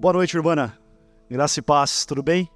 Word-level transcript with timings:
Boa 0.00 0.12
noite, 0.12 0.36
urbana. 0.36 0.78
Graça 1.28 1.58
e 1.58 1.62
paz, 1.62 2.06
tudo 2.06 2.22
bem? 2.22 2.48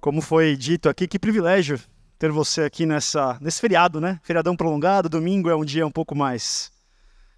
Como 0.00 0.22
foi 0.22 0.56
dito 0.56 0.88
aqui, 0.88 1.06
que 1.06 1.18
privilégio 1.18 1.78
ter 2.18 2.32
você 2.32 2.62
aqui 2.62 2.86
nessa, 2.86 3.36
nesse 3.38 3.60
feriado, 3.60 4.00
né? 4.00 4.18
Feriadão 4.22 4.56
prolongado, 4.56 5.10
domingo 5.10 5.50
é 5.50 5.54
um 5.54 5.62
dia 5.62 5.86
um 5.86 5.90
pouco 5.90 6.14
mais, 6.14 6.72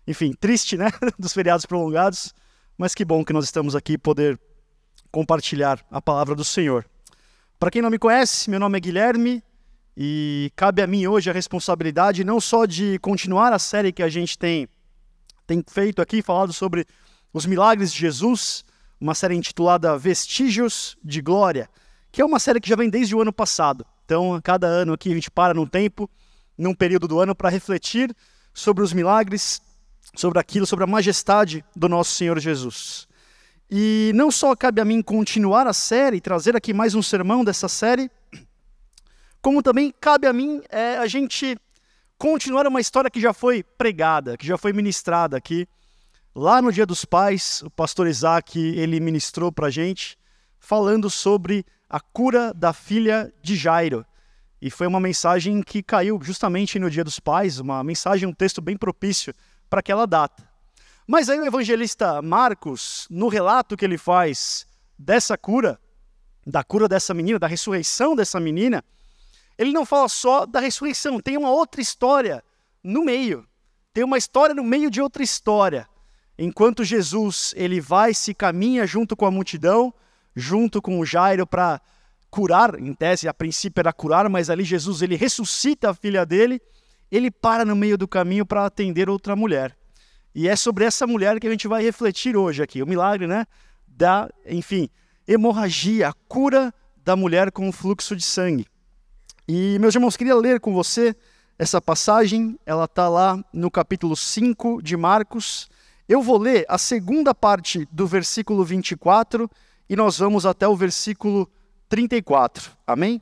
enfim, 0.06 0.32
triste, 0.32 0.76
né? 0.76 0.92
Dos 1.18 1.32
feriados 1.32 1.66
prolongados, 1.66 2.32
mas 2.78 2.94
que 2.94 3.04
bom 3.04 3.24
que 3.24 3.32
nós 3.32 3.46
estamos 3.46 3.74
aqui 3.74 3.98
poder 3.98 4.38
compartilhar 5.10 5.84
a 5.90 6.00
palavra 6.00 6.36
do 6.36 6.44
Senhor. 6.44 6.86
Para 7.58 7.72
quem 7.72 7.82
não 7.82 7.90
me 7.90 7.98
conhece, 7.98 8.48
meu 8.48 8.60
nome 8.60 8.78
é 8.78 8.80
Guilherme 8.80 9.42
e 9.96 10.52
cabe 10.54 10.82
a 10.82 10.86
mim 10.86 11.04
hoje 11.08 11.28
a 11.30 11.32
responsabilidade 11.32 12.22
não 12.22 12.40
só 12.40 12.64
de 12.64 12.96
continuar 13.00 13.52
a 13.52 13.58
série 13.58 13.90
que 13.90 14.04
a 14.04 14.08
gente 14.08 14.38
tem, 14.38 14.68
tem 15.48 15.64
feito 15.66 16.00
aqui, 16.00 16.22
falado 16.22 16.52
sobre 16.52 16.86
os 17.32 17.44
milagres 17.44 17.92
de 17.92 17.98
Jesus, 17.98 18.64
uma 19.00 19.14
série 19.14 19.34
intitulada 19.34 19.96
Vestígios 19.98 20.96
de 21.02 21.20
Glória, 21.20 21.68
que 22.10 22.22
é 22.22 22.24
uma 22.24 22.38
série 22.38 22.60
que 22.60 22.68
já 22.68 22.76
vem 22.76 22.88
desde 22.88 23.14
o 23.14 23.20
ano 23.20 23.32
passado. 23.32 23.86
Então, 24.04 24.40
cada 24.42 24.66
ano 24.66 24.92
aqui 24.92 25.10
a 25.10 25.14
gente 25.14 25.30
para 25.30 25.52
num 25.52 25.66
tempo, 25.66 26.08
num 26.56 26.74
período 26.74 27.06
do 27.06 27.20
ano, 27.20 27.34
para 27.34 27.50
refletir 27.50 28.14
sobre 28.54 28.82
os 28.82 28.92
milagres, 28.92 29.60
sobre 30.14 30.38
aquilo, 30.38 30.66
sobre 30.66 30.84
a 30.84 30.86
majestade 30.86 31.64
do 31.74 31.88
nosso 31.88 32.14
Senhor 32.14 32.38
Jesus. 32.38 33.06
E 33.70 34.12
não 34.14 34.30
só 34.30 34.54
cabe 34.54 34.80
a 34.80 34.84
mim 34.84 35.02
continuar 35.02 35.66
a 35.66 35.72
série, 35.72 36.20
trazer 36.20 36.56
aqui 36.56 36.72
mais 36.72 36.94
um 36.94 37.02
sermão 37.02 37.44
dessa 37.44 37.68
série, 37.68 38.10
como 39.42 39.62
também 39.62 39.92
cabe 40.00 40.26
a 40.26 40.32
mim 40.32 40.62
é, 40.70 40.96
a 40.96 41.06
gente 41.06 41.58
continuar 42.16 42.66
uma 42.66 42.80
história 42.80 43.10
que 43.10 43.20
já 43.20 43.32
foi 43.32 43.62
pregada, 43.62 44.36
que 44.36 44.46
já 44.46 44.56
foi 44.56 44.72
ministrada 44.72 45.36
aqui 45.36 45.68
Lá 46.38 46.60
no 46.60 46.70
Dia 46.70 46.84
dos 46.84 47.02
Pais, 47.02 47.62
o 47.62 47.70
pastor 47.70 48.06
Isaac 48.06 48.58
ele 48.58 49.00
ministrou 49.00 49.50
para 49.50 49.68
a 49.68 49.70
gente, 49.70 50.18
falando 50.58 51.08
sobre 51.08 51.64
a 51.88 51.98
cura 51.98 52.52
da 52.52 52.74
filha 52.74 53.32
de 53.40 53.56
Jairo. 53.56 54.04
E 54.60 54.70
foi 54.70 54.86
uma 54.86 55.00
mensagem 55.00 55.62
que 55.62 55.82
caiu 55.82 56.20
justamente 56.22 56.78
no 56.78 56.90
Dia 56.90 57.02
dos 57.02 57.18
Pais, 57.18 57.58
uma 57.58 57.82
mensagem, 57.82 58.28
um 58.28 58.34
texto 58.34 58.60
bem 58.60 58.76
propício 58.76 59.32
para 59.70 59.80
aquela 59.80 60.04
data. 60.06 60.46
Mas 61.06 61.30
aí 61.30 61.40
o 61.40 61.46
evangelista 61.46 62.20
Marcos, 62.20 63.06
no 63.08 63.28
relato 63.28 63.74
que 63.74 63.86
ele 63.86 63.96
faz 63.96 64.66
dessa 64.98 65.38
cura, 65.38 65.80
da 66.46 66.62
cura 66.62 66.86
dessa 66.86 67.14
menina, 67.14 67.38
da 67.38 67.46
ressurreição 67.46 68.14
dessa 68.14 68.38
menina, 68.38 68.84
ele 69.56 69.72
não 69.72 69.86
fala 69.86 70.06
só 70.10 70.44
da 70.44 70.60
ressurreição, 70.60 71.18
tem 71.18 71.38
uma 71.38 71.48
outra 71.48 71.80
história 71.80 72.44
no 72.84 73.02
meio. 73.02 73.48
Tem 73.94 74.04
uma 74.04 74.18
história 74.18 74.54
no 74.54 74.62
meio 74.62 74.90
de 74.90 75.00
outra 75.00 75.22
história 75.22 75.88
enquanto 76.38 76.84
Jesus 76.84 77.54
ele 77.56 77.80
vai 77.80 78.12
se 78.14 78.34
caminha 78.34 78.86
junto 78.86 79.16
com 79.16 79.26
a 79.26 79.30
multidão, 79.30 79.92
junto 80.34 80.82
com 80.82 81.00
o 81.00 81.06
Jairo 81.06 81.46
para 81.46 81.80
curar, 82.30 82.78
em 82.78 82.92
tese 82.92 83.28
a 83.28 83.34
princípio 83.34 83.80
era 83.80 83.92
curar, 83.92 84.28
mas 84.28 84.50
ali 84.50 84.64
Jesus 84.64 85.00
ele 85.02 85.16
ressuscita 85.16 85.90
a 85.90 85.94
filha 85.94 86.26
dele, 86.26 86.60
ele 87.10 87.30
para 87.30 87.64
no 87.64 87.74
meio 87.74 87.96
do 87.96 88.06
caminho 88.06 88.44
para 88.44 88.66
atender 88.66 89.08
outra 89.08 89.34
mulher. 89.34 89.76
E 90.34 90.48
é 90.48 90.54
sobre 90.54 90.84
essa 90.84 91.06
mulher 91.06 91.40
que 91.40 91.46
a 91.46 91.50
gente 91.50 91.66
vai 91.66 91.82
refletir 91.82 92.36
hoje 92.36 92.62
aqui, 92.62 92.82
o 92.82 92.86
milagre, 92.86 93.26
né, 93.26 93.46
da, 93.86 94.28
enfim, 94.44 94.90
hemorragia, 95.26 96.08
a 96.08 96.12
cura 96.12 96.74
da 97.02 97.16
mulher 97.16 97.50
com 97.50 97.72
fluxo 97.72 98.14
de 98.14 98.24
sangue. 98.24 98.66
E 99.48 99.78
meus 99.78 99.94
irmãos, 99.94 100.16
queria 100.16 100.34
ler 100.34 100.60
com 100.60 100.74
você 100.74 101.16
essa 101.58 101.80
passagem, 101.80 102.58
ela 102.66 102.84
está 102.84 103.08
lá 103.08 103.42
no 103.52 103.70
capítulo 103.70 104.14
5 104.14 104.82
de 104.82 104.94
Marcos, 104.96 105.70
eu 106.08 106.22
vou 106.22 106.38
ler 106.38 106.64
a 106.68 106.78
segunda 106.78 107.34
parte 107.34 107.86
do 107.90 108.06
versículo 108.06 108.64
24 108.64 109.50
e 109.88 109.96
nós 109.96 110.18
vamos 110.18 110.46
até 110.46 110.66
o 110.66 110.76
versículo 110.76 111.50
34. 111.88 112.70
Amém? 112.86 113.20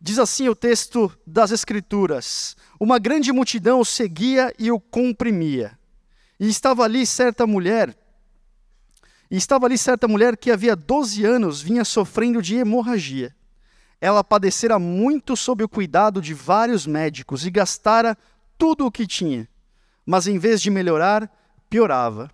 Diz 0.00 0.18
assim 0.18 0.48
o 0.48 0.54
texto 0.54 1.12
das 1.26 1.52
Escrituras: 1.52 2.56
Uma 2.78 2.98
grande 2.98 3.30
multidão 3.32 3.80
o 3.80 3.84
seguia 3.84 4.52
e 4.58 4.70
o 4.70 4.80
comprimia. 4.80 5.78
E 6.40 6.48
estava 6.48 6.82
ali 6.82 7.06
certa 7.06 7.46
mulher, 7.46 7.96
e 9.32 9.36
estava 9.36 9.64
ali 9.64 9.78
certa 9.78 10.06
mulher 10.06 10.36
que 10.36 10.50
havia 10.50 10.76
12 10.76 11.24
anos 11.24 11.62
vinha 11.62 11.84
sofrendo 11.86 12.42
de 12.42 12.56
hemorragia. 12.56 13.34
Ela 13.98 14.22
padecera 14.22 14.78
muito 14.78 15.36
sob 15.36 15.64
o 15.64 15.68
cuidado 15.68 16.20
de 16.20 16.34
vários 16.34 16.86
médicos 16.86 17.46
e 17.46 17.50
gastara 17.50 18.18
tudo 18.58 18.84
o 18.84 18.90
que 18.90 19.06
tinha. 19.06 19.48
Mas 20.04 20.26
em 20.26 20.36
vez 20.36 20.60
de 20.60 20.68
melhorar, 20.68 21.30
piorava. 21.72 22.30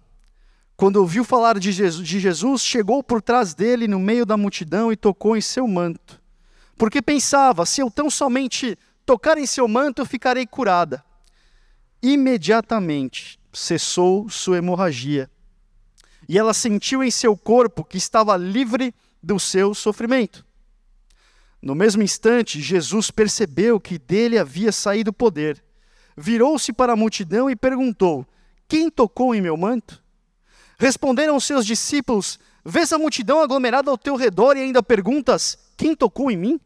Quando 0.77 0.97
ouviu 0.97 1.23
falar 1.23 1.61
de 1.61 1.71
Jesus, 1.71 2.61
chegou 2.61 3.05
por 3.05 3.23
trás 3.23 3.55
dele 3.55 3.87
no 3.87 4.01
meio 4.01 4.27
da 4.27 4.37
multidão 4.37 4.91
e 4.91 4.97
tocou 4.97 5.37
em 5.37 5.41
seu 5.41 5.69
manto. 5.69 6.21
Porque 6.77 7.01
pensava: 7.01 7.65
se 7.65 7.81
eu 7.81 7.89
tão 7.89 8.11
somente 8.11 8.77
tocar 9.07 9.39
em 9.39 9.47
seu 9.47 9.69
manto, 9.69 10.03
eu 10.03 10.07
ficarei 10.07 10.45
curada. 10.45 11.05
Imediatamente 12.03 13.39
cessou 13.53 14.29
sua 14.29 14.59
hemorragia. 14.59 15.31
E 16.29 16.37
ela 16.37 16.53
sentiu 16.53 17.05
em 17.05 17.11
seu 17.11 17.37
corpo 17.37 17.85
que 17.85 17.97
estava 17.97 18.37
livre 18.37 18.93
do 19.23 19.39
seu 19.39 19.73
sofrimento. 19.73 20.45
No 21.63 21.77
mesmo 21.77 22.03
instante, 22.03 22.61
Jesus 22.61 23.09
percebeu 23.11 23.79
que 23.79 23.99
dele 23.99 24.37
havia 24.37 24.73
saído 24.73 25.13
poder. 25.13 25.63
Virou-se 26.17 26.73
para 26.73 26.95
a 26.95 26.97
multidão 26.97 27.49
e 27.49 27.55
perguntou: 27.55 28.27
quem 28.69 28.91
tocou 28.91 29.35
em 29.35 29.41
meu 29.41 29.57
manto? 29.57 30.03
Responderam 30.79 31.41
seus 31.41 31.65
discípulos: 31.65 32.39
Vês 32.65 32.93
a 32.93 32.99
multidão 32.99 33.41
aglomerada 33.41 33.91
ao 33.91 33.97
teu 33.97 34.15
redor 34.15 34.57
e 34.57 34.61
ainda 34.61 34.83
perguntas: 34.83 35.59
Quem 35.77 35.97
tocou 35.97 36.31
em 36.31 36.37
mim? 36.37 36.61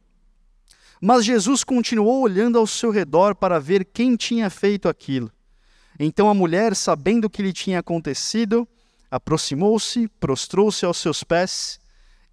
Mas 1.00 1.24
Jesus 1.24 1.64
continuou 1.64 2.20
olhando 2.20 2.58
ao 2.58 2.66
seu 2.66 2.90
redor 2.90 3.34
para 3.34 3.58
ver 3.58 3.84
quem 3.84 4.16
tinha 4.16 4.50
feito 4.50 4.88
aquilo. 4.88 5.30
Então 5.98 6.28
a 6.28 6.34
mulher, 6.34 6.74
sabendo 6.74 7.26
o 7.26 7.30
que 7.30 7.42
lhe 7.42 7.52
tinha 7.52 7.78
acontecido, 7.78 8.66
aproximou-se, 9.10 10.08
prostrou-se 10.20 10.84
aos 10.84 10.98
seus 10.98 11.24
pés 11.24 11.80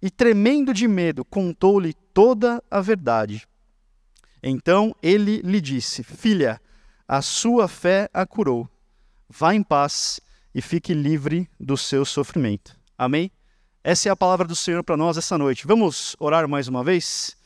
e, 0.00 0.10
tremendo 0.10 0.72
de 0.72 0.86
medo, 0.86 1.24
contou-lhe 1.24 1.94
toda 2.12 2.62
a 2.70 2.80
verdade. 2.80 3.46
Então 4.42 4.94
ele 5.02 5.42
lhe 5.42 5.60
disse: 5.60 6.02
Filha, 6.02 6.60
a 7.06 7.20
sua 7.22 7.66
fé 7.66 8.08
a 8.12 8.24
curou 8.24 8.69
vá 9.30 9.54
em 9.54 9.62
paz 9.62 10.20
e 10.52 10.60
fique 10.60 10.92
livre 10.92 11.48
do 11.58 11.76
seu 11.76 12.04
sofrimento. 12.04 12.76
Amém? 12.98 13.30
Essa 13.82 14.08
é 14.08 14.12
a 14.12 14.16
palavra 14.16 14.46
do 14.46 14.56
Senhor 14.56 14.82
para 14.82 14.96
nós 14.96 15.16
essa 15.16 15.38
noite. 15.38 15.66
Vamos 15.66 16.16
orar 16.18 16.48
mais 16.48 16.66
uma 16.66 16.82
vez? 16.82 17.36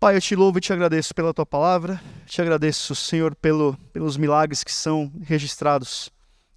Pai, 0.00 0.16
eu 0.16 0.20
te 0.20 0.34
louvo 0.34 0.58
e 0.58 0.60
te 0.60 0.72
agradeço 0.72 1.14
pela 1.14 1.32
tua 1.32 1.46
palavra, 1.46 2.02
te 2.26 2.42
agradeço, 2.42 2.94
Senhor, 2.94 3.34
pelo, 3.36 3.76
pelos 3.92 4.16
milagres 4.16 4.64
que 4.64 4.72
são 4.72 5.12
registrados 5.22 6.10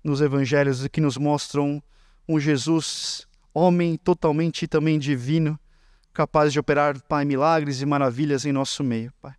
nos 0.04 0.20
evangelhos 0.20 0.84
e 0.84 0.90
que 0.90 1.00
nos 1.00 1.18
mostram 1.18 1.82
um 2.28 2.40
Jesus, 2.40 3.28
homem 3.54 3.98
totalmente 3.98 4.64
e 4.64 4.68
também 4.68 4.98
divino, 4.98 5.60
capaz 6.14 6.52
de 6.52 6.60
operar, 6.60 7.00
Pai, 7.02 7.24
milagres 7.24 7.82
e 7.82 7.86
maravilhas 7.86 8.46
em 8.46 8.52
nosso 8.52 8.84
meio, 8.84 9.14
Pai. 9.22 9.34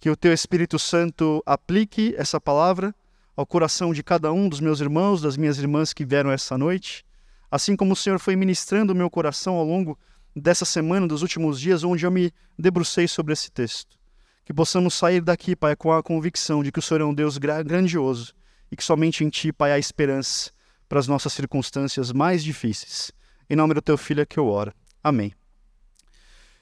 Que 0.00 0.08
o 0.08 0.16
teu 0.16 0.32
Espírito 0.32 0.78
Santo 0.78 1.42
aplique 1.44 2.14
essa 2.16 2.40
palavra 2.40 2.94
ao 3.36 3.46
coração 3.46 3.92
de 3.92 4.02
cada 4.02 4.32
um 4.32 4.48
dos 4.48 4.60
meus 4.60 4.80
irmãos, 4.80 5.20
das 5.20 5.36
minhas 5.36 5.58
irmãs 5.58 5.92
que 5.92 6.04
vieram 6.04 6.30
essa 6.30 6.56
noite, 6.56 7.04
assim 7.50 7.76
como 7.76 7.92
o 7.92 7.96
Senhor 7.96 8.18
foi 8.18 8.36
ministrando 8.36 8.92
o 8.92 8.96
meu 8.96 9.10
coração 9.10 9.54
ao 9.56 9.64
longo 9.64 9.98
dessa 10.34 10.64
semana, 10.64 11.06
dos 11.06 11.22
últimos 11.22 11.60
dias, 11.60 11.84
onde 11.84 12.04
eu 12.04 12.10
me 12.10 12.32
debrucei 12.58 13.06
sobre 13.06 13.32
esse 13.32 13.50
texto. 13.50 13.96
Que 14.44 14.52
possamos 14.52 14.94
sair 14.94 15.20
daqui, 15.20 15.56
Pai, 15.56 15.74
com 15.74 15.92
a 15.92 16.02
convicção 16.02 16.62
de 16.62 16.70
que 16.70 16.78
o 16.78 16.82
Senhor 16.82 17.00
é 17.00 17.04
um 17.04 17.14
Deus 17.14 17.38
grandioso 17.38 18.34
e 18.70 18.76
que 18.76 18.84
somente 18.84 19.24
em 19.24 19.28
Ti, 19.28 19.52
Pai, 19.52 19.72
há 19.72 19.78
esperança 19.78 20.50
para 20.88 20.98
as 20.98 21.08
nossas 21.08 21.32
circunstâncias 21.32 22.12
mais 22.12 22.44
difíceis. 22.44 23.10
Em 23.48 23.56
nome 23.56 23.74
do 23.74 23.82
Teu 23.82 23.96
Filho 23.96 24.20
é 24.20 24.26
que 24.26 24.38
eu 24.38 24.46
oro. 24.46 24.72
Amém. 25.02 25.32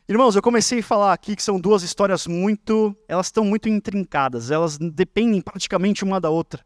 Irmãos, 0.08 0.34
eu 0.34 0.42
comecei 0.42 0.80
a 0.80 0.82
falar 0.82 1.12
aqui 1.12 1.36
que 1.36 1.42
são 1.42 1.60
duas 1.60 1.82
histórias 1.82 2.26
muito, 2.26 2.94
elas 3.08 3.26
estão 3.26 3.44
muito 3.44 3.68
intrincadas, 3.68 4.50
elas 4.50 4.76
dependem 4.76 5.40
praticamente 5.40 6.04
uma 6.04 6.20
da 6.20 6.28
outra. 6.28 6.64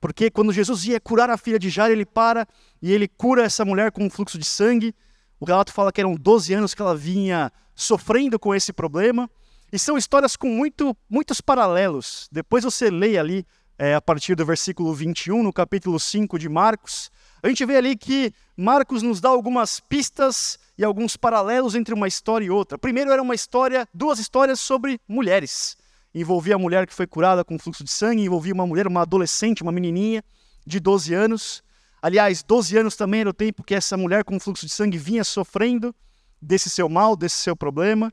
Porque 0.00 0.30
quando 0.30 0.52
Jesus 0.52 0.84
ia 0.84 1.00
curar 1.00 1.28
a 1.30 1.36
filha 1.36 1.58
de 1.58 1.70
Jairo, 1.70 1.92
ele 1.92 2.06
para 2.06 2.46
e 2.80 2.92
ele 2.92 3.08
cura 3.08 3.42
essa 3.42 3.64
mulher 3.64 3.90
com 3.90 4.04
um 4.04 4.10
fluxo 4.10 4.38
de 4.38 4.44
sangue. 4.44 4.94
O 5.40 5.44
relato 5.44 5.72
fala 5.72 5.92
que 5.92 6.00
eram 6.00 6.14
12 6.14 6.54
anos 6.54 6.74
que 6.74 6.82
ela 6.82 6.96
vinha 6.96 7.52
sofrendo 7.74 8.38
com 8.38 8.54
esse 8.54 8.72
problema. 8.72 9.28
E 9.72 9.78
são 9.78 9.98
histórias 9.98 10.36
com 10.36 10.48
muito, 10.48 10.96
muitos 11.10 11.40
paralelos. 11.40 12.28
Depois 12.32 12.64
você 12.64 12.90
lê 12.90 13.18
ali, 13.18 13.46
é, 13.78 13.94
a 13.94 14.00
partir 14.00 14.34
do 14.34 14.44
versículo 14.46 14.94
21, 14.94 15.42
no 15.42 15.52
capítulo 15.52 16.00
5 16.00 16.38
de 16.38 16.48
Marcos, 16.48 17.10
a 17.42 17.48
gente 17.48 17.64
vê 17.64 17.76
ali 17.76 17.96
que 17.96 18.32
Marcos 18.56 19.02
nos 19.02 19.20
dá 19.20 19.28
algumas 19.28 19.78
pistas 19.78 20.58
e 20.76 20.84
alguns 20.84 21.16
paralelos 21.16 21.74
entre 21.74 21.94
uma 21.94 22.08
história 22.08 22.46
e 22.46 22.50
outra. 22.50 22.78
Primeiro 22.78 23.12
era 23.12 23.22
uma 23.22 23.34
história, 23.34 23.86
duas 23.92 24.18
histórias 24.18 24.58
sobre 24.58 25.00
mulheres. 25.06 25.76
Envolvia 26.18 26.56
a 26.56 26.58
mulher 26.58 26.86
que 26.86 26.92
foi 26.92 27.06
curada 27.06 27.44
com 27.44 27.58
fluxo 27.58 27.84
de 27.84 27.90
sangue, 27.90 28.22
envolvia 28.22 28.52
uma 28.52 28.66
mulher, 28.66 28.86
uma 28.86 29.02
adolescente, 29.02 29.62
uma 29.62 29.70
menininha 29.70 30.24
de 30.66 30.80
12 30.80 31.14
anos. 31.14 31.62
Aliás, 32.02 32.42
12 32.42 32.76
anos 32.76 32.96
também 32.96 33.20
era 33.20 33.30
o 33.30 33.32
tempo 33.32 33.62
que 33.62 33.74
essa 33.74 33.96
mulher 33.96 34.24
com 34.24 34.40
fluxo 34.40 34.66
de 34.66 34.72
sangue 34.72 34.98
vinha 34.98 35.22
sofrendo 35.22 35.94
desse 36.42 36.68
seu 36.68 36.88
mal, 36.88 37.16
desse 37.16 37.36
seu 37.36 37.54
problema. 37.54 38.12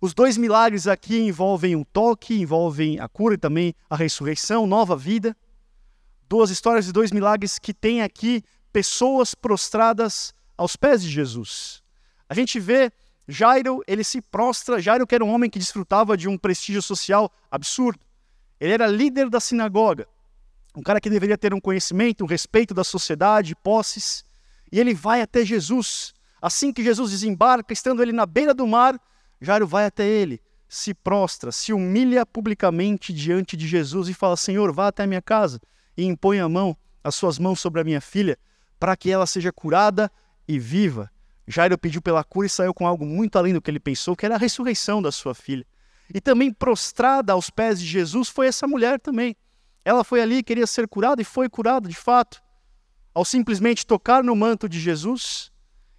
Os 0.00 0.14
dois 0.14 0.36
milagres 0.36 0.86
aqui 0.86 1.18
envolvem 1.18 1.74
um 1.74 1.82
toque, 1.82 2.40
envolvem 2.40 3.00
a 3.00 3.08
cura 3.08 3.34
e 3.34 3.38
também 3.38 3.74
a 3.88 3.96
ressurreição, 3.96 4.66
nova 4.66 4.96
vida. 4.96 5.36
Duas 6.28 6.50
histórias 6.50 6.86
de 6.86 6.92
dois 6.92 7.10
milagres 7.10 7.58
que 7.58 7.74
tem 7.74 8.00
aqui 8.00 8.44
pessoas 8.72 9.34
prostradas 9.34 10.32
aos 10.56 10.76
pés 10.76 11.02
de 11.02 11.10
Jesus. 11.10 11.82
A 12.28 12.34
gente 12.34 12.60
vê 12.60 12.92
Jairo, 13.28 13.82
ele 13.86 14.02
se 14.02 14.20
prostra. 14.20 14.80
Jairo, 14.80 15.06
que 15.06 15.14
era 15.14 15.24
um 15.24 15.32
homem 15.32 15.48
que 15.48 15.58
desfrutava 15.58 16.16
de 16.16 16.28
um 16.28 16.36
prestígio 16.36 16.82
social 16.82 17.32
absurdo. 17.50 18.00
Ele 18.58 18.72
era 18.72 18.86
líder 18.86 19.30
da 19.30 19.40
sinagoga, 19.40 20.06
um 20.76 20.82
cara 20.82 21.00
que 21.00 21.08
deveria 21.08 21.38
ter 21.38 21.54
um 21.54 21.60
conhecimento, 21.60 22.24
um 22.24 22.26
respeito 22.26 22.74
da 22.74 22.84
sociedade, 22.84 23.54
posses. 23.56 24.24
E 24.70 24.78
ele 24.78 24.94
vai 24.94 25.22
até 25.22 25.44
Jesus. 25.44 26.12
Assim 26.40 26.72
que 26.72 26.82
Jesus 26.82 27.10
desembarca, 27.10 27.72
estando 27.72 28.02
ele 28.02 28.12
na 28.12 28.26
beira 28.26 28.54
do 28.54 28.66
mar, 28.66 29.00
Jairo 29.40 29.66
vai 29.66 29.86
até 29.86 30.04
ele, 30.06 30.40
se 30.68 30.92
prostra, 30.92 31.50
se 31.50 31.72
humilha 31.72 32.24
publicamente 32.26 33.12
diante 33.12 33.56
de 33.56 33.66
Jesus 33.66 34.08
e 34.08 34.14
fala: 34.14 34.36
Senhor, 34.36 34.72
vá 34.72 34.88
até 34.88 35.04
a 35.04 35.06
minha 35.06 35.22
casa 35.22 35.60
e 35.96 36.04
impõe 36.04 36.38
a 36.38 36.48
mão, 36.48 36.76
as 37.02 37.14
suas 37.14 37.38
mãos 37.38 37.60
sobre 37.60 37.80
a 37.80 37.84
minha 37.84 38.00
filha, 38.00 38.38
para 38.78 38.96
que 38.96 39.10
ela 39.10 39.26
seja 39.26 39.52
curada 39.52 40.10
e 40.46 40.58
viva. 40.58 41.10
Jairo 41.50 41.76
pediu 41.78 42.00
pela 42.00 42.22
cura 42.22 42.46
e 42.46 42.50
saiu 42.50 42.72
com 42.72 42.86
algo 42.86 43.04
muito 43.04 43.36
além 43.36 43.52
do 43.52 43.60
que 43.60 43.70
ele 43.70 43.80
pensou, 43.80 44.16
que 44.16 44.24
era 44.24 44.34
a 44.34 44.38
ressurreição 44.38 45.00
da 45.02 45.10
sua 45.10 45.34
filha. 45.34 45.66
E 46.12 46.20
também 46.20 46.52
prostrada 46.52 47.32
aos 47.32 47.50
pés 47.50 47.80
de 47.80 47.86
Jesus 47.86 48.28
foi 48.28 48.46
essa 48.46 48.66
mulher 48.66 49.00
também. 49.00 49.36
Ela 49.84 50.04
foi 50.04 50.20
ali, 50.20 50.42
queria 50.42 50.66
ser 50.66 50.88
curada 50.88 51.22
e 51.22 51.24
foi 51.24 51.48
curada 51.48 51.88
de 51.88 51.94
fato. 51.94 52.42
Ao 53.14 53.24
simplesmente 53.24 53.86
tocar 53.86 54.22
no 54.22 54.36
manto 54.36 54.68
de 54.68 54.78
Jesus, 54.78 55.50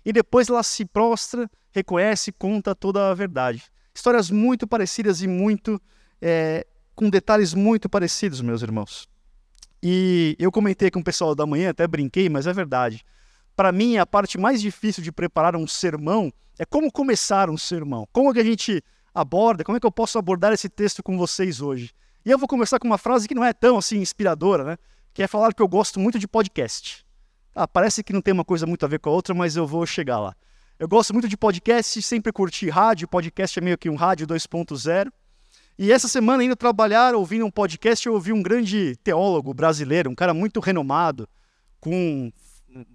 e 0.05 0.13
depois 0.13 0.49
ela 0.49 0.63
se 0.63 0.85
prostra 0.85 1.49
reconhece, 1.71 2.31
conta 2.31 2.75
toda 2.75 3.09
a 3.09 3.13
verdade. 3.13 3.63
Histórias 3.93 4.29
muito 4.29 4.67
parecidas 4.67 5.21
e 5.21 5.27
muito 5.27 5.81
é, 6.21 6.65
com 6.95 7.09
detalhes 7.09 7.53
muito 7.53 7.89
parecidos, 7.89 8.41
meus 8.41 8.61
irmãos. 8.61 9.07
E 9.81 10.35
eu 10.37 10.51
comentei 10.51 10.91
com 10.91 10.99
o 10.99 11.03
pessoal 11.03 11.33
da 11.33 11.45
manhã, 11.45 11.71
até 11.71 11.87
brinquei, 11.87 12.29
mas 12.29 12.45
é 12.45 12.53
verdade. 12.53 13.03
Para 13.55 13.71
mim, 13.71 13.97
a 13.97 14.05
parte 14.05 14.37
mais 14.37 14.61
difícil 14.61 15.03
de 15.03 15.11
preparar 15.11 15.55
um 15.55 15.67
sermão 15.67 16.31
é 16.57 16.65
como 16.65 16.91
começar 16.91 17.49
um 17.49 17.57
sermão. 17.57 18.07
Como 18.11 18.33
que 18.33 18.39
a 18.39 18.43
gente 18.43 18.83
aborda, 19.13 19.63
como 19.63 19.77
é 19.77 19.79
que 19.79 19.85
eu 19.85 19.91
posso 19.91 20.17
abordar 20.17 20.53
esse 20.53 20.69
texto 20.69 21.03
com 21.03 21.17
vocês 21.17 21.61
hoje. 21.61 21.91
E 22.25 22.31
eu 22.31 22.37
vou 22.37 22.47
começar 22.47 22.79
com 22.79 22.87
uma 22.87 22.97
frase 22.97 23.27
que 23.27 23.35
não 23.35 23.43
é 23.43 23.53
tão 23.53 23.77
assim 23.77 23.97
inspiradora, 23.97 24.63
né? 24.63 24.77
Que 25.13 25.23
é 25.23 25.27
falar 25.27 25.53
que 25.53 25.61
eu 25.61 25.67
gosto 25.67 25.99
muito 25.99 26.17
de 26.17 26.27
podcast. 26.27 27.05
Ah, 27.53 27.67
parece 27.67 28.03
que 28.03 28.13
não 28.13 28.21
tem 28.21 28.33
uma 28.33 28.45
coisa 28.45 28.65
muito 28.65 28.85
a 28.85 28.87
ver 28.87 28.99
com 28.99 29.09
a 29.09 29.13
outra, 29.13 29.33
mas 29.33 29.55
eu 29.55 29.67
vou 29.67 29.85
chegar 29.85 30.19
lá. 30.19 30.35
Eu 30.79 30.87
gosto 30.87 31.13
muito 31.13 31.27
de 31.27 31.35
podcast, 31.35 32.01
sempre 32.01 32.31
curti 32.31 32.69
rádio, 32.69 33.07
podcast 33.07 33.59
é 33.59 33.61
meio 33.61 33.77
que 33.77 33.89
um 33.89 33.95
rádio 33.95 34.25
2.0. 34.25 35.11
E 35.77 35.91
essa 35.91 36.07
semana, 36.07 36.43
indo 36.43 36.55
trabalhar, 36.55 37.13
ouvindo 37.13 37.45
um 37.45 37.51
podcast, 37.51 38.05
eu 38.07 38.13
ouvi 38.13 38.31
um 38.31 38.41
grande 38.41 38.95
teólogo 39.03 39.53
brasileiro, 39.53 40.09
um 40.09 40.15
cara 40.15 40.33
muito 40.33 40.59
renomado, 40.59 41.27
com 41.79 42.31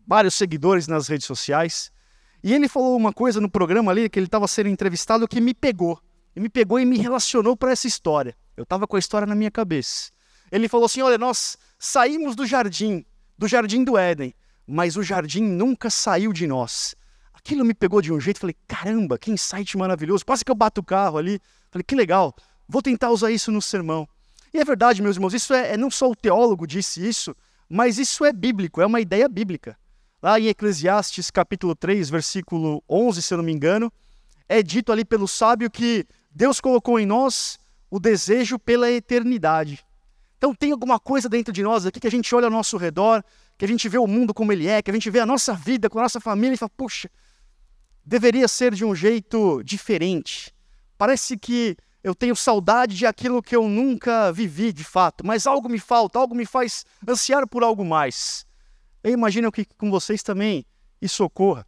vários 0.06 0.34
seguidores 0.34 0.87
nas 0.87 1.08
redes 1.08 1.26
sociais. 1.26 1.90
E 2.43 2.52
ele 2.52 2.69
falou 2.69 2.96
uma 2.96 3.12
coisa 3.12 3.40
no 3.40 3.50
programa 3.50 3.90
ali, 3.90 4.08
que 4.08 4.19
ele 4.19 4.26
estava 4.26 4.46
sendo 4.46 4.69
entrevistado, 4.69 5.26
que 5.26 5.40
me 5.40 5.55
pegou. 5.55 6.00
E 6.34 6.40
me 6.40 6.49
pegou 6.49 6.78
e 6.78 6.84
me 6.84 6.99
relacionou 6.99 7.56
para 7.56 7.73
essa 7.73 7.87
história. 7.87 8.37
Eu 8.56 8.64
estava 8.64 8.87
com 8.87 8.96
a 8.96 8.99
história 8.99 9.26
na 9.26 9.34
minha 9.34 9.50
cabeça. 9.50 10.11
Ele 10.52 10.69
falou 10.69 10.87
assim: 10.87 11.00
Olha, 11.00 11.19
nós 11.19 11.56
saímos 11.78 12.37
do 12.37 12.46
jardim, 12.46 13.05
do 13.38 13.49
jardim 13.49 13.82
do 13.82 13.96
Éden, 13.96 14.34
mas 14.67 14.96
o 14.96 15.02
jardim 15.02 15.43
nunca 15.43 15.90
saiu 15.90 16.32
de 16.32 16.46
nós 16.46 16.94
aquilo 17.46 17.64
me 17.64 17.75
pegou 17.75 18.02
de 18.02 18.12
um 18.12 18.20
jeito, 18.20 18.40
falei, 18.40 18.56
caramba, 18.67 19.17
que 19.17 19.31
insight 19.31 19.76
maravilhoso. 19.79 20.26
Quase 20.26 20.44
que 20.44 20.50
eu 20.50 20.55
bato 20.55 20.81
o 20.81 20.84
carro 20.84 21.17
ali. 21.17 21.40
Falei, 21.70 21.84
que 21.84 21.94
legal, 21.94 22.34
vou 22.69 22.82
tentar 22.82 23.11
usar 23.11 23.31
isso 23.31 23.52
no 23.52 23.62
sermão. 23.62 24.08
E 24.52 24.58
é 24.58 24.64
verdade, 24.64 25.00
meus 25.00 25.17
irmãos, 25.17 25.32
isso 25.32 25.55
é, 25.55 25.75
é 25.75 25.76
não 25.76 25.90
só 25.90 26.11
o 26.11 26.17
teólogo 26.17 26.67
disse 26.67 27.06
isso, 27.06 27.37
mas 27.69 27.99
isso 27.99 28.25
é 28.25 28.33
bíblico, 28.33 28.81
é 28.81 28.87
uma 28.87 29.01
ideia 29.01 29.29
bíblica. 29.29 29.77
Lá 30.23 30.39
em 30.41 30.47
Eclesiastes 30.47 31.31
capítulo 31.31 31.75
3, 31.75 32.09
versículo 32.11 32.83
11, 32.89 33.23
se 33.23 33.35
eu 33.35 33.39
não 33.39 33.45
me 33.45 33.53
engano, 33.53 33.93
é 34.49 34.63
dito 34.63 34.93
ali 34.93 35.05
pelo 35.05 35.29
sábio 35.29 35.71
que 35.71 36.07
Deus 36.31 36.61
colocou 36.61 36.99
em 36.99 37.07
nós 37.07 37.59
o 37.91 37.99
desejo 37.99 38.59
pela 38.59 38.91
eternidade. 38.91 39.85
Então 40.39 40.55
tem 40.55 40.73
alguma 40.73 41.01
coisa 41.01 41.29
dentro 41.29 41.53
de 41.53 41.63
nós 41.63 41.87
aqui 41.87 41.99
que 41.99 42.07
a 42.07 42.11
gente 42.11 42.35
olha 42.35 42.47
ao 42.47 42.51
nosso 42.51 42.77
redor, 42.77 43.25
que 43.57 43.65
a 43.65 43.69
gente 43.69 43.89
vê 43.89 43.99
o 43.99 44.07
mundo 44.07 44.35
como 44.35 44.53
ele 44.53 44.67
é, 44.67 44.83
que 44.83 44.91
a 44.91 44.95
gente 44.95 45.11
vê 45.11 45.21
a 45.21 45.27
nossa 45.27 45.55
vida 45.55 45.89
com 45.89 45.99
a 45.99 46.03
nossa 46.03 46.21
família 46.21 46.55
e 46.55 46.59
fala, 46.59 46.71
puxa, 46.77 47.11
deveria 48.05 48.47
ser 48.47 48.75
de 48.75 48.85
um 48.85 48.95
jeito 48.95 49.63
diferente. 49.65 50.55
Parece 50.99 51.37
que 51.37 51.77
eu 52.06 52.14
tenho 52.14 52.37
saudade 52.37 52.94
de 52.94 53.05
aquilo 53.05 53.43
que 53.43 53.56
eu 53.56 53.69
nunca 53.69 54.31
vivi 54.31 54.73
de 54.73 54.85
fato, 54.85 55.26
mas 55.26 55.44
algo 55.44 55.69
me 55.69 55.81
falta, 55.81 56.20
algo 56.20 56.37
me 56.37 56.47
faz 56.47 56.87
ansiar 57.06 57.49
por 57.49 57.64
algo 57.64 57.85
mais. 57.85 58.47
Eu 59.03 59.12
imagino 59.12 59.50
que 59.50 59.64
com 59.64 59.91
vocês 59.91 60.23
também 60.23 60.64
isso 61.03 61.25
ocorra. 61.25 61.67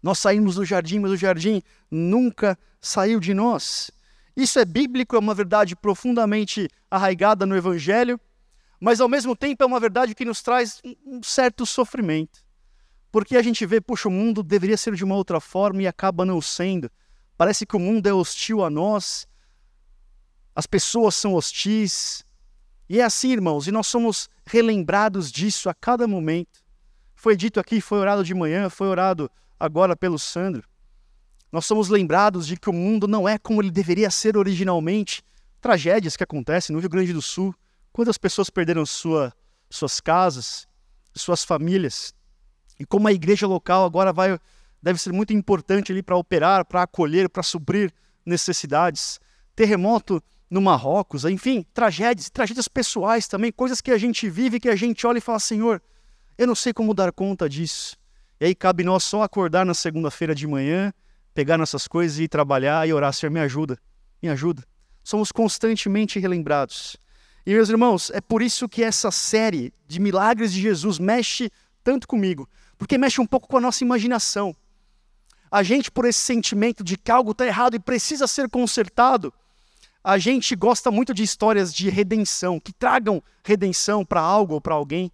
Nós 0.00 0.20
saímos 0.20 0.54
do 0.54 0.64
jardim, 0.64 1.00
mas 1.00 1.10
o 1.10 1.16
jardim 1.16 1.60
nunca 1.90 2.56
saiu 2.80 3.18
de 3.18 3.34
nós. 3.34 3.90
Isso 4.36 4.60
é 4.60 4.64
bíblico, 4.64 5.16
é 5.16 5.18
uma 5.18 5.34
verdade 5.34 5.74
profundamente 5.74 6.68
arraigada 6.88 7.44
no 7.44 7.56
Evangelho, 7.56 8.20
mas 8.78 9.00
ao 9.00 9.08
mesmo 9.08 9.34
tempo 9.34 9.64
é 9.64 9.66
uma 9.66 9.80
verdade 9.80 10.14
que 10.14 10.24
nos 10.24 10.42
traz 10.42 10.80
um 11.04 11.20
certo 11.24 11.66
sofrimento. 11.66 12.38
Porque 13.10 13.36
a 13.36 13.42
gente 13.42 13.66
vê, 13.66 13.80
puxa, 13.80 14.08
o 14.08 14.12
mundo 14.12 14.44
deveria 14.44 14.76
ser 14.76 14.94
de 14.94 15.02
uma 15.02 15.16
outra 15.16 15.40
forma 15.40 15.82
e 15.82 15.88
acaba 15.88 16.24
não 16.24 16.40
sendo. 16.40 16.88
Parece 17.38 17.64
que 17.64 17.76
o 17.76 17.78
mundo 17.78 18.08
é 18.08 18.12
hostil 18.12 18.64
a 18.64 18.68
nós, 18.68 19.28
as 20.56 20.66
pessoas 20.66 21.14
são 21.14 21.34
hostis. 21.34 22.24
E 22.88 22.98
é 22.98 23.04
assim, 23.04 23.30
irmãos, 23.30 23.68
e 23.68 23.70
nós 23.70 23.86
somos 23.86 24.28
relembrados 24.44 25.30
disso 25.30 25.70
a 25.70 25.74
cada 25.74 26.08
momento. 26.08 26.64
Foi 27.14 27.36
dito 27.36 27.60
aqui, 27.60 27.80
foi 27.80 27.98
orado 27.98 28.24
de 28.24 28.34
manhã, 28.34 28.68
foi 28.68 28.88
orado 28.88 29.30
agora 29.58 29.94
pelo 29.94 30.18
Sandro. 30.18 30.68
Nós 31.52 31.64
somos 31.64 31.88
lembrados 31.88 32.44
de 32.44 32.56
que 32.56 32.68
o 32.68 32.72
mundo 32.72 33.06
não 33.06 33.28
é 33.28 33.38
como 33.38 33.62
ele 33.62 33.70
deveria 33.70 34.10
ser 34.10 34.36
originalmente. 34.36 35.22
Tragédias 35.60 36.16
que 36.16 36.24
acontecem 36.24 36.74
no 36.74 36.80
Rio 36.80 36.90
Grande 36.90 37.12
do 37.12 37.22
Sul. 37.22 37.54
Quantas 37.92 38.18
pessoas 38.18 38.50
perderam 38.50 38.84
sua, 38.84 39.32
suas 39.70 40.00
casas, 40.00 40.66
suas 41.14 41.44
famílias? 41.44 42.12
E 42.80 42.84
como 42.84 43.06
a 43.06 43.12
igreja 43.12 43.46
local 43.46 43.84
agora 43.84 44.12
vai 44.12 44.40
deve 44.82 45.00
ser 45.00 45.12
muito 45.12 45.32
importante 45.32 45.92
ali 45.92 46.02
para 46.02 46.16
operar, 46.16 46.64
para 46.64 46.82
acolher, 46.82 47.28
para 47.28 47.42
suprir 47.42 47.92
necessidades. 48.24 49.20
Terremoto 49.54 50.22
no 50.50 50.60
Marrocos, 50.60 51.24
enfim, 51.24 51.64
tragédias, 51.74 52.30
tragédias 52.30 52.68
pessoais 52.68 53.28
também, 53.28 53.52
coisas 53.52 53.80
que 53.80 53.90
a 53.90 53.98
gente 53.98 54.30
vive, 54.30 54.60
que 54.60 54.68
a 54.68 54.76
gente 54.76 55.06
olha 55.06 55.18
e 55.18 55.20
fala, 55.20 55.38
Senhor, 55.38 55.82
eu 56.36 56.46
não 56.46 56.54
sei 56.54 56.72
como 56.72 56.94
dar 56.94 57.12
conta 57.12 57.48
disso. 57.48 57.96
E 58.40 58.46
aí 58.46 58.54
cabe 58.54 58.84
nós 58.84 59.04
só 59.04 59.22
acordar 59.22 59.66
na 59.66 59.74
segunda-feira 59.74 60.34
de 60.34 60.46
manhã, 60.46 60.92
pegar 61.34 61.58
nossas 61.58 61.86
coisas 61.86 62.18
e 62.18 62.24
ir 62.24 62.28
trabalhar 62.28 62.88
e 62.88 62.92
orar, 62.92 63.12
Senhor, 63.12 63.30
me 63.30 63.40
ajuda, 63.40 63.78
me 64.22 64.28
ajuda. 64.28 64.62
Somos 65.02 65.32
constantemente 65.32 66.18
relembrados. 66.18 66.96
E 67.44 67.52
meus 67.52 67.68
irmãos, 67.68 68.10
é 68.10 68.20
por 68.20 68.42
isso 68.42 68.68
que 68.68 68.82
essa 68.82 69.10
série 69.10 69.72
de 69.86 70.00
milagres 70.00 70.52
de 70.52 70.60
Jesus 70.60 70.98
mexe 70.98 71.50
tanto 71.82 72.06
comigo, 72.06 72.48
porque 72.76 72.98
mexe 72.98 73.20
um 73.20 73.26
pouco 73.26 73.48
com 73.48 73.56
a 73.56 73.60
nossa 73.60 73.82
imaginação. 73.82 74.54
A 75.50 75.62
gente, 75.62 75.90
por 75.90 76.04
esse 76.04 76.18
sentimento 76.18 76.84
de 76.84 76.96
que 76.96 77.10
algo 77.10 77.32
está 77.32 77.46
errado 77.46 77.74
e 77.74 77.78
precisa 77.78 78.26
ser 78.26 78.48
consertado, 78.48 79.32
a 80.02 80.18
gente 80.18 80.54
gosta 80.54 80.90
muito 80.90 81.12
de 81.12 81.22
histórias 81.22 81.72
de 81.74 81.90
redenção, 81.90 82.60
que 82.60 82.72
tragam 82.72 83.22
redenção 83.44 84.04
para 84.04 84.20
algo 84.20 84.54
ou 84.54 84.60
para 84.60 84.74
alguém. 84.74 85.10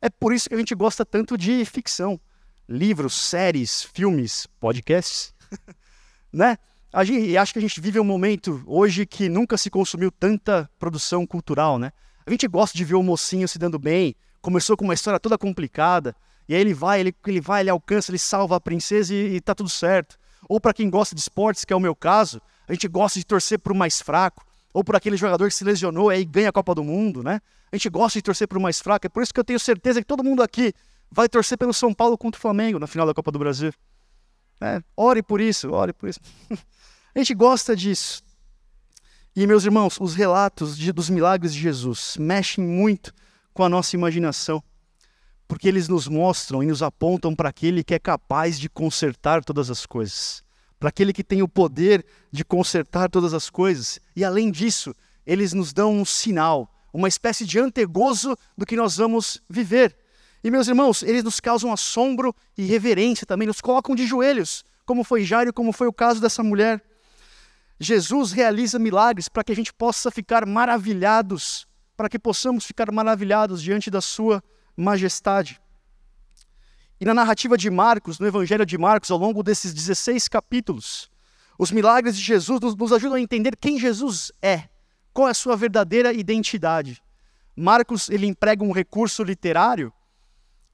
É 0.00 0.10
por 0.10 0.32
isso 0.32 0.48
que 0.48 0.54
a 0.54 0.58
gente 0.58 0.74
gosta 0.74 1.04
tanto 1.04 1.36
de 1.38 1.64
ficção, 1.64 2.20
livros, 2.68 3.14
séries, 3.14 3.82
filmes, 3.82 4.46
podcasts, 4.60 5.34
né? 6.32 6.58
A 6.92 7.04
gente, 7.04 7.36
acho 7.36 7.52
que 7.52 7.58
a 7.58 7.62
gente 7.62 7.80
vive 7.80 8.00
um 8.00 8.04
momento 8.04 8.62
hoje 8.66 9.04
que 9.04 9.28
nunca 9.28 9.58
se 9.58 9.68
consumiu 9.68 10.10
tanta 10.10 10.70
produção 10.78 11.26
cultural, 11.26 11.78
né? 11.78 11.92
A 12.24 12.30
gente 12.30 12.46
gosta 12.48 12.76
de 12.76 12.84
ver 12.84 12.94
o 12.94 13.02
mocinho 13.02 13.46
se 13.46 13.58
dando 13.58 13.78
bem, 13.78 14.14
começou 14.40 14.76
com 14.76 14.84
uma 14.84 14.94
história 14.94 15.20
toda 15.20 15.36
complicada, 15.36 16.14
e 16.48 16.54
aí 16.54 16.60
ele 16.60 16.74
vai, 16.74 17.00
ele, 17.00 17.14
ele 17.26 17.40
vai, 17.40 17.62
ele 17.62 17.70
alcança, 17.70 18.10
ele 18.10 18.18
salva 18.18 18.56
a 18.56 18.60
princesa 18.60 19.14
e, 19.14 19.36
e 19.36 19.40
tá 19.40 19.54
tudo 19.54 19.68
certo. 19.68 20.18
Ou 20.48 20.60
para 20.60 20.72
quem 20.72 20.88
gosta 20.88 21.14
de 21.14 21.20
esportes, 21.20 21.64
que 21.64 21.72
é 21.72 21.76
o 21.76 21.80
meu 21.80 21.94
caso, 21.94 22.40
a 22.68 22.72
gente 22.72 22.86
gosta 22.88 23.18
de 23.18 23.26
torcer 23.26 23.58
para 23.58 23.72
o 23.72 23.76
mais 23.76 24.00
fraco, 24.00 24.44
ou 24.72 24.84
por 24.84 24.94
aquele 24.94 25.16
jogador 25.16 25.48
que 25.48 25.54
se 25.54 25.64
lesionou 25.64 26.12
e 26.12 26.16
aí 26.16 26.24
ganha 26.24 26.50
a 26.50 26.52
Copa 26.52 26.74
do 26.74 26.84
Mundo, 26.84 27.22
né? 27.22 27.40
A 27.72 27.76
gente 27.76 27.88
gosta 27.88 28.18
de 28.18 28.22
torcer 28.22 28.46
para 28.46 28.58
o 28.58 28.60
mais 28.60 28.80
fraco, 28.80 29.06
é 29.06 29.08
por 29.08 29.22
isso 29.22 29.32
que 29.32 29.40
eu 29.40 29.44
tenho 29.44 29.58
certeza 29.58 30.00
que 30.00 30.06
todo 30.06 30.22
mundo 30.22 30.42
aqui 30.42 30.72
vai 31.10 31.28
torcer 31.28 31.56
pelo 31.58 31.72
São 31.72 31.92
Paulo 31.92 32.16
contra 32.16 32.38
o 32.38 32.40
Flamengo 32.40 32.78
na 32.78 32.86
final 32.86 33.06
da 33.06 33.14
Copa 33.14 33.32
do 33.32 33.38
Brasil. 33.38 33.72
É, 34.60 34.80
ore 34.96 35.22
por 35.22 35.40
isso, 35.40 35.70
ore 35.70 35.92
por 35.92 36.08
isso. 36.08 36.20
a 37.14 37.18
gente 37.18 37.34
gosta 37.34 37.74
disso. 37.74 38.22
E, 39.34 39.46
meus 39.46 39.64
irmãos, 39.64 39.98
os 40.00 40.14
relatos 40.14 40.78
de, 40.78 40.92
dos 40.92 41.10
milagres 41.10 41.52
de 41.52 41.60
Jesus 41.60 42.16
mexem 42.18 42.64
muito 42.64 43.12
com 43.52 43.62
a 43.62 43.68
nossa 43.68 43.94
imaginação. 43.94 44.62
Porque 45.48 45.68
eles 45.68 45.88
nos 45.88 46.08
mostram 46.08 46.62
e 46.62 46.66
nos 46.66 46.82
apontam 46.82 47.34
para 47.34 47.48
aquele 47.48 47.84
que 47.84 47.94
é 47.94 47.98
capaz 47.98 48.58
de 48.58 48.68
consertar 48.68 49.44
todas 49.44 49.70
as 49.70 49.86
coisas, 49.86 50.42
para 50.78 50.88
aquele 50.88 51.12
que 51.12 51.24
tem 51.24 51.42
o 51.42 51.48
poder 51.48 52.04
de 52.30 52.44
consertar 52.44 53.08
todas 53.08 53.32
as 53.32 53.48
coisas. 53.48 54.00
E 54.14 54.24
além 54.24 54.50
disso, 54.50 54.94
eles 55.26 55.52
nos 55.52 55.72
dão 55.72 55.94
um 55.94 56.04
sinal, 56.04 56.70
uma 56.92 57.08
espécie 57.08 57.44
de 57.44 57.58
antegozo 57.58 58.36
do 58.56 58.66
que 58.66 58.76
nós 58.76 58.96
vamos 58.96 59.40
viver. 59.48 59.96
E 60.42 60.50
meus 60.50 60.68
irmãos, 60.68 61.02
eles 61.02 61.24
nos 61.24 61.40
causam 61.40 61.72
assombro 61.72 62.34
e 62.56 62.64
reverência 62.64 63.26
também, 63.26 63.48
nos 63.48 63.60
colocam 63.60 63.94
de 63.94 64.06
joelhos, 64.06 64.64
como 64.84 65.02
foi 65.02 65.24
Jairo, 65.24 65.52
como 65.52 65.72
foi 65.72 65.86
o 65.86 65.92
caso 65.92 66.20
dessa 66.20 66.42
mulher. 66.42 66.82
Jesus 67.78 68.32
realiza 68.32 68.78
milagres 68.78 69.28
para 69.28 69.44
que 69.44 69.52
a 69.52 69.56
gente 69.56 69.72
possa 69.72 70.10
ficar 70.10 70.46
maravilhados, 70.46 71.66
para 71.96 72.08
que 72.08 72.18
possamos 72.18 72.64
ficar 72.64 72.90
maravilhados 72.92 73.62
diante 73.62 73.90
da 73.90 74.00
sua 74.00 74.42
majestade. 74.76 75.60
E 77.00 77.04
na 77.04 77.14
narrativa 77.14 77.56
de 77.56 77.70
Marcos, 77.70 78.18
no 78.18 78.26
Evangelho 78.26 78.64
de 78.64 78.78
Marcos, 78.78 79.10
ao 79.10 79.18
longo 79.18 79.42
desses 79.42 79.72
16 79.72 80.28
capítulos, 80.28 81.10
os 81.58 81.70
milagres 81.70 82.16
de 82.16 82.22
Jesus 82.22 82.60
nos, 82.60 82.74
nos 82.74 82.92
ajudam 82.92 83.16
a 83.16 83.20
entender 83.20 83.56
quem 83.56 83.78
Jesus 83.78 84.32
é, 84.42 84.68
qual 85.12 85.28
é 85.28 85.30
a 85.30 85.34
sua 85.34 85.56
verdadeira 85.56 86.12
identidade. 86.12 87.02
Marcos 87.56 88.10
ele 88.10 88.26
emprega 88.26 88.62
um 88.62 88.72
recurso 88.72 89.22
literário 89.22 89.92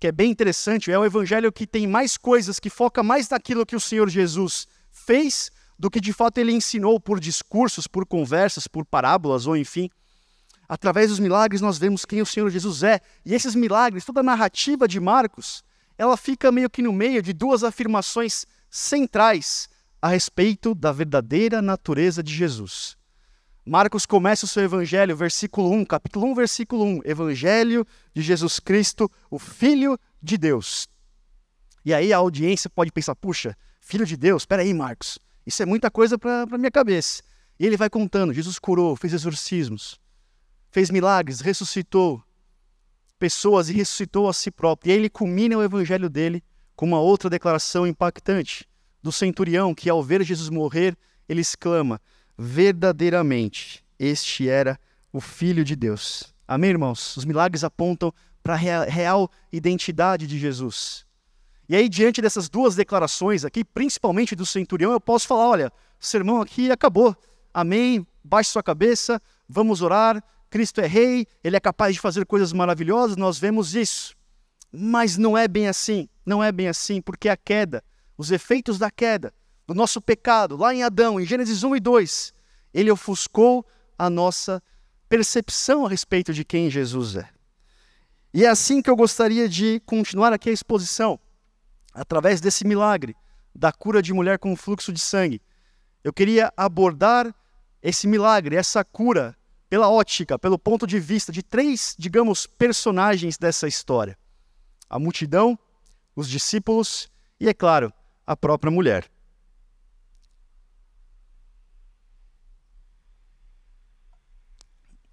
que 0.02 0.08
é 0.08 0.12
bem 0.12 0.32
interessante, 0.32 0.90
é 0.90 0.98
o 0.98 1.04
evangelho 1.04 1.52
que 1.52 1.64
tem 1.64 1.86
mais 1.86 2.16
coisas, 2.16 2.58
que 2.58 2.68
foca 2.68 3.04
mais 3.04 3.28
naquilo 3.28 3.64
que 3.64 3.76
o 3.76 3.80
Senhor 3.80 4.08
Jesus 4.08 4.66
fez 4.90 5.48
do 5.78 5.88
que 5.88 6.00
de 6.00 6.12
fato 6.12 6.38
ele 6.38 6.50
ensinou 6.50 6.98
por 6.98 7.20
discursos, 7.20 7.86
por 7.86 8.04
conversas, 8.04 8.66
por 8.66 8.84
parábolas 8.84 9.46
ou 9.46 9.56
enfim. 9.56 9.88
Através 10.72 11.10
dos 11.10 11.18
milagres 11.18 11.60
nós 11.60 11.76
vemos 11.76 12.06
quem 12.06 12.22
o 12.22 12.24
Senhor 12.24 12.48
Jesus 12.48 12.82
é. 12.82 12.98
E 13.26 13.34
esses 13.34 13.54
milagres, 13.54 14.06
toda 14.06 14.20
a 14.20 14.22
narrativa 14.22 14.88
de 14.88 14.98
Marcos, 14.98 15.62
ela 15.98 16.16
fica 16.16 16.50
meio 16.50 16.70
que 16.70 16.80
no 16.80 16.94
meio 16.94 17.20
de 17.20 17.34
duas 17.34 17.62
afirmações 17.62 18.46
centrais 18.70 19.68
a 20.00 20.08
respeito 20.08 20.74
da 20.74 20.90
verdadeira 20.90 21.60
natureza 21.60 22.22
de 22.22 22.34
Jesus. 22.34 22.96
Marcos 23.66 24.06
começa 24.06 24.46
o 24.46 24.48
seu 24.48 24.62
evangelho, 24.62 25.14
versículo 25.14 25.70
1, 25.72 25.84
capítulo 25.84 26.24
1, 26.28 26.34
versículo 26.34 26.84
1, 26.84 27.00
Evangelho 27.04 27.86
de 28.14 28.22
Jesus 28.22 28.58
Cristo, 28.58 29.10
o 29.30 29.38
Filho 29.38 29.98
de 30.22 30.38
Deus. 30.38 30.88
E 31.84 31.92
aí 31.92 32.14
a 32.14 32.16
audiência 32.16 32.70
pode 32.70 32.90
pensar, 32.90 33.14
puxa, 33.14 33.54
Filho 33.78 34.06
de 34.06 34.16
Deus, 34.16 34.40
espera 34.40 34.62
aí, 34.62 34.72
Marcos, 34.72 35.18
isso 35.46 35.62
é 35.62 35.66
muita 35.66 35.90
coisa 35.90 36.16
para 36.16 36.44
a 36.50 36.56
minha 36.56 36.70
cabeça. 36.70 37.22
E 37.60 37.66
ele 37.66 37.76
vai 37.76 37.90
contando, 37.90 38.32
Jesus 38.32 38.58
curou, 38.58 38.96
fez 38.96 39.12
exorcismos, 39.12 40.00
fez 40.72 40.90
milagres, 40.90 41.40
ressuscitou 41.40 42.22
pessoas 43.18 43.68
e 43.68 43.74
ressuscitou 43.74 44.28
a 44.28 44.32
si 44.32 44.50
próprio. 44.50 44.90
E 44.90 44.92
aí 44.92 44.98
ele 44.98 45.10
culmina 45.10 45.56
o 45.56 45.62
evangelho 45.62 46.08
dele 46.08 46.42
com 46.74 46.86
uma 46.86 46.98
outra 46.98 47.30
declaração 47.30 47.86
impactante 47.86 48.66
do 49.00 49.12
centurião 49.12 49.74
que, 49.74 49.90
ao 49.90 50.02
ver 50.02 50.24
Jesus 50.24 50.48
morrer, 50.48 50.96
ele 51.28 51.42
exclama: 51.42 52.00
Verdadeiramente, 52.36 53.84
este 53.98 54.48
era 54.48 54.80
o 55.12 55.20
Filho 55.20 55.62
de 55.62 55.76
Deus. 55.76 56.34
Amém, 56.48 56.70
irmãos? 56.70 57.16
Os 57.16 57.24
milagres 57.24 57.62
apontam 57.62 58.12
para 58.42 58.54
a 58.54 58.84
real 58.84 59.30
identidade 59.52 60.26
de 60.26 60.38
Jesus. 60.38 61.06
E 61.68 61.76
aí, 61.76 61.88
diante 61.88 62.20
dessas 62.20 62.48
duas 62.48 62.74
declarações 62.74 63.44
aqui, 63.44 63.62
principalmente 63.62 64.34
do 64.34 64.46
centurião, 64.46 64.90
eu 64.90 65.00
posso 65.00 65.28
falar: 65.28 65.48
olha, 65.48 65.72
o 66.00 66.04
sermão 66.04 66.40
aqui 66.40 66.70
acabou. 66.70 67.14
Amém. 67.52 68.06
Baixe 68.24 68.50
sua 68.50 68.62
cabeça, 68.62 69.20
vamos 69.48 69.82
orar, 69.82 70.22
Cristo 70.52 70.82
é 70.82 70.86
rei, 70.86 71.26
ele 71.42 71.56
é 71.56 71.60
capaz 71.60 71.94
de 71.94 72.00
fazer 72.00 72.26
coisas 72.26 72.52
maravilhosas, 72.52 73.16
nós 73.16 73.38
vemos 73.38 73.74
isso. 73.74 74.14
Mas 74.70 75.16
não 75.16 75.36
é 75.36 75.48
bem 75.48 75.66
assim, 75.66 76.10
não 76.26 76.44
é 76.44 76.52
bem 76.52 76.68
assim, 76.68 77.00
porque 77.00 77.30
a 77.30 77.38
queda, 77.38 77.82
os 78.18 78.30
efeitos 78.30 78.78
da 78.78 78.90
queda, 78.90 79.32
do 79.66 79.72
nosso 79.72 79.98
pecado, 79.98 80.54
lá 80.58 80.74
em 80.74 80.82
Adão, 80.82 81.18
em 81.18 81.24
Gênesis 81.24 81.62
1 81.62 81.76
e 81.76 81.80
2, 81.80 82.34
ele 82.74 82.90
ofuscou 82.90 83.66
a 83.96 84.10
nossa 84.10 84.62
percepção 85.08 85.86
a 85.86 85.88
respeito 85.88 86.34
de 86.34 86.44
quem 86.44 86.68
Jesus 86.68 87.16
é. 87.16 87.30
E 88.34 88.44
é 88.44 88.48
assim 88.48 88.82
que 88.82 88.90
eu 88.90 88.96
gostaria 88.96 89.48
de 89.48 89.80
continuar 89.86 90.34
aqui 90.34 90.50
a 90.50 90.52
exposição, 90.52 91.18
através 91.94 92.42
desse 92.42 92.66
milagre 92.66 93.16
da 93.54 93.72
cura 93.72 94.02
de 94.02 94.12
mulher 94.12 94.38
com 94.38 94.54
fluxo 94.54 94.92
de 94.92 95.00
sangue. 95.00 95.40
Eu 96.04 96.12
queria 96.12 96.52
abordar 96.58 97.34
esse 97.82 98.06
milagre, 98.06 98.54
essa 98.54 98.84
cura 98.84 99.34
pela 99.72 99.88
ótica, 99.88 100.38
pelo 100.38 100.58
ponto 100.58 100.86
de 100.86 101.00
vista 101.00 101.32
de 101.32 101.42
três, 101.42 101.96
digamos, 101.98 102.46
personagens 102.46 103.38
dessa 103.38 103.66
história: 103.66 104.18
a 104.86 104.98
multidão, 104.98 105.58
os 106.14 106.28
discípulos 106.28 107.08
e, 107.40 107.48
é 107.48 107.54
claro, 107.54 107.90
a 108.26 108.36
própria 108.36 108.70
mulher. 108.70 109.10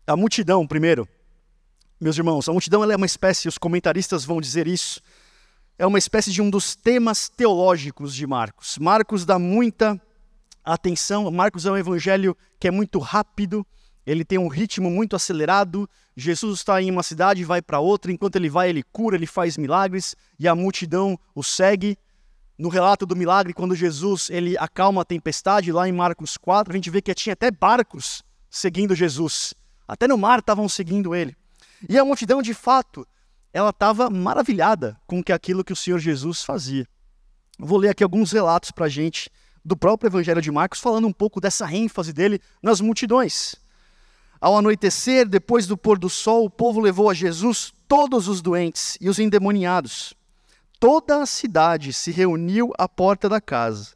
A 0.06 0.18
multidão, 0.18 0.68
primeiro, 0.68 1.08
meus 1.98 2.18
irmãos, 2.18 2.50
a 2.50 2.52
multidão 2.52 2.84
é 2.84 2.98
uma 2.98 3.06
espécie, 3.06 3.48
os 3.48 3.58
comentaristas 3.58 4.26
vão 4.26 4.42
dizer 4.42 4.68
isso, 4.68 5.02
é 5.78 5.88
uma 5.88 5.98
espécie 5.98 6.34
de 6.34 6.42
um 6.42 6.50
dos 6.50 6.76
temas 6.76 7.30
teológicos 7.30 8.14
de 8.14 8.28
Marcos. 8.28 8.78
Marcos 8.78 9.24
dá 9.24 9.40
muita 9.40 9.98
atenção, 10.66 11.32
Marcos 11.32 11.66
é 11.66 11.72
um 11.72 11.78
evangelho 11.78 12.36
que 12.60 12.68
é 12.68 12.72
muito 12.72 13.00
rápido, 13.00 13.66
ele 14.10 14.26
tem 14.26 14.40
um 14.40 14.48
ritmo 14.48 14.90
muito 14.90 15.16
acelerado. 15.16 15.88
Jesus 16.18 16.60
está 16.60 16.82
em 16.82 16.90
uma 16.90 17.04
cidade 17.04 17.44
vai 17.44 17.62
para 17.62 17.80
outra. 17.80 18.12
Enquanto 18.12 18.38
ele 18.38 18.50
vai, 18.50 18.68
ele 18.68 18.82
cura, 18.82 19.16
ele 19.16 19.28
faz 19.28 19.56
milagres 19.56 20.16
e 20.40 20.48
a 20.48 20.56
multidão 20.56 21.18
o 21.36 21.44
segue. 21.44 21.96
No 22.58 22.70
relato 22.70 23.06
do 23.06 23.16
milagre, 23.16 23.54
quando 23.54 23.76
Jesus 23.76 24.28
ele 24.32 24.58
acalma 24.58 25.04
a 25.04 25.06
tempestade, 25.06 25.72
lá 25.72 25.88
em 25.88 25.92
Marcos 25.92 26.38
4, 26.38 26.74
a 26.74 26.76
gente 26.76 26.90
vê 26.90 27.04
que 27.04 27.14
tinha 27.14 27.34
até 27.34 27.52
barcos 27.52 28.24
seguindo 28.50 28.96
Jesus. 28.96 29.54
Até 29.88 30.08
no 30.08 30.18
mar 30.18 30.40
estavam 30.40 30.68
seguindo 30.68 31.14
ele. 31.14 31.38
E 31.88 31.96
a 31.96 32.04
multidão, 32.04 32.42
de 32.42 32.56
fato, 32.56 33.08
ela 33.54 33.70
estava 33.70 34.10
maravilhada 34.10 35.00
com 35.06 35.24
que 35.24 35.32
aquilo 35.32 35.64
que 35.64 35.72
o 35.72 35.76
Senhor 35.76 36.00
Jesus 36.00 36.42
fazia. 36.42 36.88
Vou 37.60 37.78
ler 37.78 37.90
aqui 37.90 38.04
alguns 38.04 38.32
relatos 38.32 38.72
para 38.72 38.88
a 38.88 38.90
gente 38.90 39.30
do 39.64 39.78
próprio 39.78 40.10
Evangelho 40.10 40.42
de 40.42 40.50
Marcos, 40.50 40.80
falando 40.80 41.08
um 41.08 41.14
pouco 41.14 41.40
dessa 41.40 41.72
ênfase 41.72 42.12
dele 42.12 42.42
nas 42.60 42.82
multidões. 42.82 43.56
Ao 44.42 44.58
anoitecer, 44.58 45.28
depois 45.28 45.68
do 45.68 45.76
pôr 45.76 46.00
do 46.00 46.10
sol, 46.10 46.46
o 46.46 46.50
povo 46.50 46.80
levou 46.80 47.10
a 47.10 47.14
Jesus 47.14 47.74
todos 47.88 48.30
os 48.30 48.42
doentes 48.42 48.98
e 49.02 49.10
os 49.10 49.20
endemoniados. 49.20 50.14
Toda 50.80 51.22
a 51.22 51.26
cidade 51.26 51.92
se 51.92 52.10
reuniu 52.10 52.72
à 52.78 52.88
porta 52.88 53.28
da 53.28 53.42
casa. 53.42 53.96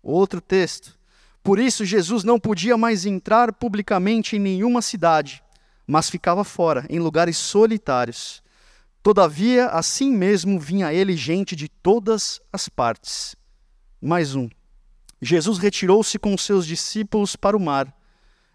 Outro 0.00 0.40
texto. 0.40 0.96
Por 1.42 1.58
isso, 1.58 1.84
Jesus 1.84 2.22
não 2.22 2.38
podia 2.38 2.76
mais 2.76 3.04
entrar 3.04 3.52
publicamente 3.52 4.36
em 4.36 4.38
nenhuma 4.38 4.80
cidade, 4.80 5.42
mas 5.84 6.08
ficava 6.08 6.44
fora, 6.44 6.86
em 6.88 7.00
lugares 7.00 7.36
solitários. 7.36 8.40
Todavia, 9.02 9.66
assim 9.66 10.12
mesmo 10.12 10.60
vinha 10.60 10.86
a 10.86 10.94
ele 10.94 11.16
gente 11.16 11.56
de 11.56 11.68
todas 11.68 12.40
as 12.52 12.68
partes. 12.68 13.34
Mais 14.00 14.36
um. 14.36 14.48
Jesus 15.20 15.58
retirou-se 15.58 16.16
com 16.20 16.38
seus 16.38 16.64
discípulos 16.64 17.34
para 17.34 17.56
o 17.56 17.60
mar 17.60 17.92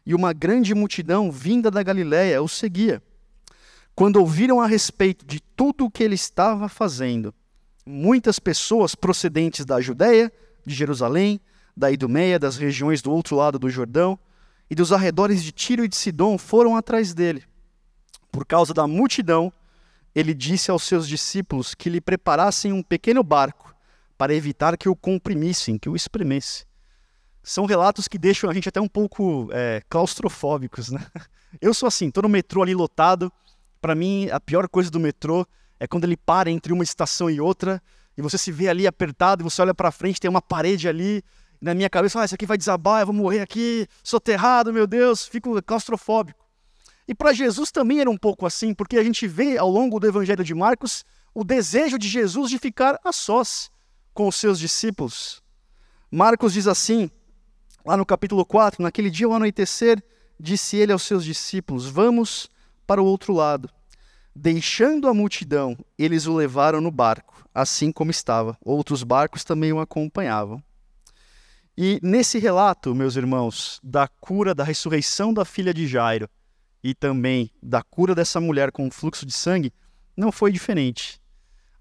e 0.08 0.16
uma 0.16 0.32
grande 0.32 0.74
multidão 0.74 1.30
vinda 1.30 1.70
da 1.70 1.84
Galiléia 1.84 2.42
o 2.42 2.48
seguia. 2.48 3.04
Quando 3.94 4.16
ouviram 4.22 4.62
a 4.62 4.66
respeito 4.66 5.26
de 5.26 5.42
tudo 5.42 5.84
o 5.84 5.92
que 5.92 6.02
ele 6.02 6.16
estava 6.16 6.70
fazendo, 6.70 7.36
muitas 7.86 8.40
pessoas 8.40 8.96
procedentes 8.96 9.66
da 9.66 9.82
Judéia, 9.82 10.32
de 10.66 10.74
Jerusalém, 10.74 11.42
da 11.76 11.92
Idumeia, 11.92 12.40
das 12.40 12.56
regiões 12.56 13.02
do 13.02 13.12
outro 13.12 13.36
lado 13.36 13.60
do 13.60 13.70
Jordão 13.70 14.18
e 14.70 14.76
dos 14.76 14.94
arredores 14.94 15.44
de 15.44 15.52
Tiro 15.52 15.84
e 15.84 15.90
de 15.90 15.98
Sidom 15.98 16.38
foram 16.38 16.78
atrás 16.78 17.14
dele. 17.14 17.44
Por 18.32 18.46
causa 18.46 18.74
da 18.74 18.88
multidão, 18.88 19.52
ele 20.16 20.34
disse 20.34 20.72
aos 20.72 20.84
seus 20.84 21.06
discípulos 21.06 21.76
que 21.76 21.90
lhe 21.90 22.00
preparassem 22.00 22.72
um 22.72 22.82
pequeno 22.82 23.24
barco 23.24 23.76
para 24.18 24.34
evitar 24.34 24.78
que 24.78 24.88
o 24.88 24.96
comprimissem, 24.96 25.78
que 25.78 25.90
o 25.90 25.98
espremesse 25.98 26.67
são 27.48 27.66
relatos 27.66 28.10
que 28.10 28.18
deixam 28.18 28.50
a 28.50 28.54
gente 28.54 28.68
até 28.68 28.82
um 28.82 28.90
pouco 28.90 29.48
é, 29.54 29.82
claustrofóbicos, 29.88 30.90
né? 30.90 31.00
Eu 31.62 31.74
sou 31.74 31.88
assim, 31.88 32.12
tô 32.12 32.22
no 32.22 32.28
metrô 32.28 32.62
ali 32.62 32.76
lotado. 32.76 33.32
Para 33.80 33.96
mim, 33.96 34.28
a 34.30 34.40
pior 34.40 34.68
coisa 34.68 34.92
do 34.92 35.00
metrô 35.00 35.48
é 35.80 35.88
quando 35.88 36.04
ele 36.04 36.18
para 36.18 36.52
entre 36.52 36.74
uma 36.74 36.84
estação 36.84 37.30
e 37.30 37.40
outra 37.40 37.82
e 38.18 38.22
você 38.22 38.38
se 38.38 38.52
vê 38.52 38.68
ali 38.68 38.86
apertado 38.86 39.42
e 39.42 39.46
você 39.46 39.62
olha 39.62 39.74
para 39.74 39.92
frente, 39.92 40.20
tem 40.20 40.30
uma 40.30 40.42
parede 40.42 40.90
ali. 40.90 41.24
Na 41.62 41.74
minha 41.74 41.90
cabeça, 41.90 42.20
ah, 42.20 42.26
isso 42.26 42.36
aqui 42.36 42.46
vai 42.46 42.58
desabar, 42.58 43.02
eu 43.02 43.06
vou 43.06 43.16
morrer 43.16 43.40
aqui, 43.40 43.88
soterrado, 44.04 44.74
meu 44.74 44.86
Deus, 44.86 45.26
fico 45.26 45.62
claustrofóbico. 45.64 46.46
E 47.08 47.16
para 47.16 47.32
Jesus 47.32 47.72
também 47.72 48.02
era 48.02 48.10
um 48.10 48.18
pouco 48.18 48.46
assim, 48.46 48.74
porque 48.74 48.98
a 48.98 49.04
gente 49.04 49.26
vê 49.26 49.58
ao 49.58 49.70
longo 49.70 50.00
do 50.02 50.08
Evangelho 50.08 50.44
de 50.44 50.54
Marcos 50.54 51.06
o 51.34 51.46
desejo 51.46 51.98
de 51.98 52.10
Jesus 52.10 52.50
de 52.50 52.60
ficar 52.60 53.00
a 53.06 53.14
sós 53.14 53.72
com 54.14 54.28
os 54.28 54.36
seus 54.36 54.60
discípulos. 54.60 55.42
Marcos 56.12 56.54
diz 56.54 56.68
assim, 56.68 57.10
Lá 57.88 57.96
no 57.96 58.06
capítulo 58.06 58.46
4, 58.46 58.84
naquele 58.84 59.10
dia 59.10 59.28
ao 59.28 59.32
anoitecer, 59.32 60.04
disse 60.38 60.76
ele 60.76 60.92
aos 60.92 61.04
seus 61.04 61.24
discípulos: 61.24 61.88
Vamos 61.88 62.50
para 62.86 63.02
o 63.02 63.06
outro 63.06 63.34
lado. 63.34 63.70
Deixando 64.36 65.08
a 65.08 65.14
multidão, 65.14 65.78
eles 65.98 66.28
o 66.28 66.36
levaram 66.36 66.82
no 66.82 66.92
barco, 66.92 67.48
assim 67.56 67.90
como 67.90 68.12
estava. 68.12 68.58
Outros 68.60 69.04
barcos 69.04 69.46
também 69.46 69.72
o 69.72 69.80
acompanhavam. 69.80 70.62
E 71.78 71.98
nesse 72.04 72.40
relato, 72.40 72.94
meus 72.94 73.16
irmãos, 73.16 73.80
da 73.82 74.06
cura, 74.06 74.54
da 74.54 74.66
ressurreição 74.66 75.34
da 75.34 75.46
filha 75.46 75.74
de 75.74 75.88
Jairo 75.88 76.30
e 76.84 76.94
também 76.94 77.50
da 77.64 77.82
cura 77.82 78.14
dessa 78.14 78.42
mulher 78.42 78.70
com 78.70 78.92
fluxo 78.92 79.26
de 79.26 79.32
sangue, 79.32 79.72
não 80.14 80.30
foi 80.30 80.52
diferente. 80.52 81.22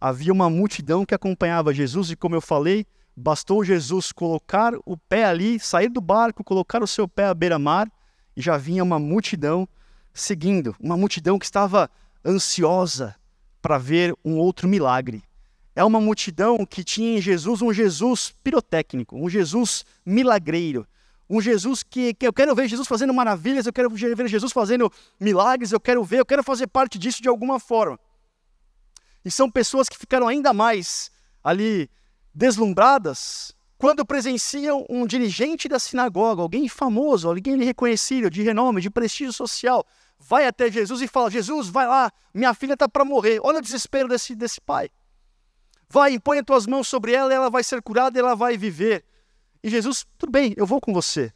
Havia 0.00 0.32
uma 0.32 0.48
multidão 0.48 1.04
que 1.04 1.16
acompanhava 1.16 1.74
Jesus 1.74 2.12
e, 2.12 2.16
como 2.16 2.36
eu 2.36 2.40
falei, 2.40 2.86
bastou 3.16 3.64
Jesus 3.64 4.12
colocar 4.12 4.74
o 4.84 4.96
pé 4.96 5.24
ali, 5.24 5.58
sair 5.58 5.88
do 5.88 6.00
barco, 6.00 6.44
colocar 6.44 6.82
o 6.82 6.86
seu 6.86 7.08
pé 7.08 7.26
à 7.26 7.34
beira-mar 7.34 7.90
e 8.36 8.42
já 8.42 8.58
vinha 8.58 8.82
uma 8.82 8.98
multidão 8.98 9.66
seguindo, 10.12 10.76
uma 10.78 10.96
multidão 10.96 11.38
que 11.38 11.46
estava 11.46 11.90
ansiosa 12.24 13.16
para 13.62 13.78
ver 13.78 14.14
um 14.24 14.36
outro 14.36 14.68
milagre. 14.68 15.22
É 15.74 15.82
uma 15.82 16.00
multidão 16.00 16.64
que 16.66 16.84
tinha 16.84 17.18
em 17.18 17.20
Jesus 17.20 17.62
um 17.62 17.72
Jesus 17.72 18.34
pirotécnico, 18.44 19.16
um 19.16 19.28
Jesus 19.28 19.84
milagreiro, 20.04 20.86
um 21.28 21.40
Jesus 21.40 21.82
que, 21.82 22.14
que 22.14 22.26
eu 22.26 22.32
quero 22.32 22.54
ver 22.54 22.68
Jesus 22.68 22.86
fazendo 22.86 23.12
maravilhas, 23.12 23.66
eu 23.66 23.72
quero 23.72 23.90
ver 23.90 24.28
Jesus 24.28 24.52
fazendo 24.52 24.92
milagres, 25.18 25.72
eu 25.72 25.80
quero 25.80 26.02
ver, 26.04 26.20
eu 26.20 26.26
quero 26.26 26.42
fazer 26.42 26.66
parte 26.66 26.98
disso 26.98 27.22
de 27.22 27.28
alguma 27.28 27.58
forma. 27.58 27.98
E 29.24 29.30
são 29.30 29.50
pessoas 29.50 29.88
que 29.88 29.98
ficaram 29.98 30.28
ainda 30.28 30.52
mais 30.52 31.10
ali 31.42 31.90
deslumbradas 32.36 33.56
quando 33.78 34.04
presenciam 34.04 34.86
um 34.88 35.06
dirigente 35.06 35.68
da 35.68 35.78
sinagoga, 35.78 36.42
alguém 36.42 36.68
famoso, 36.68 37.28
alguém 37.28 37.56
reconhecido, 37.62 38.30
de 38.30 38.42
renome, 38.42 38.80
de 38.80 38.90
prestígio 38.90 39.32
social, 39.32 39.84
vai 40.18 40.46
até 40.46 40.70
Jesus 40.70 41.00
e 41.00 41.08
fala: 41.08 41.30
Jesus, 41.30 41.68
vai 41.68 41.86
lá, 41.86 42.12
minha 42.32 42.52
filha 42.54 42.74
está 42.74 42.88
para 42.88 43.04
morrer. 43.04 43.40
Olha 43.42 43.58
o 43.58 43.62
desespero 43.62 44.08
desse, 44.08 44.34
desse 44.34 44.60
pai. 44.60 44.90
Vai, 45.88 46.12
impõe 46.12 46.38
as 46.38 46.44
tuas 46.44 46.66
mãos 46.66 46.88
sobre 46.88 47.12
ela, 47.12 47.32
ela 47.32 47.50
vai 47.50 47.62
ser 47.62 47.82
curada 47.82 48.18
ela 48.18 48.34
vai 48.34 48.56
viver. 48.56 49.04
E 49.62 49.70
Jesus, 49.70 50.06
tudo 50.18 50.30
bem, 50.30 50.54
eu 50.56 50.66
vou 50.66 50.80
com 50.80 50.92
você. 50.92 51.32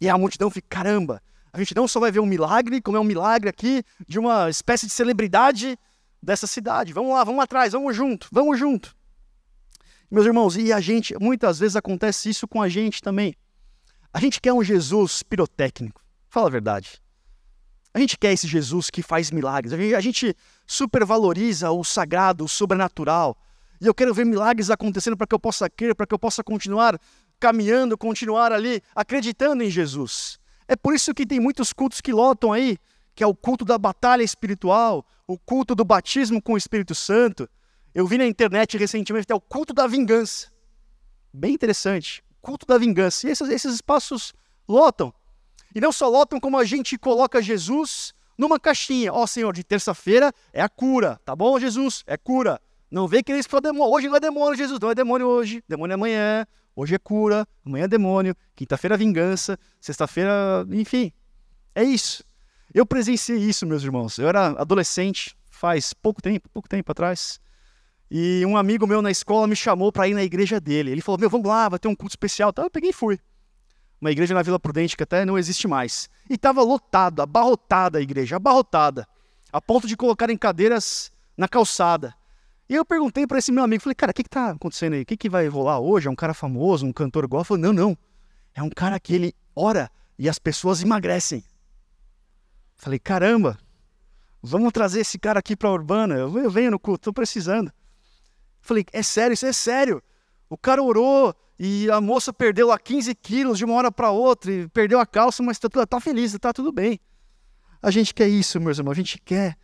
E 0.00 0.08
a 0.08 0.18
multidão 0.18 0.50
fica: 0.50 0.66
caramba, 0.68 1.22
a 1.52 1.58
gente 1.58 1.74
não 1.74 1.86
só 1.86 2.00
vai 2.00 2.10
ver 2.10 2.20
um 2.20 2.26
milagre, 2.26 2.80
como 2.80 2.96
é 2.96 3.00
um 3.00 3.04
milagre 3.04 3.48
aqui 3.48 3.84
de 4.08 4.18
uma 4.18 4.48
espécie 4.48 4.86
de 4.86 4.92
celebridade 4.92 5.78
dessa 6.22 6.46
cidade. 6.46 6.92
Vamos 6.92 7.12
lá, 7.12 7.22
vamos 7.22 7.42
atrás, 7.42 7.72
vamos 7.72 7.94
junto, 7.94 8.28
vamos 8.32 8.58
junto. 8.58 8.94
Meus 10.14 10.26
irmãos, 10.26 10.56
e 10.56 10.72
a 10.72 10.80
gente, 10.80 11.12
muitas 11.20 11.58
vezes 11.58 11.74
acontece 11.74 12.30
isso 12.30 12.46
com 12.46 12.62
a 12.62 12.68
gente 12.68 13.02
também. 13.02 13.34
A 14.12 14.20
gente 14.20 14.40
quer 14.40 14.52
um 14.52 14.62
Jesus 14.62 15.24
pirotécnico. 15.24 16.00
Fala 16.28 16.46
a 16.46 16.50
verdade. 16.50 17.02
A 17.92 17.98
gente 17.98 18.16
quer 18.16 18.32
esse 18.32 18.46
Jesus 18.46 18.90
que 18.90 19.02
faz 19.02 19.32
milagres. 19.32 19.72
A 19.72 20.00
gente 20.00 20.32
supervaloriza 20.68 21.72
o 21.72 21.82
sagrado, 21.82 22.44
o 22.44 22.48
sobrenatural. 22.48 23.36
E 23.80 23.86
eu 23.86 23.92
quero 23.92 24.14
ver 24.14 24.24
milagres 24.24 24.70
acontecendo 24.70 25.16
para 25.16 25.26
que 25.26 25.34
eu 25.34 25.40
possa 25.40 25.68
crer, 25.68 25.96
para 25.96 26.06
que 26.06 26.14
eu 26.14 26.18
possa 26.18 26.44
continuar 26.44 26.96
caminhando, 27.40 27.98
continuar 27.98 28.52
ali 28.52 28.80
acreditando 28.94 29.64
em 29.64 29.68
Jesus. 29.68 30.38
É 30.68 30.76
por 30.76 30.94
isso 30.94 31.12
que 31.12 31.26
tem 31.26 31.40
muitos 31.40 31.72
cultos 31.72 32.00
que 32.00 32.12
lotam 32.12 32.52
aí, 32.52 32.78
que 33.16 33.24
é 33.24 33.26
o 33.26 33.34
culto 33.34 33.64
da 33.64 33.76
batalha 33.76 34.22
espiritual, 34.22 35.04
o 35.26 35.36
culto 35.36 35.74
do 35.74 35.84
batismo 35.84 36.40
com 36.40 36.52
o 36.52 36.56
Espírito 36.56 36.94
Santo. 36.94 37.50
Eu 37.94 38.06
vi 38.06 38.18
na 38.18 38.26
internet 38.26 38.76
recentemente 38.76 39.24
até 39.24 39.34
o 39.34 39.40
culto 39.40 39.72
da 39.72 39.86
vingança. 39.86 40.50
Bem 41.32 41.54
interessante. 41.54 42.24
Culto 42.42 42.66
da 42.66 42.76
vingança. 42.76 43.26
E 43.26 43.30
esses, 43.30 43.48
esses 43.48 43.74
espaços 43.74 44.34
lotam. 44.68 45.14
E 45.72 45.80
não 45.80 45.92
só 45.92 46.08
lotam, 46.08 46.40
como 46.40 46.58
a 46.58 46.64
gente 46.64 46.98
coloca 46.98 47.40
Jesus 47.40 48.12
numa 48.36 48.58
caixinha. 48.58 49.12
Ó, 49.12 49.22
oh, 49.22 49.26
Senhor, 49.26 49.52
de 49.52 49.62
terça-feira 49.62 50.32
é 50.52 50.60
a 50.60 50.68
cura. 50.68 51.20
Tá 51.24 51.36
bom, 51.36 51.58
Jesus? 51.58 52.02
É 52.06 52.16
cura. 52.16 52.60
Não 52.90 53.06
vem 53.06 53.22
querer 53.22 53.46
para 53.46 53.60
demônio. 53.60 53.94
Hoje 53.94 54.08
não 54.08 54.16
é 54.16 54.20
demônio, 54.20 54.56
Jesus. 54.56 54.80
Não 54.80 54.90
é 54.90 54.94
demônio 54.94 55.26
hoje. 55.28 55.62
Demônio 55.68 55.92
é 55.92 55.94
amanhã. 55.94 56.46
Hoje 56.74 56.96
é 56.96 56.98
cura. 56.98 57.46
Amanhã 57.64 57.84
é 57.84 57.88
demônio. 57.88 58.34
Quinta-feira 58.56 58.94
é 58.94 58.98
vingança. 58.98 59.56
Sexta-feira, 59.80 60.66
enfim. 60.72 61.12
É 61.74 61.84
isso. 61.84 62.24
Eu 62.72 62.84
presenciei 62.84 63.38
isso, 63.38 63.64
meus 63.64 63.84
irmãos. 63.84 64.18
Eu 64.18 64.28
era 64.28 64.48
adolescente, 64.60 65.36
faz 65.48 65.92
pouco 65.92 66.20
tempo, 66.20 66.48
pouco 66.50 66.68
tempo 66.68 66.90
atrás. 66.90 67.40
E 68.10 68.44
um 68.46 68.56
amigo 68.56 68.86
meu 68.86 69.00
na 69.00 69.10
escola 69.10 69.46
me 69.46 69.56
chamou 69.56 69.90
para 69.90 70.06
ir 70.08 70.14
na 70.14 70.22
igreja 70.22 70.60
dele. 70.60 70.90
Ele 70.90 71.00
falou: 71.00 71.18
Meu, 71.18 71.30
vamos 71.30 71.48
lá, 71.48 71.68
vai 71.68 71.78
ter 71.78 71.88
um 71.88 71.94
culto 71.94 72.12
especial. 72.12 72.50
Então, 72.50 72.64
eu 72.64 72.70
peguei 72.70 72.90
e 72.90 72.92
fui 72.92 73.18
uma 74.00 74.10
igreja 74.10 74.34
na 74.34 74.42
Vila 74.42 74.60
Prudente 74.60 74.96
que 74.96 75.02
até 75.02 75.24
não 75.24 75.38
existe 75.38 75.66
mais. 75.66 76.10
E 76.28 76.34
estava 76.34 76.62
lotada, 76.62 77.22
abarrotada 77.22 77.98
a 77.98 78.02
igreja, 78.02 78.36
abarrotada, 78.36 79.08
a 79.50 79.60
ponto 79.60 79.86
de 79.86 79.96
colocarem 79.96 80.36
cadeiras 80.36 81.10
na 81.36 81.48
calçada. 81.48 82.14
E 82.68 82.74
eu 82.74 82.84
perguntei 82.84 83.26
para 83.26 83.38
esse 83.38 83.52
meu 83.52 83.64
amigo, 83.64 83.82
falei, 83.82 83.94
cara, 83.94 84.10
o 84.10 84.14
que 84.14 84.22
está 84.22 84.50
acontecendo 84.50 84.94
aí? 84.94 85.02
O 85.02 85.06
que, 85.06 85.16
que 85.16 85.28
vai 85.28 85.46
rolar 85.48 85.80
hoje? 85.80 86.08
É 86.08 86.10
um 86.10 86.14
cara 86.14 86.34
famoso, 86.34 86.86
um 86.86 86.92
cantor 86.92 87.24
igual? 87.24 87.44
Ele 87.50 87.62
não, 87.62 87.72
não. 87.72 87.98
É 88.54 88.62
um 88.62 88.70
cara 88.70 88.98
que 89.00 89.14
ele 89.14 89.34
ora 89.56 89.90
e 90.18 90.28
as 90.28 90.38
pessoas 90.38 90.82
emagrecem. 90.82 91.42
Falei, 92.76 92.98
caramba, 92.98 93.58
vamos 94.42 94.72
trazer 94.72 95.00
esse 95.00 95.18
cara 95.18 95.38
aqui 95.38 95.56
para 95.56 95.68
a 95.68 95.72
Urbana. 95.72 96.14
Eu 96.14 96.50
venho 96.50 96.70
no 96.70 96.78
culto, 96.78 97.00
estou 97.00 97.12
precisando. 97.12 97.72
Falei, 98.64 98.86
é 98.94 99.02
sério, 99.02 99.34
isso 99.34 99.44
é 99.44 99.52
sério. 99.52 100.02
O 100.48 100.56
cara 100.56 100.82
orou, 100.82 101.34
e 101.58 101.90
a 101.90 102.00
moça 102.00 102.32
perdeu 102.32 102.68
lá 102.68 102.78
15 102.78 103.14
quilos 103.14 103.58
de 103.58 103.64
uma 103.66 103.74
hora 103.74 103.92
para 103.92 104.10
outra, 104.10 104.50
e 104.50 104.68
perdeu 104.68 104.98
a 104.98 105.04
calça, 105.04 105.42
mas 105.42 105.58
está 105.58 105.86
tá 105.86 106.00
feliz, 106.00 106.32
está 106.32 106.50
tudo 106.50 106.72
bem. 106.72 106.98
A 107.82 107.90
gente 107.90 108.14
quer 108.14 108.26
isso, 108.26 108.58
meus 108.58 108.78
irmãos, 108.78 108.92
a 108.92 108.96
gente 108.96 109.20
quer 109.20 109.58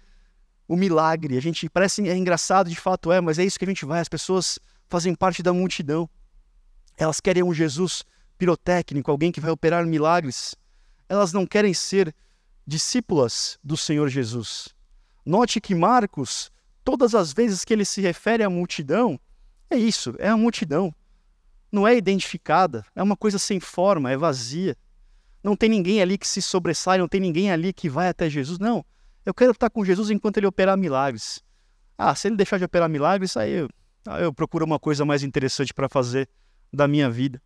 o 0.68 0.76
milagre. 0.76 1.38
A 1.38 1.40
gente 1.40 1.66
parece 1.70 2.06
é 2.06 2.14
engraçado, 2.14 2.68
de 2.68 2.76
fato 2.76 3.10
é, 3.10 3.22
mas 3.22 3.38
é 3.38 3.44
isso 3.44 3.58
que 3.58 3.64
a 3.64 3.68
gente 3.68 3.86
vai. 3.86 4.00
As 4.00 4.08
pessoas 4.08 4.58
fazem 4.86 5.14
parte 5.14 5.42
da 5.42 5.52
multidão. 5.54 6.08
Elas 6.98 7.20
querem 7.20 7.42
um 7.42 7.54
Jesus 7.54 8.04
pirotécnico, 8.36 9.10
alguém 9.10 9.32
que 9.32 9.40
vai 9.40 9.50
operar 9.50 9.86
milagres. 9.86 10.54
Elas 11.08 11.32
não 11.32 11.46
querem 11.46 11.72
ser 11.72 12.14
discípulas 12.66 13.58
do 13.64 13.78
Senhor 13.78 14.08
Jesus. 14.08 14.68
Note 15.24 15.58
que 15.58 15.74
Marcos, 15.74 16.52
todas 16.84 17.14
as 17.14 17.32
vezes 17.32 17.64
que 17.64 17.72
ele 17.72 17.84
se 17.84 18.00
refere 18.00 18.42
à 18.42 18.50
multidão, 18.50 19.18
é 19.68 19.76
isso, 19.76 20.14
é 20.18 20.28
a 20.28 20.36
multidão 20.36 20.94
não 21.72 21.86
é 21.86 21.96
identificada, 21.96 22.84
é 22.94 23.02
uma 23.02 23.16
coisa 23.16 23.38
sem 23.38 23.60
forma, 23.60 24.10
é 24.10 24.16
vazia. 24.16 24.76
Não 25.42 25.56
tem 25.56 25.68
ninguém 25.68 26.02
ali 26.02 26.18
que 26.18 26.26
se 26.26 26.42
sobressai, 26.42 26.98
não 26.98 27.08
tem 27.08 27.20
ninguém 27.20 27.50
ali 27.50 27.72
que 27.72 27.88
vai 27.88 28.08
até 28.08 28.28
Jesus. 28.28 28.58
Não, 28.58 28.84
eu 29.24 29.32
quero 29.32 29.52
estar 29.52 29.70
com 29.70 29.84
Jesus 29.84 30.10
enquanto 30.10 30.38
ele 30.38 30.46
operar 30.46 30.76
milagres. 30.76 31.42
Ah, 31.96 32.14
se 32.14 32.28
ele 32.28 32.36
deixar 32.36 32.58
de 32.58 32.64
operar 32.64 32.88
milagres, 32.88 33.36
aí 33.36 33.52
eu, 33.52 33.68
aí 34.06 34.22
eu 34.22 34.32
procuro 34.32 34.64
uma 34.64 34.78
coisa 34.78 35.04
mais 35.04 35.22
interessante 35.22 35.72
para 35.72 35.88
fazer 35.88 36.28
da 36.72 36.88
minha 36.88 37.10
vida. 37.10 37.40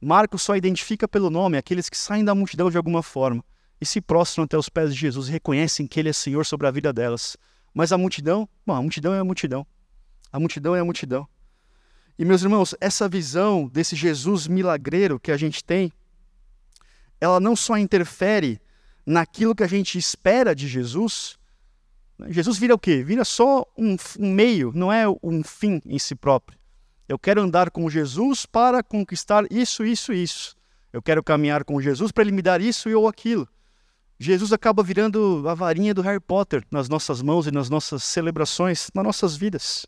Marcos 0.00 0.42
só 0.42 0.56
identifica 0.56 1.06
pelo 1.06 1.28
nome 1.28 1.58
aqueles 1.58 1.88
que 1.88 1.96
saem 1.96 2.24
da 2.24 2.34
multidão 2.34 2.70
de 2.70 2.76
alguma 2.76 3.02
forma 3.02 3.44
e 3.80 3.84
se 3.84 4.00
prostram 4.00 4.44
até 4.44 4.56
os 4.56 4.68
pés 4.68 4.94
de 4.94 5.00
Jesus 5.00 5.28
e 5.28 5.32
reconhecem 5.32 5.86
que 5.86 6.00
ele 6.00 6.08
é 6.08 6.12
Senhor 6.12 6.46
sobre 6.46 6.66
a 6.66 6.70
vida 6.70 6.92
delas. 6.92 7.36
Mas 7.72 7.92
a 7.92 7.98
multidão, 7.98 8.48
bom, 8.66 8.74
a 8.74 8.82
multidão 8.82 9.14
é 9.14 9.18
a 9.18 9.24
multidão. 9.24 9.66
A 10.32 10.38
multidão 10.38 10.74
é 10.74 10.80
a 10.80 10.84
multidão. 10.84 11.28
E, 12.18 12.24
meus 12.24 12.42
irmãos, 12.42 12.74
essa 12.80 13.08
visão 13.08 13.66
desse 13.66 13.96
Jesus 13.96 14.46
milagreiro 14.46 15.18
que 15.18 15.32
a 15.32 15.36
gente 15.36 15.64
tem, 15.64 15.92
ela 17.20 17.40
não 17.40 17.56
só 17.56 17.78
interfere 17.78 18.60
naquilo 19.06 19.54
que 19.54 19.62
a 19.62 19.66
gente 19.66 19.96
espera 19.98 20.54
de 20.54 20.68
Jesus. 20.68 21.38
Né? 22.18 22.30
Jesus 22.30 22.58
vira 22.58 22.74
o 22.74 22.78
quê? 22.78 23.02
Vira 23.02 23.24
só 23.24 23.66
um, 23.76 23.96
um 24.18 24.32
meio, 24.32 24.72
não 24.74 24.92
é 24.92 25.04
um 25.22 25.42
fim 25.42 25.80
em 25.86 25.98
si 25.98 26.14
próprio. 26.14 26.58
Eu 27.08 27.18
quero 27.18 27.40
andar 27.40 27.70
com 27.70 27.88
Jesus 27.90 28.46
para 28.46 28.82
conquistar 28.82 29.44
isso, 29.50 29.84
isso, 29.84 30.12
isso. 30.12 30.56
Eu 30.92 31.02
quero 31.02 31.22
caminhar 31.22 31.64
com 31.64 31.80
Jesus 31.80 32.12
para 32.12 32.22
ele 32.22 32.32
me 32.32 32.42
dar 32.42 32.60
isso 32.60 32.88
ou 32.96 33.08
aquilo. 33.08 33.48
Jesus 34.22 34.52
acaba 34.52 34.82
virando 34.82 35.48
a 35.48 35.54
varinha 35.54 35.94
do 35.94 36.02
Harry 36.02 36.20
Potter 36.20 36.62
nas 36.70 36.90
nossas 36.90 37.22
mãos 37.22 37.46
e 37.46 37.50
nas 37.50 37.70
nossas 37.70 38.04
celebrações, 38.04 38.90
nas 38.94 39.02
nossas 39.02 39.34
vidas. 39.34 39.86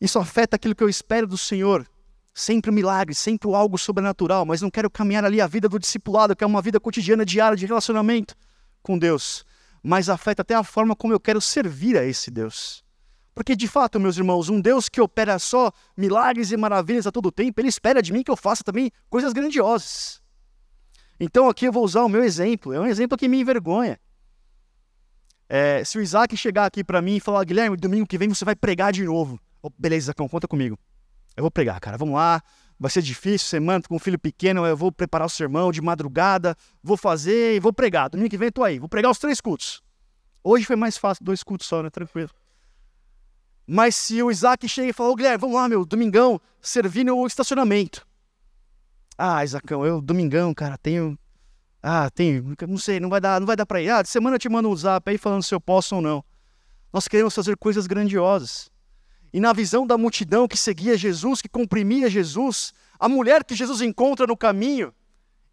Isso 0.00 0.18
afeta 0.18 0.56
aquilo 0.56 0.74
que 0.74 0.82
eu 0.82 0.88
espero 0.88 1.24
do 1.24 1.38
Senhor. 1.38 1.86
Sempre 2.34 2.72
um 2.72 2.74
milagre, 2.74 3.14
sempre 3.14 3.48
algo 3.54 3.78
sobrenatural, 3.78 4.44
mas 4.44 4.60
não 4.60 4.68
quero 4.68 4.90
caminhar 4.90 5.24
ali 5.24 5.40
a 5.40 5.46
vida 5.46 5.68
do 5.68 5.78
discipulado, 5.78 6.34
que 6.34 6.42
é 6.42 6.46
uma 6.46 6.60
vida 6.60 6.80
cotidiana, 6.80 7.24
diária 7.24 7.56
de 7.56 7.64
relacionamento 7.64 8.34
com 8.82 8.98
Deus. 8.98 9.44
Mas 9.80 10.08
afeta 10.08 10.42
até 10.42 10.56
a 10.56 10.64
forma 10.64 10.96
como 10.96 11.12
eu 11.12 11.20
quero 11.20 11.40
servir 11.40 11.96
a 11.96 12.04
esse 12.04 12.32
Deus. 12.32 12.82
Porque 13.32 13.54
de 13.54 13.68
fato, 13.68 14.00
meus 14.00 14.16
irmãos, 14.16 14.48
um 14.48 14.60
Deus 14.60 14.88
que 14.88 15.00
opera 15.00 15.38
só 15.38 15.70
milagres 15.96 16.50
e 16.50 16.56
maravilhas 16.56 17.06
a 17.06 17.12
todo 17.12 17.30
tempo, 17.30 17.60
ele 17.60 17.68
espera 17.68 18.02
de 18.02 18.12
mim 18.12 18.24
que 18.24 18.30
eu 18.32 18.36
faça 18.36 18.64
também 18.64 18.90
coisas 19.08 19.32
grandiosas. 19.32 20.23
Então 21.18 21.48
aqui 21.48 21.66
eu 21.66 21.72
vou 21.72 21.84
usar 21.84 22.02
o 22.02 22.08
meu 22.08 22.24
exemplo, 22.24 22.72
é 22.72 22.80
um 22.80 22.86
exemplo 22.86 23.16
que 23.16 23.28
me 23.28 23.40
envergonha. 23.40 23.98
É, 25.48 25.84
se 25.84 25.98
o 25.98 26.00
Isaac 26.00 26.36
chegar 26.36 26.66
aqui 26.66 26.82
para 26.82 27.00
mim 27.02 27.16
e 27.16 27.20
falar, 27.20 27.44
Guilherme, 27.44 27.76
domingo 27.76 28.06
que 28.06 28.18
vem 28.18 28.28
você 28.28 28.44
vai 28.44 28.56
pregar 28.56 28.92
de 28.92 29.04
novo. 29.04 29.38
Oh, 29.62 29.70
beleza, 29.78 30.06
Zacão, 30.06 30.28
conta 30.28 30.48
comigo. 30.48 30.78
Eu 31.36 31.42
vou 31.42 31.50
pregar, 31.50 31.78
cara. 31.80 31.96
Vamos 31.96 32.14
lá. 32.14 32.42
Vai 32.78 32.90
ser 32.90 33.02
difícil, 33.02 33.48
semana 33.48 33.82
com 33.88 33.94
um 33.94 33.98
filho 33.98 34.18
pequeno, 34.18 34.66
eu 34.66 34.76
vou 34.76 34.90
preparar 34.90 35.26
o 35.26 35.30
sermão 35.30 35.70
de 35.70 35.80
madrugada, 35.80 36.56
vou 36.82 36.96
fazer 36.96 37.54
e 37.54 37.60
vou 37.60 37.72
pregar. 37.72 38.10
Domingo 38.10 38.28
que 38.28 38.36
vem 38.36 38.48
eu 38.48 38.52
tô 38.52 38.64
aí, 38.64 38.78
vou 38.78 38.88
pregar 38.88 39.10
os 39.12 39.18
três 39.18 39.40
cultos. 39.40 39.80
Hoje 40.42 40.64
foi 40.64 40.76
mais 40.76 40.98
fácil, 40.98 41.24
dois 41.24 41.42
cultos 41.42 41.68
só, 41.68 41.82
né? 41.82 41.88
Tranquilo. 41.88 42.30
Mas 43.66 43.94
se 43.94 44.22
o 44.22 44.30
Isaac 44.30 44.68
chega 44.68 44.88
e 44.88 44.92
fala, 44.92 45.10
ô 45.10 45.14
Guilherme, 45.14 45.38
vamos 45.38 45.56
lá, 45.56 45.68
meu, 45.68 45.84
domingão, 45.84 46.40
servir 46.60 47.04
no 47.04 47.24
estacionamento. 47.26 48.06
Ah, 49.16 49.44
Isaacão, 49.44 49.86
eu, 49.86 50.00
domingão, 50.00 50.52
cara, 50.52 50.76
tenho. 50.76 51.18
Ah, 51.82 52.10
tenho. 52.10 52.54
Não 52.66 52.78
sei, 52.78 52.98
não 52.98 53.08
vai 53.08 53.20
dar, 53.20 53.40
não 53.40 53.46
vai 53.46 53.56
dar 53.56 53.66
pra 53.66 53.80
ir. 53.80 53.90
Ah, 53.90 54.02
de 54.02 54.08
semana 54.08 54.36
eu 54.36 54.40
te 54.40 54.48
mando 54.48 54.68
um 54.68 54.76
zap 54.76 55.08
aí 55.08 55.18
falando 55.18 55.42
se 55.42 55.54
eu 55.54 55.60
posso 55.60 55.96
ou 55.96 56.02
não. 56.02 56.24
Nós 56.92 57.06
queremos 57.06 57.34
fazer 57.34 57.56
coisas 57.56 57.86
grandiosas. 57.86 58.70
E 59.32 59.40
na 59.40 59.52
visão 59.52 59.86
da 59.86 59.98
multidão 59.98 60.46
que 60.46 60.56
seguia 60.56 60.96
Jesus, 60.96 61.42
que 61.42 61.48
comprimia 61.48 62.08
Jesus, 62.08 62.72
a 62.98 63.08
mulher 63.08 63.44
que 63.44 63.54
Jesus 63.54 63.80
encontra 63.80 64.26
no 64.26 64.36
caminho 64.36 64.94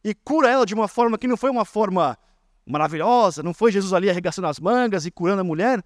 e 0.03 0.13
cura 0.13 0.49
ela 0.49 0.65
de 0.65 0.73
uma 0.73 0.87
forma 0.87 1.17
que 1.17 1.27
não 1.27 1.35
foi 1.35 1.49
uma 1.49 1.65
forma 1.65 2.17
maravilhosa, 2.65 3.41
não 3.43 3.53
foi 3.53 3.71
Jesus 3.71 3.91
ali 3.91 4.09
arregaçando 4.09 4.47
as 4.47 4.59
mangas 4.59 5.05
e 5.05 5.11
curando 5.11 5.41
a 5.41 5.43
mulher. 5.43 5.83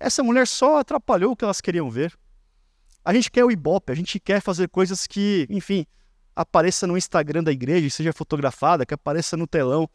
Essa 0.00 0.22
mulher 0.22 0.46
só 0.46 0.78
atrapalhou 0.78 1.32
o 1.32 1.36
que 1.36 1.44
elas 1.44 1.60
queriam 1.60 1.90
ver. 1.90 2.16
A 3.04 3.12
gente 3.12 3.30
quer 3.30 3.44
o 3.44 3.50
ibope, 3.50 3.92
a 3.92 3.94
gente 3.94 4.18
quer 4.18 4.40
fazer 4.40 4.68
coisas 4.68 5.06
que, 5.06 5.46
enfim, 5.50 5.86
apareça 6.34 6.86
no 6.86 6.96
Instagram 6.96 7.42
da 7.42 7.52
igreja, 7.52 7.88
seja 7.90 8.12
fotografada, 8.12 8.84
que 8.84 8.94
apareça 8.94 9.36
no 9.36 9.46
telão. 9.46 9.88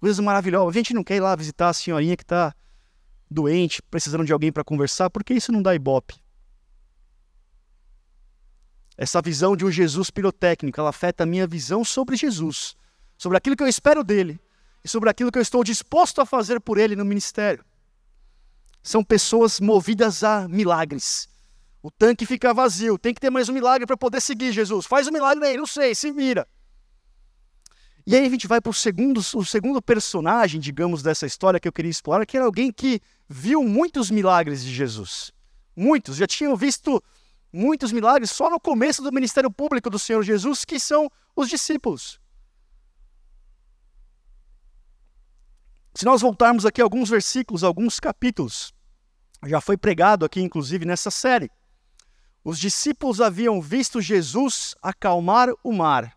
Coisas 0.00 0.18
maravilhosas. 0.18 0.74
A 0.74 0.78
gente 0.78 0.94
não 0.94 1.04
quer 1.04 1.16
ir 1.16 1.20
lá 1.20 1.34
visitar 1.34 1.68
a 1.68 1.72
senhorinha 1.72 2.16
que 2.16 2.22
está 2.24 2.54
doente, 3.30 3.82
precisando 3.82 4.24
de 4.24 4.32
alguém 4.32 4.52
para 4.52 4.64
conversar, 4.64 5.10
porque 5.10 5.34
isso 5.34 5.52
não 5.52 5.62
dá 5.62 5.74
ibope. 5.74 6.14
Essa 8.96 9.20
visão 9.20 9.56
de 9.56 9.64
um 9.64 9.70
Jesus 9.70 10.10
pirotécnico, 10.10 10.78
ela 10.78 10.90
afeta 10.90 11.24
a 11.24 11.26
minha 11.26 11.46
visão 11.46 11.84
sobre 11.84 12.16
Jesus, 12.16 12.76
sobre 13.18 13.36
aquilo 13.36 13.56
que 13.56 13.62
eu 13.62 13.68
espero 13.68 14.04
dele 14.04 14.38
e 14.84 14.88
sobre 14.88 15.10
aquilo 15.10 15.32
que 15.32 15.38
eu 15.38 15.42
estou 15.42 15.64
disposto 15.64 16.20
a 16.20 16.26
fazer 16.26 16.60
por 16.60 16.78
ele 16.78 16.94
no 16.94 17.04
ministério. 17.04 17.64
São 18.82 19.02
pessoas 19.02 19.58
movidas 19.58 20.22
a 20.22 20.46
milagres. 20.46 21.28
O 21.84 21.90
tanque 21.90 22.24
fica 22.24 22.54
vazio, 22.54 22.96
tem 22.96 23.12
que 23.12 23.20
ter 23.20 23.28
mais 23.28 23.50
um 23.50 23.52
milagre 23.52 23.86
para 23.86 23.94
poder 23.94 24.18
seguir 24.18 24.52
Jesus. 24.52 24.86
Faz 24.86 25.06
um 25.06 25.12
milagre 25.12 25.46
aí, 25.46 25.54
não 25.58 25.66
sei, 25.66 25.94
se 25.94 26.10
vira. 26.10 26.48
E 28.06 28.16
aí 28.16 28.24
a 28.24 28.30
gente 28.30 28.46
vai 28.46 28.58
para 28.58 28.70
o 28.70 28.72
segundo, 28.72 29.18
o 29.18 29.44
segundo 29.44 29.82
personagem, 29.82 30.58
digamos, 30.58 31.02
dessa 31.02 31.26
história 31.26 31.60
que 31.60 31.68
eu 31.68 31.72
queria 31.72 31.90
explorar, 31.90 32.24
que 32.24 32.38
era 32.38 32.46
alguém 32.46 32.72
que 32.72 33.02
viu 33.28 33.62
muitos 33.62 34.10
milagres 34.10 34.64
de 34.64 34.72
Jesus. 34.72 35.30
Muitos, 35.76 36.16
já 36.16 36.26
tinham 36.26 36.56
visto 36.56 37.04
muitos 37.52 37.92
milagres 37.92 38.30
só 38.30 38.48
no 38.48 38.58
começo 38.58 39.02
do 39.02 39.12
ministério 39.12 39.50
público 39.50 39.90
do 39.90 39.98
Senhor 39.98 40.22
Jesus, 40.22 40.64
que 40.64 40.80
são 40.80 41.10
os 41.36 41.50
discípulos. 41.50 42.18
Se 45.94 46.06
nós 46.06 46.22
voltarmos 46.22 46.64
aqui 46.64 46.80
alguns 46.80 47.10
versículos, 47.10 47.62
alguns 47.62 48.00
capítulos, 48.00 48.72
já 49.44 49.60
foi 49.60 49.76
pregado 49.76 50.24
aqui, 50.24 50.40
inclusive, 50.40 50.86
nessa 50.86 51.10
série. 51.10 51.50
Os 52.44 52.58
discípulos 52.58 53.20
haviam 53.20 53.60
visto 53.60 54.00
Jesus 54.00 54.76
acalmar 54.82 55.48
o 55.64 55.72
mar, 55.72 56.16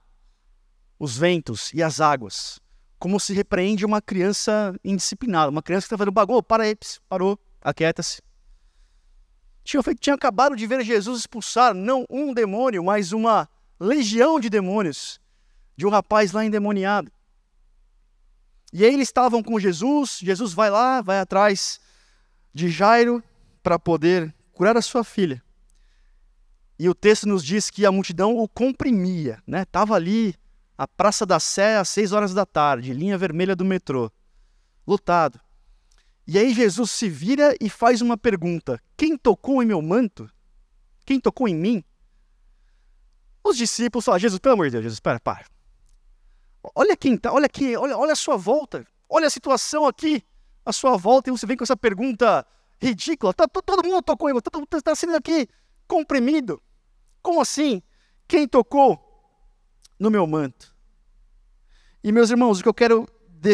os 0.99 1.17
ventos 1.17 1.73
e 1.73 1.81
as 1.81 2.01
águas, 2.01 2.59
como 2.99 3.19
se 3.19 3.33
repreende 3.33 3.85
uma 3.85 4.01
criança 4.01 4.75
indisciplinada, 4.83 5.49
uma 5.49 5.63
criança 5.63 5.85
que 5.85 5.87
está 5.87 5.97
fazendo 5.97 6.13
bagulho, 6.13 6.43
para 6.43 6.63
aí, 6.63 6.77
parou, 7.07 7.39
aquieta-se 7.61 8.21
tinham, 9.67 9.83
feito, 9.83 9.99
tinham 9.99 10.15
acabado 10.15 10.55
de 10.55 10.65
ver 10.65 10.81
Jesus 10.81 11.19
expulsar 11.19 11.73
não 11.73 12.05
um 12.09 12.33
demônio, 12.33 12.81
mas 12.81 13.11
uma 13.11 13.49
legião 13.77 14.39
de 14.39 14.49
demônios 14.49 15.19
de 15.75 15.85
um 15.85 15.89
rapaz 15.89 16.31
lá 16.31 16.45
endemoniado. 16.45 17.11
E 18.71 18.85
aí 18.85 18.93
eles 18.93 19.09
estavam 19.09 19.43
com 19.43 19.59
Jesus, 19.59 20.19
Jesus 20.21 20.53
vai 20.53 20.69
lá, 20.69 21.01
vai 21.01 21.19
atrás 21.19 21.81
de 22.53 22.69
Jairo 22.69 23.21
para 23.61 23.77
poder 23.77 24.33
curar 24.53 24.77
a 24.77 24.81
sua 24.81 25.03
filha. 25.03 25.43
E 26.79 26.87
o 26.87 26.93
texto 26.93 27.27
nos 27.27 27.43
diz 27.43 27.69
que 27.69 27.85
a 27.85 27.91
multidão 27.91 28.37
o 28.37 28.47
comprimia, 28.47 29.41
né? 29.47 29.65
Tava 29.65 29.95
ali 29.95 30.35
a 30.77 30.87
Praça 30.87 31.25
da 31.25 31.39
Sé 31.39 31.77
às 31.77 31.89
seis 31.89 32.11
horas 32.11 32.33
da 32.33 32.45
tarde, 32.45 32.93
linha 32.93 33.17
vermelha 33.17 33.55
do 33.55 33.65
metrô, 33.65 34.11
lotado. 34.85 35.39
E 36.27 36.37
aí 36.37 36.53
Jesus 36.53 36.91
se 36.91 37.09
vira 37.09 37.55
e 37.59 37.69
faz 37.69 38.01
uma 38.01 38.15
pergunta: 38.15 38.79
Quem 38.95 39.17
tocou 39.17 39.63
em 39.63 39.65
meu 39.65 39.81
manto? 39.81 40.29
Quem 41.03 41.19
tocou 41.19 41.47
em 41.47 41.55
mim? 41.55 41.83
Os 43.43 43.57
discípulos 43.57 44.05
falam: 44.05 44.19
Jesus, 44.19 44.39
pelo 44.39 44.53
amor 44.53 44.67
de 44.67 44.73
Deus, 44.73 44.83
Jesus, 44.83 44.99
para, 44.99 45.19
para. 45.19 45.45
Olha 46.75 46.95
quem 46.95 47.17
tá, 47.17 47.31
olha 47.31 47.45
aqui, 47.45 47.75
olha, 47.75 47.97
olha 47.97 48.11
a 48.11 48.15
sua 48.15 48.35
volta, 48.35 48.85
olha 49.09 49.27
a 49.27 49.29
situação 49.29 49.85
aqui, 49.85 50.21
a 50.65 50.73
sua 50.73 50.97
volta, 50.97 51.29
e 51.29 51.31
você 51.31 51.47
vem 51.47 51.55
com 51.55 51.63
essa 51.63 51.77
pergunta 51.77 52.45
ridícula. 52.79 53.33
Tá, 53.33 53.47
todo 53.47 53.87
mundo 53.87 54.03
tocou 54.03 54.29
em 54.29 54.33
você, 54.33 54.43
está 54.47 54.59
tá, 54.59 54.81
tá 54.81 54.95
sendo 54.95 55.15
aqui 55.15 55.47
comprimido. 55.87 56.61
Como 57.21 57.41
assim? 57.41 57.81
Quem 58.27 58.47
tocou 58.47 58.99
no 59.99 60.11
meu 60.11 60.27
manto? 60.27 60.75
E 62.03 62.11
meus 62.11 62.29
irmãos, 62.29 62.59
o 62.59 62.63
que 62.63 62.69
eu 62.69 62.73
quero 62.73 63.07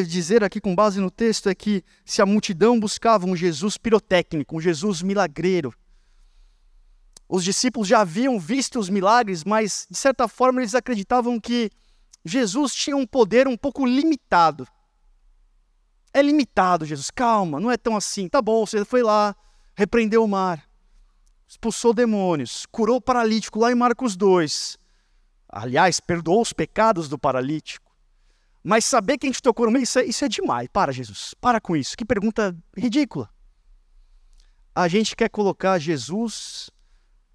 dizer 0.08 0.44
aqui 0.44 0.60
com 0.60 0.76
base 0.76 1.00
no 1.00 1.12
texto 1.12 1.50
é 1.50 1.56
que 1.56 1.84
se 2.06 2.22
a 2.22 2.26
multidão 2.26 2.80
buscava 2.80 3.26
um 3.26 3.36
Jesus 3.36 3.78
pirotécnico, 3.78 4.56
um 4.56 4.62
Jesus 4.62 5.02
milagreiro, 5.02 5.74
os 7.28 7.44
discípulos 7.44 7.88
já 7.88 8.02
haviam 8.02 8.40
visto 8.40 8.80
os 8.80 8.90
milagres, 8.90 9.44
mas 9.44 9.88
de 9.90 9.98
certa 9.98 10.28
forma 10.28 10.62
eles 10.62 10.76
acreditavam 10.76 11.40
que 11.40 11.70
Jesus 12.24 12.74
tinha 12.74 12.96
um 12.96 13.06
poder 13.06 13.48
um 13.48 13.58
pouco 13.58 13.86
limitado. 13.86 14.68
É 16.14 16.22
limitado, 16.22 16.86
Jesus, 16.86 17.10
calma, 17.10 17.60
não 17.60 17.72
é 17.72 17.78
tão 17.78 17.96
assim. 17.96 18.30
Tá 18.30 18.42
bom, 18.42 18.66
você 18.66 18.86
foi 18.86 19.02
lá, 19.02 19.36
repreendeu 19.76 20.24
o 20.24 20.28
mar, 20.28 20.64
expulsou 21.54 21.94
demônios, 21.94 22.66
curou 22.66 22.98
o 22.98 23.02
paralítico 23.02 23.60
lá 23.60 23.72
em 23.72 23.76
Marcos 23.76 24.16
2. 24.16 24.78
Aliás, 25.48 26.00
perdoou 26.00 26.42
os 26.42 26.52
pecados 26.52 27.08
do 27.08 27.18
paralítico. 27.18 27.94
Mas 28.64 28.86
saber 28.86 29.18
que 29.18 29.28
a 29.28 29.30
gente 29.30 29.42
tocou 29.42 29.68
no 29.68 29.72
meio, 29.72 29.84
isso 29.84 30.00
é, 30.00 30.06
isso 30.06 30.26
é 30.26 30.28
demais. 30.28 30.68
Para, 30.72 30.92
Jesus. 30.92 31.36
Para 31.40 31.62
com 31.62 31.76
isso. 31.76 31.96
Que 31.96 32.04
pergunta 32.04 32.56
ridícula. 32.76 33.30
A 34.74 34.88
gente 34.88 35.16
quer 35.16 35.30
colocar 35.30 35.78
Jesus 35.78 36.72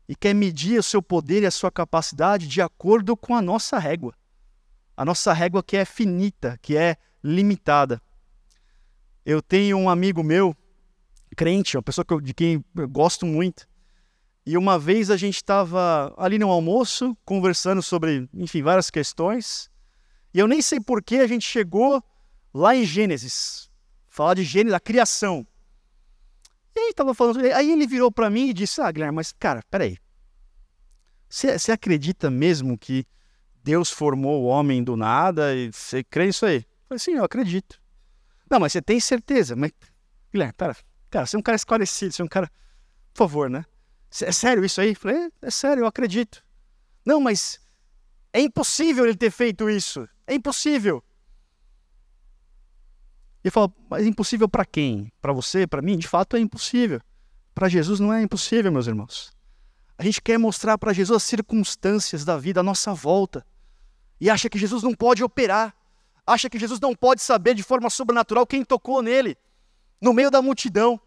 e 0.09 0.17
quer 0.17 0.35
medir 0.35 0.81
o 0.81 0.83
seu 0.83 1.01
poder 1.01 1.43
e 1.43 1.47
a 1.47 1.51
sua 1.51 1.71
capacidade 1.71 2.49
de 2.49 2.61
acordo 2.61 3.17
com 3.17 3.37
a 3.37 3.43
nossa 3.43 3.79
régua. 3.79 4.15
A 4.97 5.05
nossa 5.05 5.33
régua 5.33 5.63
que 5.63 5.77
é 5.77 5.85
finita, 5.85 6.59
que 6.61 6.77
é 6.77 6.97
limitada. 7.23 8.03
Eu 9.25 9.41
tenho 9.41 9.77
um 9.77 9.89
amigo 9.89 10.25
meu, 10.25 10.57
crente, 11.37 11.77
uma 11.77 11.83
pessoa 11.83 12.05
de 12.21 12.35
quem 12.35 12.65
eu 12.75 12.89
gosto 12.89 13.25
muito. 13.25 13.68
E 14.49 14.57
uma 14.57 14.79
vez 14.79 15.11
a 15.11 15.17
gente 15.19 15.37
estava 15.37 16.15
ali 16.17 16.39
no 16.39 16.49
almoço, 16.49 17.15
conversando 17.23 17.83
sobre, 17.83 18.27
enfim, 18.33 18.63
várias 18.63 18.89
questões. 18.89 19.71
E 20.33 20.39
eu 20.39 20.49
nem 20.49 20.63
sei 20.63 20.81
por 20.81 21.03
que 21.03 21.17
a 21.17 21.27
gente 21.27 21.47
chegou 21.47 22.03
lá 22.55 22.75
em 22.75 22.83
Gênesis, 22.83 23.71
falar 24.09 24.33
de 24.33 24.45
Gênesis, 24.45 24.73
da 24.73 24.81
criação. 24.81 25.47
E 26.75 26.81
aí 26.81 26.89
estava 26.89 27.13
falando, 27.13 27.41
aí 27.41 27.71
ele 27.71 27.87
virou 27.87 28.11
para 28.11 28.31
mim 28.31 28.49
e 28.49 28.55
disse: 28.55 28.81
"Ah, 28.81 28.91
Guilherme, 28.91 29.17
mas 29.17 29.33
cara, 29.39 29.63
peraí. 29.71 29.99
Você, 31.29 31.59
você 31.59 31.71
acredita 31.71 32.31
mesmo 32.31 32.79
que 32.79 33.05
Deus 33.63 33.91
formou 33.91 34.45
o 34.45 34.47
homem 34.47 34.83
do 34.83 34.97
nada 34.97 35.55
e 35.55 35.71
você 35.71 36.03
crê 36.03 36.25
nisso 36.25 36.47
aí?" 36.47 36.57
Eu 36.57 36.89
falei: 36.89 36.99
"Sim, 37.01 37.17
eu 37.17 37.25
acredito." 37.25 37.79
Não, 38.51 38.59
mas 38.59 38.73
você 38.73 38.81
tem 38.81 38.99
certeza? 38.99 39.55
Mas 39.55 39.73
Guilherme, 40.33 40.55
pera, 40.55 40.75
cara, 41.11 41.27
você 41.27 41.37
é 41.37 41.39
um 41.39 41.43
cara 41.43 41.57
esclarecido, 41.57 42.15
você 42.15 42.23
é 42.23 42.25
um 42.25 42.29
cara, 42.29 42.51
por 43.13 43.19
favor, 43.19 43.51
né? 43.51 43.67
É 44.23 44.33
sério 44.33 44.65
isso 44.65 44.81
aí? 44.81 44.91
Eu 44.91 44.97
falei: 44.97 45.17
é, 45.17 45.31
é 45.43 45.51
sério, 45.51 45.83
eu 45.83 45.87
acredito. 45.87 46.43
Não, 47.05 47.21
mas 47.21 47.61
é 48.33 48.41
impossível 48.41 49.05
ele 49.05 49.17
ter 49.17 49.31
feito 49.31 49.69
isso. 49.69 50.09
É 50.27 50.35
impossível. 50.35 51.03
Ele 53.43 53.51
fala, 53.51 53.73
mas 53.89 54.05
é 54.05 54.09
impossível 54.09 54.49
para 54.49 54.65
quem? 54.65 55.13
Para 55.21 55.33
você, 55.33 55.67
para 55.67 55.81
mim? 55.81 55.97
De 55.97 56.07
fato 56.07 56.37
é 56.37 56.41
impossível. 56.41 57.01
Para 57.55 57.69
Jesus 57.69 57.99
não 57.99 58.13
é 58.13 58.23
impossível, 58.23 58.71
meus 58.71 58.87
irmãos. 58.87 59.33
A 59.97 60.03
gente 60.03 60.21
quer 60.21 60.39
mostrar 60.39 60.77
para 60.77 60.93
Jesus 60.93 61.17
as 61.17 61.23
circunstâncias 61.23 62.25
da 62.25 62.37
vida 62.37 62.61
à 62.61 62.63
nossa 62.63 62.93
volta. 62.93 63.45
E 64.21 64.29
acha 64.29 64.49
que 64.51 64.59
Jesus 64.59 64.83
não 64.83 64.95
pode 64.95 65.25
operar. 65.25 65.75
Acha 66.27 66.51
que 66.51 66.59
Jesus 66.59 66.79
não 66.79 66.95
pode 66.95 67.23
saber 67.23 67.55
de 67.55 67.63
forma 67.63 67.89
sobrenatural 67.89 68.47
quem 68.47 68.65
tocou 68.65 69.01
nele. 69.03 69.37
No 70.01 70.13
meio 70.13 70.31
da 70.31 70.43
multidão. 70.43 71.01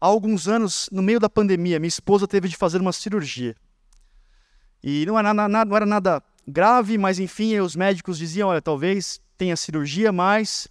Há 0.00 0.06
alguns 0.06 0.46
anos, 0.46 0.88
no 0.92 1.02
meio 1.02 1.18
da 1.18 1.28
pandemia, 1.28 1.78
minha 1.78 1.88
esposa 1.88 2.26
teve 2.26 2.48
de 2.48 2.56
fazer 2.56 2.80
uma 2.80 2.92
cirurgia. 2.92 3.54
E 4.82 5.04
não 5.06 5.18
era 5.18 5.32
nada, 5.32 5.64
não 5.64 5.76
era 5.76 5.86
nada 5.86 6.22
grave, 6.46 6.98
mas 6.98 7.18
enfim, 7.18 7.58
os 7.58 7.74
médicos 7.74 8.18
diziam: 8.18 8.48
olha, 8.48 8.62
talvez 8.62 9.20
tenha 9.36 9.56
cirurgia, 9.56 10.12
mas 10.12 10.68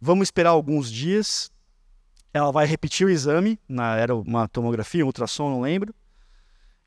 vamos 0.00 0.28
esperar 0.28 0.50
alguns 0.50 0.90
dias. 0.90 1.50
Ela 2.34 2.50
vai 2.50 2.66
repetir 2.66 3.06
o 3.06 3.10
exame, 3.10 3.58
na, 3.68 3.96
era 3.96 4.14
uma 4.14 4.48
tomografia, 4.48 5.04
um 5.04 5.06
ultrassom, 5.06 5.50
não 5.50 5.60
lembro. 5.60 5.94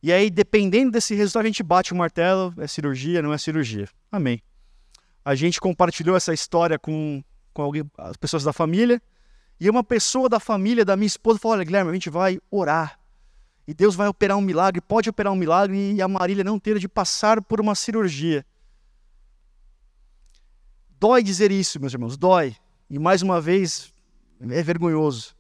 E 0.02 0.12
aí, 0.12 0.30
dependendo 0.30 0.92
desse 0.92 1.14
resultado, 1.16 1.44
a 1.44 1.48
gente 1.48 1.64
bate 1.64 1.94
o 1.94 1.96
martelo: 1.96 2.54
é 2.58 2.68
cirurgia, 2.68 3.22
não 3.22 3.34
é 3.34 3.38
cirurgia. 3.38 3.88
Amém. 4.12 4.42
A 5.24 5.34
gente 5.34 5.60
compartilhou 5.60 6.16
essa 6.16 6.34
história 6.34 6.78
com, 6.78 7.24
com 7.54 7.62
alguém, 7.64 7.84
as 7.98 8.16
pessoas 8.16 8.44
da 8.44 8.54
família. 8.54 9.02
E 9.60 9.70
uma 9.70 9.84
pessoa 9.84 10.28
da 10.28 10.40
família 10.40 10.84
da 10.84 10.96
minha 10.96 11.08
esposa 11.08 11.40
falou: 11.40 11.58
Olha, 11.58 11.64
Guilherme, 11.64 11.92
a 11.92 11.94
gente 11.94 12.10
vai 12.10 12.40
orar. 12.52 13.00
E 13.68 13.74
Deus 13.74 13.96
vai 13.96 14.08
operar 14.08 14.38
um 14.38 14.42
milagre, 14.42 14.80
pode 14.80 15.10
operar 15.10 15.34
um 15.34 15.36
milagre 15.36 15.94
e 15.94 16.02
a 16.02 16.08
Marília 16.08 16.44
não 16.44 16.60
ter 16.60 16.78
de 16.78 16.88
passar 16.88 17.42
por 17.42 17.60
uma 17.60 17.74
cirurgia. 17.74 18.46
Dói 21.00 21.24
dizer 21.24 21.52
isso, 21.52 21.80
meus 21.80 21.94
irmãos, 21.94 22.16
dói. 22.16 22.56
E 22.90 23.00
mais 23.00 23.22
uma 23.22 23.42
vez, 23.42 23.92
é 24.40 24.62
vergonhoso. 24.62 25.36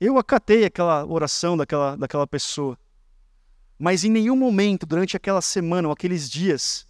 Eu 0.00 0.16
acatei 0.16 0.64
aquela 0.64 1.04
oração 1.04 1.56
daquela, 1.56 1.96
daquela 1.96 2.26
pessoa. 2.26 2.78
Mas 3.78 4.02
em 4.02 4.10
nenhum 4.10 4.36
momento, 4.36 4.86
durante 4.86 5.16
aquela 5.16 5.42
semana 5.42 5.88
ou 5.88 5.92
aqueles 5.92 6.28
dias, 6.28 6.86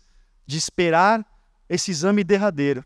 de 0.46 0.56
esperar 0.56 1.26
esse 1.68 1.90
exame 1.90 2.22
derradeiro, 2.22 2.84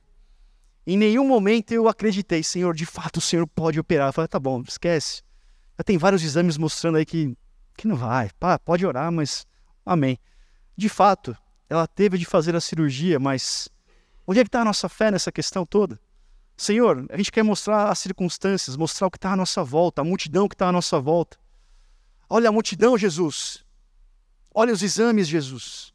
em 0.87 0.97
nenhum 0.97 1.27
momento 1.27 1.73
eu 1.73 1.89
acreditei, 1.89 2.43
Senhor, 2.43 2.75
de 2.75 2.85
fato 2.85 3.19
o 3.19 3.21
Senhor 3.21 3.47
pode 3.47 3.79
operar. 3.79 4.09
Eu 4.09 4.13
falei, 4.13 4.29
tá 4.29 4.39
bom, 4.39 4.63
esquece. 4.67 5.23
Já 5.79 5.85
tem 5.85 5.97
vários 5.97 6.23
exames 6.23 6.57
mostrando 6.57 6.99
aí 6.99 7.07
que, 7.07 7.37
que 7.77 7.87
não 7.87 7.97
vai. 7.97 8.31
Pá, 8.39 8.59
pode 8.59 8.85
orar, 8.85 9.11
mas 9.13 9.47
amém. 9.87 10.19
De 10.77 10.89
fato, 10.89 11.37
ela 11.69 11.87
teve 11.87 12.19
de 12.19 12.25
fazer 12.25 12.57
a 12.57 12.61
cirurgia, 12.61 13.19
mas 13.19 13.69
onde 14.27 14.41
é 14.41 14.43
que 14.43 14.49
está 14.49 14.63
a 14.63 14.65
nossa 14.65 14.89
fé 14.89 15.11
nessa 15.11 15.31
questão 15.31 15.65
toda? 15.65 15.99
Senhor, 16.57 17.07
a 17.11 17.17
gente 17.17 17.33
quer 17.33 17.43
mostrar 17.43 17.89
as 17.89 17.99
circunstâncias, 17.99 18.77
mostrar 18.77 19.07
o 19.07 19.11
que 19.11 19.17
está 19.17 19.33
à 19.33 19.37
nossa 19.37 19.65
volta, 19.65 20.01
a 20.01 20.05
multidão 20.05 20.49
que 20.49 20.55
está 20.55 20.69
à 20.69 20.73
nossa 20.73 21.01
volta. 21.01 21.39
Olha 22.29 22.49
a 22.49 22.53
multidão, 22.53 22.99
Jesus. 22.99 23.65
Olha 24.55 24.73
os 24.73 24.83
exames, 24.83 25.29
Jesus. 25.29 25.93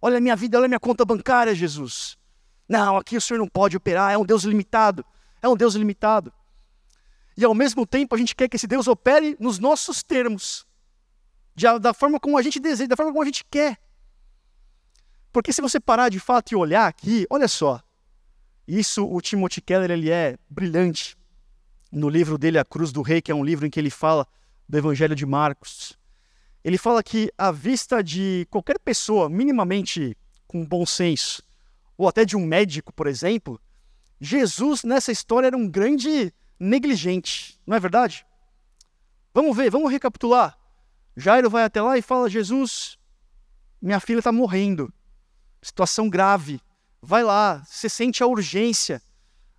Olha 0.00 0.18
a 0.18 0.20
minha 0.20 0.36
vida, 0.36 0.56
olha 0.56 0.64
a 0.64 0.68
minha 0.68 0.80
conta 0.80 1.04
bancária, 1.04 1.54
Jesus. 1.54 2.18
Não, 2.70 2.96
aqui 2.96 3.16
o 3.16 3.20
Senhor 3.20 3.40
não 3.40 3.48
pode 3.48 3.76
operar, 3.76 4.12
é 4.12 4.16
um 4.16 4.24
Deus 4.24 4.44
limitado. 4.44 5.04
É 5.42 5.48
um 5.48 5.56
Deus 5.56 5.74
limitado. 5.74 6.32
E 7.36 7.44
ao 7.44 7.52
mesmo 7.52 7.84
tempo 7.84 8.14
a 8.14 8.18
gente 8.18 8.36
quer 8.36 8.48
que 8.48 8.54
esse 8.54 8.68
Deus 8.68 8.86
opere 8.86 9.36
nos 9.40 9.58
nossos 9.58 10.04
termos, 10.04 10.64
da 11.80 11.92
forma 11.92 12.20
como 12.20 12.38
a 12.38 12.42
gente 12.42 12.60
deseja, 12.60 12.86
da 12.86 12.96
forma 12.96 13.10
como 13.10 13.22
a 13.22 13.26
gente 13.26 13.44
quer. 13.50 13.76
Porque 15.32 15.52
se 15.52 15.60
você 15.60 15.80
parar 15.80 16.10
de 16.10 16.20
fato 16.20 16.52
e 16.52 16.56
olhar 16.56 16.86
aqui, 16.86 17.26
olha 17.28 17.48
só, 17.48 17.82
isso 18.68 19.04
o 19.04 19.20
Timothy 19.20 19.60
Keller 19.60 19.90
ele 19.90 20.08
é 20.08 20.38
brilhante 20.48 21.18
no 21.90 22.08
livro 22.08 22.38
dele 22.38 22.56
A 22.56 22.64
Cruz 22.64 22.92
do 22.92 23.02
Rei, 23.02 23.20
que 23.20 23.32
é 23.32 23.34
um 23.34 23.44
livro 23.44 23.66
em 23.66 23.70
que 23.70 23.80
ele 23.80 23.90
fala 23.90 24.24
do 24.68 24.78
Evangelho 24.78 25.16
de 25.16 25.26
Marcos. 25.26 25.98
Ele 26.62 26.78
fala 26.78 27.02
que 27.02 27.32
à 27.36 27.50
vista 27.50 28.00
de 28.00 28.46
qualquer 28.48 28.78
pessoa 28.78 29.28
minimamente 29.28 30.16
com 30.46 30.64
bom 30.64 30.86
senso, 30.86 31.42
ou 32.00 32.08
até 32.08 32.24
de 32.24 32.34
um 32.34 32.46
médico, 32.46 32.94
por 32.94 33.06
exemplo, 33.06 33.60
Jesus 34.18 34.84
nessa 34.84 35.12
história 35.12 35.48
era 35.48 35.56
um 35.56 35.68
grande 35.68 36.32
negligente, 36.58 37.60
não 37.66 37.76
é 37.76 37.80
verdade? 37.80 38.26
Vamos 39.34 39.54
ver, 39.54 39.70
vamos 39.70 39.92
recapitular. 39.92 40.58
Jairo 41.14 41.50
vai 41.50 41.62
até 41.62 41.82
lá 41.82 41.98
e 41.98 42.02
fala: 42.02 42.30
Jesus, 42.30 42.98
minha 43.82 44.00
filha 44.00 44.20
está 44.20 44.32
morrendo, 44.32 44.90
situação 45.60 46.08
grave. 46.08 46.58
Vai 47.02 47.22
lá, 47.22 47.62
você 47.66 47.86
sente 47.86 48.22
a 48.22 48.26
urgência 48.26 49.02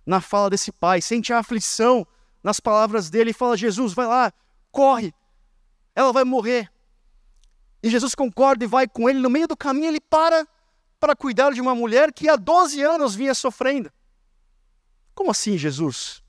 na 0.04 0.20
fala 0.20 0.50
desse 0.50 0.72
pai, 0.72 1.00
sente 1.00 1.32
a 1.32 1.38
aflição 1.38 2.04
nas 2.42 2.58
palavras 2.58 3.08
dele 3.08 3.30
e 3.30 3.34
fala: 3.34 3.56
Jesus, 3.56 3.92
vai 3.92 4.06
lá, 4.06 4.32
corre, 4.72 5.14
ela 5.94 6.12
vai 6.12 6.24
morrer. 6.24 6.68
E 7.80 7.88
Jesus 7.88 8.16
concorda 8.16 8.64
e 8.64 8.66
vai 8.66 8.88
com 8.88 9.08
ele. 9.08 9.20
No 9.20 9.30
meio 9.30 9.46
do 9.46 9.56
caminho, 9.56 9.86
ele 9.86 10.00
para 10.00 10.44
para 11.02 11.16
cuidar 11.16 11.52
de 11.52 11.60
uma 11.60 11.74
mulher 11.74 12.12
que 12.12 12.28
há 12.28 12.36
12 12.36 12.80
anos 12.80 13.12
vinha 13.16 13.34
sofrendo. 13.34 13.90
Como 15.12 15.32
assim, 15.32 15.58
Jesus? 15.58 16.22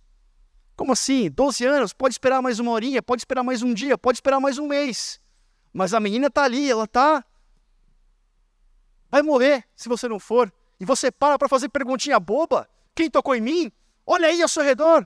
Como 0.75 0.91
assim? 0.91 1.29
12 1.29 1.63
anos? 1.63 1.93
Pode 1.93 2.15
esperar 2.15 2.41
mais 2.41 2.57
uma 2.57 2.71
horinha, 2.71 2.99
pode 2.99 3.19
esperar 3.19 3.43
mais 3.43 3.61
um 3.61 3.71
dia, 3.71 3.95
pode 3.99 4.17
esperar 4.17 4.39
mais 4.39 4.57
um 4.57 4.67
mês. 4.67 5.21
Mas 5.71 5.93
a 5.93 5.99
menina 5.99 6.25
está 6.25 6.45
ali, 6.45 6.71
ela 6.71 6.85
está. 6.85 7.23
Vai 9.11 9.21
morrer 9.21 9.63
se 9.75 9.87
você 9.87 10.07
não 10.07 10.19
for. 10.19 10.51
E 10.79 10.85
você 10.85 11.11
para 11.11 11.37
para 11.37 11.47
fazer 11.47 11.69
perguntinha 11.69 12.19
boba. 12.19 12.67
Quem 12.95 13.11
tocou 13.11 13.35
em 13.35 13.41
mim? 13.41 13.71
Olha 14.07 14.27
aí 14.27 14.41
ao 14.41 14.47
seu 14.47 14.63
redor. 14.63 15.05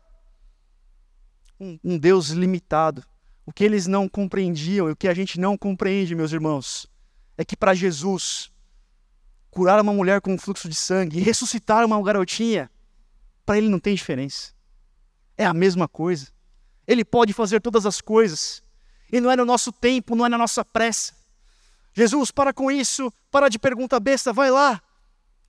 Um, 1.59 1.77
um 1.83 1.97
Deus 1.97 2.29
limitado 2.29 3.03
o 3.45 3.51
que 3.51 3.65
eles 3.65 3.85
não 3.85 4.07
compreendiam 4.07 4.87
e 4.87 4.93
o 4.93 4.95
que 4.95 5.09
a 5.09 5.13
gente 5.13 5.37
não 5.37 5.57
compreende, 5.57 6.15
meus 6.15 6.31
irmãos, 6.31 6.85
é 7.37 7.43
que 7.43 7.55
para 7.55 7.73
Jesus, 7.73 8.49
curar 9.49 9.81
uma 9.81 9.93
mulher 9.93 10.21
com 10.21 10.33
um 10.33 10.37
fluxo 10.37 10.69
de 10.69 10.75
sangue 10.75 11.17
e 11.17 11.21
ressuscitar 11.21 11.85
uma 11.85 12.01
garotinha, 12.01 12.69
para 13.45 13.57
ele 13.57 13.69
não 13.69 13.79
tem 13.79 13.95
diferença. 13.95 14.53
É 15.37 15.45
a 15.45 15.53
mesma 15.53 15.87
coisa. 15.87 16.27
Ele 16.85 17.03
pode 17.03 17.33
fazer 17.33 17.61
todas 17.61 17.85
as 17.85 18.01
coisas. 18.01 18.61
E 19.11 19.21
não 19.21 19.31
é 19.31 19.35
no 19.35 19.45
nosso 19.45 19.71
tempo, 19.71 20.15
não 20.15 20.25
é 20.25 20.29
na 20.29 20.37
nossa 20.37 20.63
pressa. 20.65 21.13
Jesus, 21.93 22.29
para 22.29 22.53
com 22.53 22.69
isso, 22.69 23.11
para 23.31 23.49
de 23.49 23.57
pergunta 23.57 23.99
besta, 23.99 24.31
vai 24.31 24.51
lá. 24.51 24.81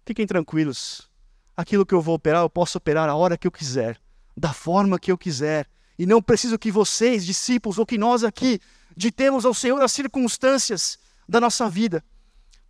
Fiquem 0.06 0.26
tranquilos. 0.26 1.08
Aquilo 1.56 1.84
que 1.84 1.94
eu 1.94 2.00
vou 2.00 2.14
operar, 2.14 2.42
eu 2.42 2.50
posso 2.50 2.78
operar 2.78 3.08
a 3.08 3.14
hora 3.14 3.36
que 3.36 3.46
eu 3.46 3.50
quiser, 3.50 4.00
da 4.36 4.52
forma 4.52 4.98
que 4.98 5.10
eu 5.10 5.18
quiser, 5.18 5.68
e 5.98 6.06
não 6.06 6.22
preciso 6.22 6.58
que 6.58 6.70
vocês, 6.70 7.26
discípulos, 7.26 7.78
ou 7.78 7.84
que 7.84 7.98
nós 7.98 8.22
aqui, 8.22 8.60
ditemos 8.96 9.44
ao 9.44 9.52
Senhor 9.52 9.82
as 9.82 9.92
circunstâncias 9.92 10.98
da 11.28 11.40
nossa 11.40 11.68
vida, 11.68 12.02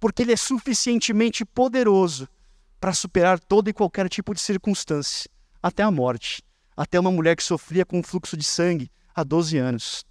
porque 0.00 0.22
Ele 0.22 0.32
é 0.32 0.36
suficientemente 0.36 1.44
poderoso 1.44 2.28
para 2.80 2.92
superar 2.92 3.40
todo 3.40 3.68
e 3.68 3.72
qualquer 3.72 4.08
tipo 4.08 4.34
de 4.34 4.40
circunstância, 4.40 5.28
até 5.62 5.82
a 5.82 5.90
morte, 5.90 6.42
até 6.76 6.98
uma 6.98 7.10
mulher 7.10 7.36
que 7.36 7.42
sofria 7.42 7.84
com 7.84 7.98
um 7.98 8.02
fluxo 8.02 8.36
de 8.36 8.44
sangue 8.44 8.90
há 9.14 9.24
12 9.24 9.58
anos. 9.58 10.04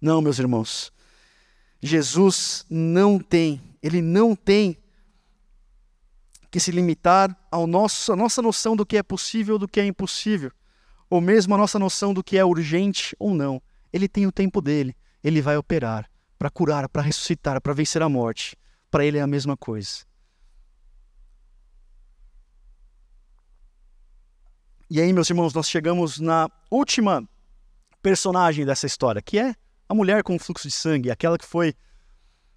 Não, 0.00 0.22
meus 0.22 0.38
irmãos, 0.38 0.92
Jesus 1.82 2.64
não 2.70 3.18
tem, 3.18 3.60
Ele 3.82 4.00
não 4.00 4.36
tem 4.36 4.76
que 6.50 6.60
se 6.60 6.70
limitar 6.70 7.36
ao 7.50 7.66
nosso, 7.66 8.12
à 8.12 8.16
nossa 8.16 8.40
noção 8.40 8.74
do 8.74 8.86
que 8.86 8.96
é 8.96 9.02
possível 9.02 9.58
do 9.58 9.68
que 9.68 9.80
é 9.80 9.86
impossível 9.86 10.52
ou 11.10 11.20
mesmo 11.20 11.54
a 11.54 11.58
nossa 11.58 11.78
noção 11.78 12.14
do 12.14 12.22
que 12.22 12.38
é 12.38 12.44
urgente 12.44 13.16
ou 13.18 13.34
não. 13.34 13.60
Ele 13.92 14.08
tem 14.08 14.26
o 14.26 14.32
tempo 14.32 14.62
dele, 14.62 14.96
ele 15.22 15.42
vai 15.42 15.56
operar 15.56 16.08
para 16.38 16.48
curar, 16.48 16.88
para 16.88 17.02
ressuscitar, 17.02 17.60
para 17.60 17.74
vencer 17.74 18.00
a 18.00 18.08
morte. 18.08 18.56
Para 18.90 19.04
ele 19.04 19.18
é 19.18 19.22
a 19.22 19.26
mesma 19.26 19.56
coisa. 19.56 20.04
E 24.88 25.00
aí, 25.00 25.12
meus 25.12 25.30
irmãos, 25.30 25.54
nós 25.54 25.68
chegamos 25.68 26.18
na 26.18 26.50
última 26.68 27.28
personagem 28.02 28.66
dessa 28.66 28.86
história, 28.86 29.22
que 29.22 29.38
é 29.38 29.54
a 29.88 29.94
mulher 29.94 30.24
com 30.24 30.34
o 30.34 30.38
fluxo 30.38 30.66
de 30.66 30.74
sangue, 30.74 31.10
aquela 31.10 31.38
que 31.38 31.46
foi, 31.46 31.74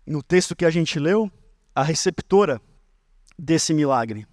no 0.06 0.24
texto 0.24 0.56
que 0.56 0.66
a 0.66 0.72
gente 0.72 1.00
leu, 1.00 1.32
a 1.76 1.84
receptora 1.84 2.60
desse 3.38 3.74
milagre. 3.74 4.28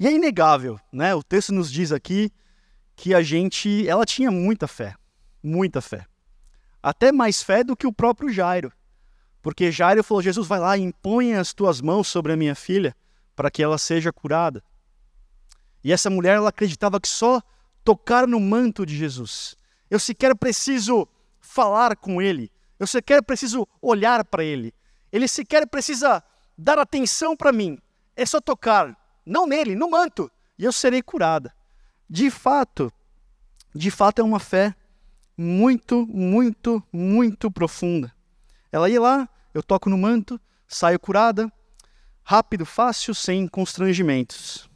E 0.00 0.06
é 0.06 0.12
inegável, 0.12 0.78
né? 0.92 1.14
O 1.14 1.22
texto 1.22 1.52
nos 1.52 1.70
diz 1.70 1.92
aqui 1.92 2.32
que 2.96 3.14
a 3.14 3.22
gente, 3.22 3.88
ela 3.88 4.04
tinha 4.04 4.30
muita 4.30 4.66
fé, 4.66 4.96
muita 5.42 5.80
fé. 5.80 6.06
Até 6.82 7.12
mais 7.12 7.42
fé 7.42 7.62
do 7.62 7.76
que 7.76 7.86
o 7.86 7.92
próprio 7.92 8.28
Jairo. 8.28 8.72
Porque 9.48 9.72
Jairo 9.72 10.04
falou: 10.04 10.20
Jesus, 10.20 10.46
vai 10.46 10.58
lá 10.58 10.76
e 10.76 10.82
impõe 10.82 11.32
as 11.32 11.54
tuas 11.54 11.80
mãos 11.80 12.06
sobre 12.06 12.34
a 12.34 12.36
minha 12.36 12.54
filha 12.54 12.94
para 13.34 13.50
que 13.50 13.62
ela 13.62 13.78
seja 13.78 14.12
curada. 14.12 14.62
E 15.82 15.90
essa 15.90 16.10
mulher, 16.10 16.36
ela 16.36 16.50
acreditava 16.50 17.00
que 17.00 17.08
só 17.08 17.40
tocar 17.82 18.28
no 18.28 18.38
manto 18.38 18.84
de 18.84 18.94
Jesus. 18.94 19.56
Eu 19.88 19.98
sequer 19.98 20.36
preciso 20.36 21.08
falar 21.40 21.96
com 21.96 22.20
ele. 22.20 22.52
Eu 22.78 22.86
sequer 22.86 23.22
preciso 23.22 23.66
olhar 23.80 24.22
para 24.22 24.44
ele. 24.44 24.74
Ele 25.10 25.26
sequer 25.26 25.66
precisa 25.66 26.22
dar 26.54 26.78
atenção 26.78 27.34
para 27.34 27.50
mim. 27.50 27.78
É 28.14 28.26
só 28.26 28.42
tocar, 28.42 28.94
não 29.24 29.46
nele, 29.46 29.74
no 29.74 29.88
manto, 29.88 30.30
e 30.58 30.64
eu 30.64 30.72
serei 30.72 31.00
curada 31.00 31.54
de 32.10 32.30
fato, 32.30 32.92
de 33.74 33.90
fato 33.90 34.20
é 34.20 34.22
uma 34.22 34.38
fé 34.38 34.74
muito, 35.34 36.06
muito, 36.06 36.82
muito 36.92 37.50
profunda. 37.50 38.12
Ela 38.70 38.90
ia 38.90 39.00
lá, 39.00 39.28
eu 39.54 39.62
toco 39.62 39.88
no 39.90 39.98
manto, 39.98 40.40
saio 40.66 40.98
curada, 40.98 41.50
rápido, 42.22 42.66
fácil, 42.66 43.14
sem 43.14 43.48
constrangimentos. 43.48 44.68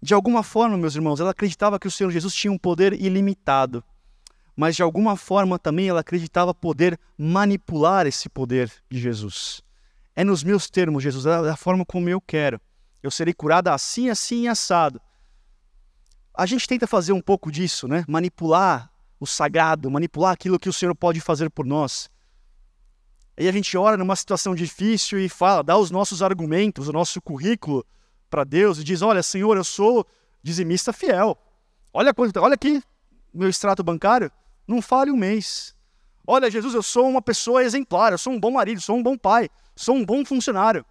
De 0.00 0.14
alguma 0.14 0.42
forma, 0.42 0.76
meus 0.76 0.96
irmãos, 0.96 1.20
ela 1.20 1.30
acreditava 1.30 1.78
que 1.78 1.86
o 1.86 1.90
Senhor 1.90 2.10
Jesus 2.10 2.34
tinha 2.34 2.52
um 2.52 2.58
poder 2.58 2.92
ilimitado, 2.92 3.84
mas 4.56 4.74
de 4.74 4.82
alguma 4.82 5.16
forma 5.16 5.58
também 5.58 5.88
ela 5.88 6.00
acreditava 6.00 6.52
poder 6.52 6.98
manipular 7.16 8.06
esse 8.06 8.28
poder 8.28 8.72
de 8.90 8.98
Jesus. 8.98 9.62
É 10.14 10.24
nos 10.24 10.42
meus 10.42 10.68
termos, 10.68 11.02
Jesus, 11.02 11.24
é 11.24 11.42
da 11.42 11.56
forma 11.56 11.86
como 11.86 12.08
eu 12.08 12.20
quero. 12.20 12.60
Eu 13.02 13.10
serei 13.10 13.32
curada 13.32 13.72
assim, 13.72 14.10
assim, 14.10 14.48
assado. 14.48 15.00
A 16.34 16.46
gente 16.46 16.66
tenta 16.66 16.86
fazer 16.86 17.12
um 17.12 17.20
pouco 17.20 17.50
disso, 17.50 17.86
né? 17.86 18.04
Manipular 18.08 18.90
o 19.20 19.26
sagrado, 19.26 19.90
manipular 19.90 20.32
aquilo 20.32 20.58
que 20.58 20.68
o 20.68 20.72
Senhor 20.72 20.94
pode 20.96 21.20
fazer 21.20 21.48
por 21.48 21.64
nós. 21.64 22.10
Aí 23.36 23.48
a 23.48 23.52
gente 23.52 23.76
ora 23.76 23.96
numa 23.96 24.14
situação 24.14 24.54
difícil 24.54 25.18
e 25.18 25.28
fala, 25.28 25.62
dá 25.62 25.76
os 25.76 25.90
nossos 25.90 26.22
argumentos, 26.22 26.88
o 26.88 26.92
nosso 26.92 27.20
currículo 27.20 27.84
para 28.28 28.44
Deus 28.44 28.78
e 28.78 28.84
diz: 28.84 29.02
Olha, 29.02 29.22
Senhor, 29.22 29.56
eu 29.56 29.64
sou 29.64 30.06
dizimista 30.42 30.92
fiel. 30.92 31.36
Olha, 31.92 32.12
olha 32.40 32.54
aqui, 32.54 32.82
meu 33.32 33.48
extrato 33.48 33.82
bancário, 33.82 34.30
não 34.66 34.80
fale 34.80 35.10
um 35.10 35.16
mês. 35.16 35.74
Olha, 36.26 36.50
Jesus, 36.50 36.74
eu 36.74 36.82
sou 36.82 37.08
uma 37.08 37.20
pessoa 37.20 37.62
exemplar, 37.62 38.12
eu 38.12 38.18
sou 38.18 38.32
um 38.32 38.40
bom 38.40 38.50
marido, 38.50 38.80
sou 38.80 38.96
um 38.96 39.02
bom 39.02 39.18
pai, 39.18 39.50
sou 39.74 39.96
um 39.96 40.04
bom 40.04 40.24
funcionário. 40.24 40.84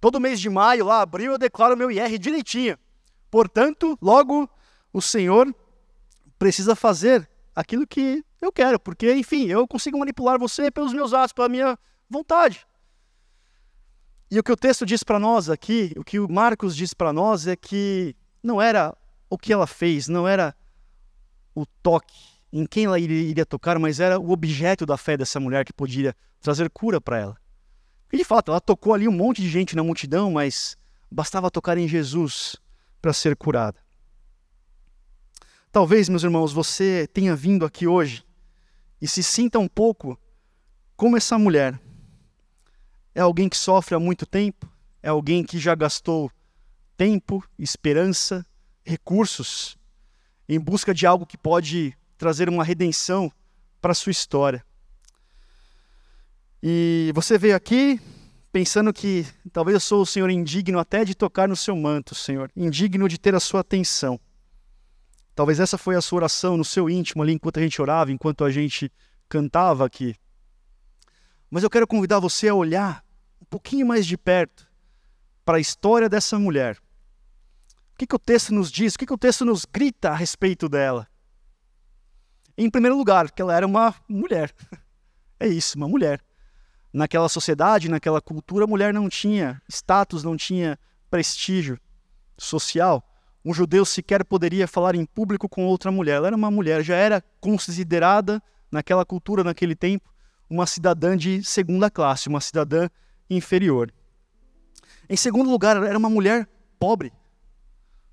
Todo 0.00 0.20
mês 0.20 0.40
de 0.40 0.48
maio, 0.48 0.84
lá, 0.84 1.02
abril, 1.02 1.32
eu 1.32 1.38
declaro 1.38 1.76
meu 1.76 1.90
IR 1.90 2.18
direitinho. 2.18 2.78
Portanto, 3.30 3.98
logo 4.00 4.48
o 4.92 5.02
Senhor 5.02 5.54
precisa 6.38 6.76
fazer 6.76 7.28
aquilo 7.54 7.86
que 7.86 8.24
eu 8.40 8.52
quero, 8.52 8.78
porque, 8.78 9.14
enfim, 9.14 9.46
eu 9.46 9.66
consigo 9.66 9.98
manipular 9.98 10.38
você 10.38 10.70
pelos 10.70 10.92
meus 10.92 11.12
atos, 11.12 11.32
pela 11.32 11.48
minha 11.48 11.78
vontade. 12.08 12.66
E 14.30 14.38
o 14.38 14.42
que 14.42 14.52
o 14.52 14.56
texto 14.56 14.84
diz 14.84 15.02
para 15.02 15.18
nós 15.18 15.48
aqui, 15.48 15.92
o 15.96 16.04
que 16.04 16.18
o 16.18 16.30
Marcos 16.30 16.74
diz 16.74 16.92
para 16.92 17.12
nós 17.12 17.46
é 17.46 17.56
que 17.56 18.14
não 18.42 18.60
era 18.60 18.96
o 19.30 19.38
que 19.38 19.52
ela 19.52 19.66
fez, 19.66 20.08
não 20.08 20.26
era 20.26 20.54
o 21.54 21.64
toque 21.64 22.36
em 22.52 22.66
quem 22.66 22.86
ela 22.86 22.98
iria 22.98 23.46
tocar, 23.46 23.78
mas 23.78 24.00
era 24.00 24.18
o 24.18 24.30
objeto 24.30 24.84
da 24.84 24.96
fé 24.96 25.16
dessa 25.16 25.38
mulher 25.38 25.64
que 25.64 25.72
podia 25.72 26.14
trazer 26.40 26.70
cura 26.70 27.00
para 27.00 27.18
ela. 27.18 27.36
E 28.12 28.16
de 28.16 28.24
fato, 28.24 28.50
ela 28.50 28.60
tocou 28.60 28.94
ali 28.94 29.08
um 29.08 29.12
monte 29.12 29.42
de 29.42 29.48
gente 29.48 29.76
na 29.76 29.82
multidão, 29.82 30.30
mas 30.30 30.76
bastava 31.10 31.50
tocar 31.50 31.76
em 31.78 31.88
Jesus 31.88 32.56
para 33.00 33.12
ser 33.12 33.36
curada. 33.36 33.78
Talvez, 35.70 36.08
meus 36.08 36.22
irmãos, 36.22 36.52
você 36.52 37.06
tenha 37.12 37.36
vindo 37.36 37.64
aqui 37.64 37.86
hoje 37.86 38.24
e 39.00 39.06
se 39.08 39.22
sinta 39.22 39.58
um 39.58 39.68
pouco 39.68 40.18
como 40.96 41.16
essa 41.16 41.38
mulher. 41.38 41.78
É 43.14 43.20
alguém 43.20 43.48
que 43.48 43.56
sofre 43.56 43.94
há 43.94 43.98
muito 43.98 44.26
tempo, 44.26 44.70
é 45.02 45.08
alguém 45.08 45.44
que 45.44 45.58
já 45.58 45.74
gastou 45.74 46.30
tempo, 46.96 47.42
esperança, 47.58 48.44
recursos 48.84 49.76
em 50.48 50.60
busca 50.60 50.94
de 50.94 51.06
algo 51.06 51.26
que 51.26 51.36
pode 51.36 51.96
trazer 52.16 52.48
uma 52.48 52.64
redenção 52.64 53.30
para 53.80 53.94
sua 53.94 54.10
história. 54.10 54.64
E 56.62 57.12
você 57.14 57.36
veio 57.36 57.56
aqui 57.56 58.00
pensando 58.52 58.92
que 58.92 59.26
talvez 59.52 59.74
eu 59.74 59.80
sou 59.80 60.02
o 60.02 60.06
Senhor 60.06 60.30
indigno 60.30 60.78
até 60.78 61.04
de 61.04 61.14
tocar 61.14 61.48
no 61.48 61.56
seu 61.56 61.76
manto, 61.76 62.14
Senhor, 62.14 62.50
indigno 62.56 63.08
de 63.08 63.18
ter 63.18 63.34
a 63.34 63.40
sua 63.40 63.60
atenção. 63.60 64.18
Talvez 65.36 65.60
essa 65.60 65.76
foi 65.76 65.94
a 65.94 66.00
sua 66.00 66.16
oração 66.16 66.56
no 66.56 66.64
seu 66.64 66.88
íntimo 66.88 67.22
ali 67.22 67.34
enquanto 67.34 67.58
a 67.58 67.62
gente 67.62 67.80
orava, 67.80 68.10
enquanto 68.10 68.42
a 68.42 68.50
gente 68.50 68.90
cantava 69.28 69.84
aqui. 69.84 70.16
Mas 71.50 71.62
eu 71.62 71.68
quero 71.68 71.86
convidar 71.86 72.18
você 72.18 72.48
a 72.48 72.54
olhar 72.54 73.04
um 73.40 73.44
pouquinho 73.44 73.86
mais 73.86 74.06
de 74.06 74.16
perto 74.16 74.66
para 75.44 75.58
a 75.58 75.60
história 75.60 76.08
dessa 76.08 76.38
mulher. 76.38 76.78
O 77.92 77.98
que, 77.98 78.06
que 78.06 78.16
o 78.16 78.18
texto 78.18 78.54
nos 78.54 78.72
diz? 78.72 78.94
O 78.94 78.98
que, 78.98 79.04
que 79.04 79.12
o 79.12 79.18
texto 79.18 79.44
nos 79.44 79.66
grita 79.66 80.08
a 80.10 80.14
respeito 80.14 80.70
dela? 80.70 81.06
Em 82.56 82.70
primeiro 82.70 82.96
lugar, 82.96 83.30
que 83.30 83.42
ela 83.42 83.54
era 83.54 83.66
uma 83.66 83.94
mulher. 84.08 84.52
É 85.38 85.46
isso, 85.46 85.76
uma 85.76 85.86
mulher. 85.86 86.24
Naquela 86.90 87.28
sociedade, 87.28 87.90
naquela 87.90 88.22
cultura, 88.22 88.64
a 88.64 88.66
mulher 88.66 88.94
não 88.94 89.06
tinha 89.06 89.60
status, 89.68 90.24
não 90.24 90.34
tinha 90.34 90.78
prestígio 91.10 91.78
social. 92.38 93.06
Um 93.46 93.54
judeu 93.54 93.84
sequer 93.84 94.24
poderia 94.24 94.66
falar 94.66 94.96
em 94.96 95.06
público 95.06 95.48
com 95.48 95.64
outra 95.66 95.92
mulher. 95.92 96.16
Ela 96.16 96.26
era 96.26 96.36
uma 96.36 96.50
mulher, 96.50 96.82
já 96.82 96.96
era 96.96 97.22
considerada, 97.40 98.42
naquela 98.72 99.04
cultura, 99.04 99.44
naquele 99.44 99.76
tempo, 99.76 100.12
uma 100.50 100.66
cidadã 100.66 101.16
de 101.16 101.44
segunda 101.44 101.88
classe, 101.88 102.28
uma 102.28 102.40
cidadã 102.40 102.88
inferior. 103.30 103.94
Em 105.08 105.16
segundo 105.16 105.48
lugar, 105.48 105.76
ela 105.76 105.86
era 105.86 105.96
uma 105.96 106.10
mulher 106.10 106.48
pobre. 106.76 107.12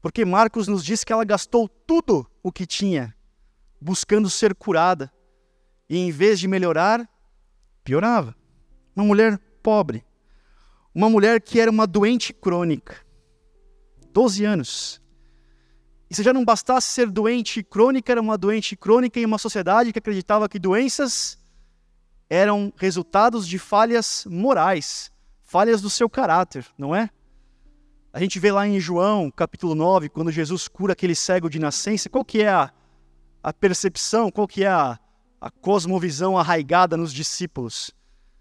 Porque 0.04 0.24
Marcos 0.24 0.68
nos 0.68 0.86
diz 0.86 1.04
que 1.04 1.12
ela 1.12 1.26
gastou 1.26 1.68
tudo 1.68 2.30
o 2.44 2.52
que 2.52 2.68
tinha 2.68 3.16
buscando 3.82 4.30
ser 4.30 4.54
curada. 4.54 5.12
E 5.90 5.98
em 5.98 6.12
vez 6.12 6.40
de 6.40 6.48
melhorar, 6.48 7.10
piorava. 7.84 8.36
Uma 8.96 9.04
mulher 9.04 9.40
pobre. 9.64 10.06
Uma 10.94 11.10
mulher 11.10 11.42
que 11.42 11.60
era 11.60 11.72
uma 11.72 11.88
doente 11.88 12.32
crônica. 12.32 13.04
12 14.14 14.46
anos. 14.46 15.03
E 16.14 16.16
se 16.16 16.22
já 16.22 16.32
não 16.32 16.46
bastasse 16.46 16.90
ser 16.90 17.10
doente 17.10 17.64
crônica, 17.64 18.12
era 18.12 18.22
uma 18.22 18.38
doente 18.38 18.76
crônica 18.76 19.20
em 19.20 19.26
uma 19.26 19.40
sociedade 19.40 19.92
que 19.92 19.98
acreditava 19.98 20.48
que 20.48 20.60
doenças 20.60 21.40
eram 22.30 22.72
resultados 22.78 23.48
de 23.48 23.58
falhas 23.58 24.24
morais, 24.30 25.12
falhas 25.42 25.82
do 25.82 25.90
seu 25.90 26.08
caráter, 26.08 26.68
não 26.78 26.96
é? 26.96 27.10
A 28.14 28.20
gente 28.20 28.38
vê 28.38 28.52
lá 28.52 28.68
em 28.68 28.80
João, 28.80 29.32
capítulo 29.32 29.74
9, 29.74 30.08
quando 30.08 30.32
Jesus 30.32 30.68
cura 30.68 30.94
aquele 30.94 31.16
cego 31.16 31.50
de 31.50 31.58
nascença, 31.58 32.08
qual 32.08 32.24
que 32.24 32.44
é 32.44 32.50
a, 32.50 32.72
a 33.42 33.52
percepção, 33.52 34.30
qual 34.30 34.48
que 34.48 34.64
é 34.64 34.68
a, 34.68 35.00
a 35.42 35.50
cosmovisão 35.50 36.38
arraigada 36.38 36.96
nos 36.96 37.12
discípulos? 37.12 37.90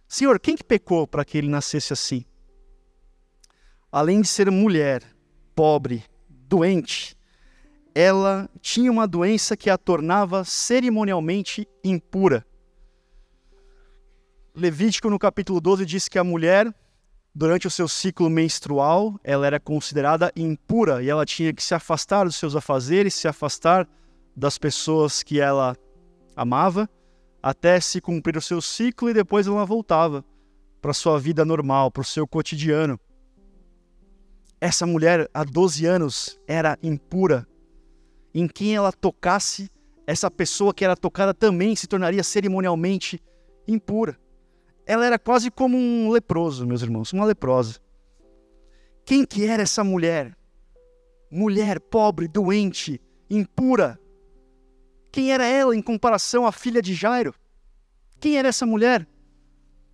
Senhor, 0.07 0.39
quem 0.39 0.59
que 0.59 0.63
pecou 0.63 1.07
para 1.07 1.25
que 1.25 1.39
ele 1.39 1.49
nascesse 1.49 1.91
assim? 1.91 2.23
Além 3.91 4.21
de 4.21 4.29
ser 4.29 4.51
mulher, 4.51 5.03
pobre, 5.55 6.05
doente, 6.29 7.17
ela 7.95 8.49
tinha 8.61 8.91
uma 8.91 9.07
doença 9.07 9.57
que 9.57 9.69
a 9.71 9.79
tornava 9.79 10.45
cerimonialmente 10.45 11.69
impura. 11.85 12.47
Levítico, 14.55 15.09
no 15.09 15.19
capítulo 15.19 15.61
12, 15.61 15.87
diz 15.87 16.09
que 16.09 16.19
a 16.19 16.25
mulher 16.25 16.75
durante 17.35 17.67
o 17.67 17.71
seu 17.71 17.89
ciclo 17.89 18.29
menstrual, 18.29 19.19
ela 19.25 19.47
era 19.47 19.59
considerada 19.59 20.31
impura 20.37 21.03
e 21.03 21.09
ela 21.09 21.25
tinha 21.25 21.53
que 21.53 21.63
se 21.63 21.75
afastar 21.75 22.25
dos 22.25 22.37
seus 22.37 22.55
afazeres, 22.55 23.15
se 23.15 23.27
afastar 23.27 23.89
das 24.37 24.59
pessoas 24.59 25.23
que 25.23 25.41
ela 25.41 25.77
amava, 26.37 26.89
até 27.43 27.81
se 27.81 28.01
cumprir 28.01 28.37
o 28.37 28.43
seu 28.43 28.61
ciclo 28.61 29.11
e 29.11 29.15
depois 29.15 29.47
ela 29.47 29.65
voltava 29.65 30.25
para 30.81 30.93
sua 30.93 31.19
vida 31.19 31.45
normal, 31.45 31.91
para 31.91 32.03
o 32.03 32.05
seu 32.05 32.27
cotidiano. 32.27 33.01
Essa 34.61 34.87
mulher, 34.87 35.29
há 35.33 35.43
12 35.43 35.87
anos, 35.87 36.39
era 36.47 36.79
impura. 36.83 37.47
Em 38.35 38.49
quem 38.49 38.75
ela 38.75 38.93
tocasse, 38.93 39.71
essa 40.07 40.31
pessoa 40.31 40.75
que 40.75 40.85
era 40.85 40.97
tocada 40.97 41.33
também 41.35 41.77
se 41.77 41.87
tornaria 41.87 42.23
cerimonialmente 42.23 43.21
impura 43.67 44.19
ela 44.87 45.07
era 45.07 45.19
quase 45.19 45.51
como 45.51 45.77
um 45.77 46.11
leproso, 46.11 46.67
meus 46.67 46.83
irmãos, 46.83 47.13
uma 47.13 47.25
leprosa. 47.25 47.81
Quem 49.05 49.25
que 49.25 49.45
era 49.45 49.63
essa 49.63 49.85
mulher? 49.85 50.37
Mulher 51.31 51.81
pobre, 51.81 52.29
doente, 52.29 53.01
impura. 53.31 53.99
Quem 55.11 55.33
era 55.33 55.47
ela 55.47 55.75
em 55.75 55.83
comparação 55.83 56.47
à 56.47 56.53
filha 56.53 56.83
de 56.83 56.95
Jairo? 56.95 57.35
Quem 58.21 58.37
era 58.37 58.49
essa 58.49 58.67
mulher? 58.67 59.07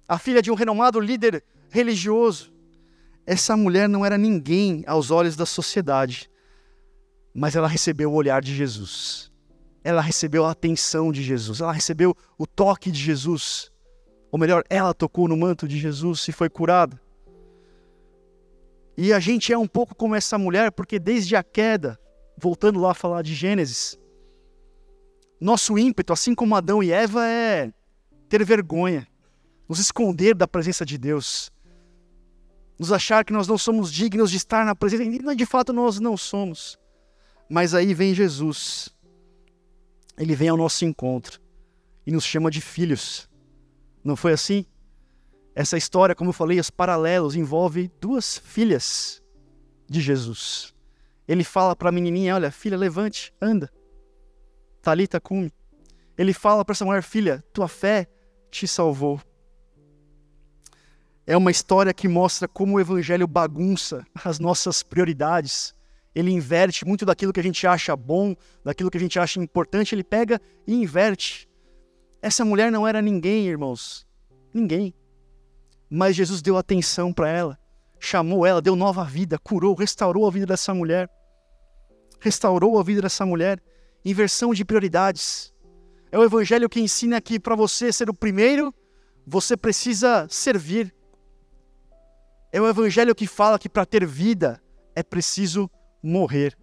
A 0.06 0.18
filha 0.18 0.42
de 0.42 0.50
um 0.50 0.54
renomado 0.54 1.00
líder 1.00 1.44
religioso. 1.70 2.52
Essa 3.26 3.56
mulher 3.56 3.88
não 3.88 4.04
era 4.04 4.16
ninguém 4.16 4.82
aos 4.86 5.10
olhos 5.10 5.36
da 5.36 5.44
sociedade, 5.44 6.30
mas 7.38 7.54
ela 7.54 7.68
recebeu 7.68 8.10
o 8.10 8.14
olhar 8.14 8.42
de 8.42 8.52
Jesus. 8.52 9.30
Ela 9.84 10.02
recebeu 10.02 10.44
a 10.44 10.50
atenção 10.50 11.12
de 11.12 11.22
Jesus, 11.22 11.60
ela 11.60 11.72
recebeu 11.72 12.14
o 12.36 12.46
toque 12.46 12.90
de 12.90 12.98
Jesus. 12.98 13.70
Ou 14.32 14.38
melhor, 14.38 14.64
ela 14.68 14.92
tocou 14.92 15.28
no 15.28 15.36
manto 15.36 15.66
de 15.68 15.78
Jesus 15.78 16.26
e 16.26 16.32
foi 16.32 16.50
curada. 16.50 17.00
E 18.96 19.12
a 19.12 19.20
gente 19.20 19.52
é 19.52 19.56
um 19.56 19.68
pouco 19.68 19.94
como 19.94 20.16
essa 20.16 20.36
mulher, 20.36 20.72
porque 20.72 20.98
desde 20.98 21.36
a 21.36 21.42
queda, 21.44 21.96
voltando 22.36 22.80
lá 22.80 22.90
a 22.90 22.94
falar 22.94 23.22
de 23.22 23.32
Gênesis, 23.34 23.96
nosso 25.40 25.78
ímpeto, 25.78 26.12
assim 26.12 26.34
como 26.34 26.56
Adão 26.56 26.82
e 26.82 26.90
Eva, 26.90 27.24
é 27.24 27.72
ter 28.28 28.44
vergonha, 28.44 29.06
nos 29.68 29.78
esconder 29.78 30.34
da 30.34 30.48
presença 30.48 30.84
de 30.84 30.98
Deus, 30.98 31.52
nos 32.76 32.90
achar 32.90 33.24
que 33.24 33.32
nós 33.32 33.46
não 33.46 33.56
somos 33.56 33.92
dignos 33.92 34.32
de 34.32 34.36
estar 34.36 34.66
na 34.66 34.74
presença, 34.74 35.04
e 35.04 35.36
de 35.36 35.46
fato 35.46 35.72
nós 35.72 36.00
não 36.00 36.16
somos. 36.16 36.76
Mas 37.48 37.74
aí 37.74 37.94
vem 37.94 38.14
Jesus, 38.14 38.90
ele 40.18 40.34
vem 40.34 40.48
ao 40.48 40.56
nosso 40.56 40.84
encontro 40.84 41.40
e 42.06 42.12
nos 42.12 42.24
chama 42.24 42.50
de 42.50 42.60
filhos. 42.60 43.28
Não 44.04 44.16
foi 44.16 44.32
assim? 44.32 44.66
Essa 45.54 45.76
história, 45.76 46.14
como 46.14 46.30
eu 46.30 46.34
falei, 46.34 46.60
os 46.60 46.70
paralelos 46.70 47.34
envolve 47.34 47.90
duas 48.00 48.38
filhas 48.38 49.22
de 49.88 50.00
Jesus. 50.00 50.74
Ele 51.26 51.42
fala 51.42 51.74
para 51.74 51.88
a 51.88 51.92
menininha: 51.92 52.34
Olha, 52.34 52.50
filha, 52.50 52.76
levante, 52.76 53.32
anda. 53.40 53.70
Talita 54.80 55.20
cume. 55.20 55.52
Ele 56.16 56.32
fala 56.32 56.64
para 56.64 56.72
essa 56.72 56.84
mulher: 56.84 57.02
Filha, 57.02 57.44
tua 57.52 57.68
fé 57.68 58.06
te 58.50 58.66
salvou. 58.66 59.20
É 61.26 61.36
uma 61.36 61.50
história 61.50 61.92
que 61.92 62.08
mostra 62.08 62.48
como 62.48 62.76
o 62.76 62.80
evangelho 62.80 63.26
bagunça 63.26 64.06
as 64.24 64.38
nossas 64.38 64.82
prioridades. 64.82 65.74
Ele 66.14 66.30
inverte 66.30 66.84
muito 66.84 67.04
daquilo 67.04 67.32
que 67.32 67.40
a 67.40 67.42
gente 67.42 67.66
acha 67.66 67.94
bom, 67.94 68.34
daquilo 68.64 68.90
que 68.90 68.96
a 68.96 69.00
gente 69.00 69.18
acha 69.18 69.40
importante, 69.40 69.94
ele 69.94 70.04
pega 70.04 70.40
e 70.66 70.74
inverte. 70.74 71.48
Essa 72.20 72.44
mulher 72.44 72.72
não 72.72 72.86
era 72.86 73.00
ninguém, 73.00 73.46
irmãos. 73.46 74.06
Ninguém. 74.52 74.94
Mas 75.90 76.16
Jesus 76.16 76.42
deu 76.42 76.56
atenção 76.56 77.12
para 77.12 77.28
ela, 77.28 77.58
chamou 77.98 78.44
ela, 78.44 78.60
deu 78.60 78.74
nova 78.74 79.04
vida, 79.04 79.38
curou, 79.38 79.74
restaurou 79.74 80.26
a 80.26 80.30
vida 80.30 80.46
dessa 80.46 80.74
mulher. 80.74 81.08
Restaurou 82.20 82.78
a 82.78 82.82
vida 82.82 83.02
dessa 83.02 83.24
mulher. 83.24 83.62
inversão 84.04 84.54
de 84.54 84.64
prioridades. 84.64 85.52
É 86.10 86.18
o 86.18 86.24
evangelho 86.24 86.68
que 86.68 86.80
ensina 86.80 87.20
que 87.20 87.38
para 87.38 87.54
você 87.54 87.92
ser 87.92 88.08
o 88.08 88.14
primeiro, 88.14 88.74
você 89.26 89.56
precisa 89.56 90.26
servir. 90.30 90.94
É 92.50 92.60
o 92.60 92.66
evangelho 92.66 93.14
que 93.14 93.26
fala 93.26 93.58
que 93.58 93.68
para 93.68 93.84
ter 93.84 94.06
vida 94.06 94.62
é 94.94 95.02
preciso 95.02 95.70
morrer. 96.02 96.56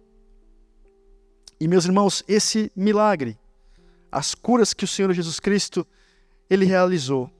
E 1.60 1.66
meus 1.66 1.84
irmãos, 1.84 2.22
esse 2.28 2.70
milagre, 2.76 3.38
as 4.10 4.34
curas 4.34 4.74
que 4.74 4.84
o 4.84 4.88
Senhor 4.88 5.12
Jesus 5.12 5.40
Cristo 5.40 5.86
ele 6.48 6.64
realizou, 6.64 7.30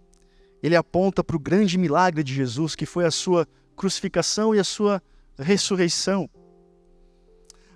ele 0.62 0.74
aponta 0.74 1.22
para 1.22 1.36
o 1.36 1.40
grande 1.40 1.78
milagre 1.78 2.22
de 2.22 2.34
Jesus, 2.34 2.74
que 2.74 2.86
foi 2.86 3.04
a 3.04 3.10
sua 3.10 3.46
crucificação 3.76 4.54
e 4.54 4.58
a 4.58 4.64
sua 4.64 5.02
ressurreição. 5.38 6.28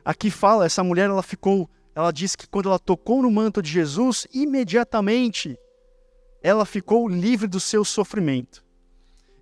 Aqui 0.05 0.31
fala, 0.31 0.65
essa 0.65 0.83
mulher 0.83 1.11
ela 1.11 1.23
ficou, 1.23 1.69
ela 1.95 2.11
diz 2.11 2.35
que 2.35 2.49
quando 2.49 2.69
ela 2.69 2.79
tocou 2.79 3.23
no 3.23 3.31
manto 3.31 3.61
de 3.63 3.71
Jesus, 3.71 4.27
imediatamente 4.33 5.59
ela 6.43 6.65
ficou 6.65 7.07
livre 7.07 7.47
do 7.47 7.61
seu 7.61 7.85
sofrimento. 7.85 8.65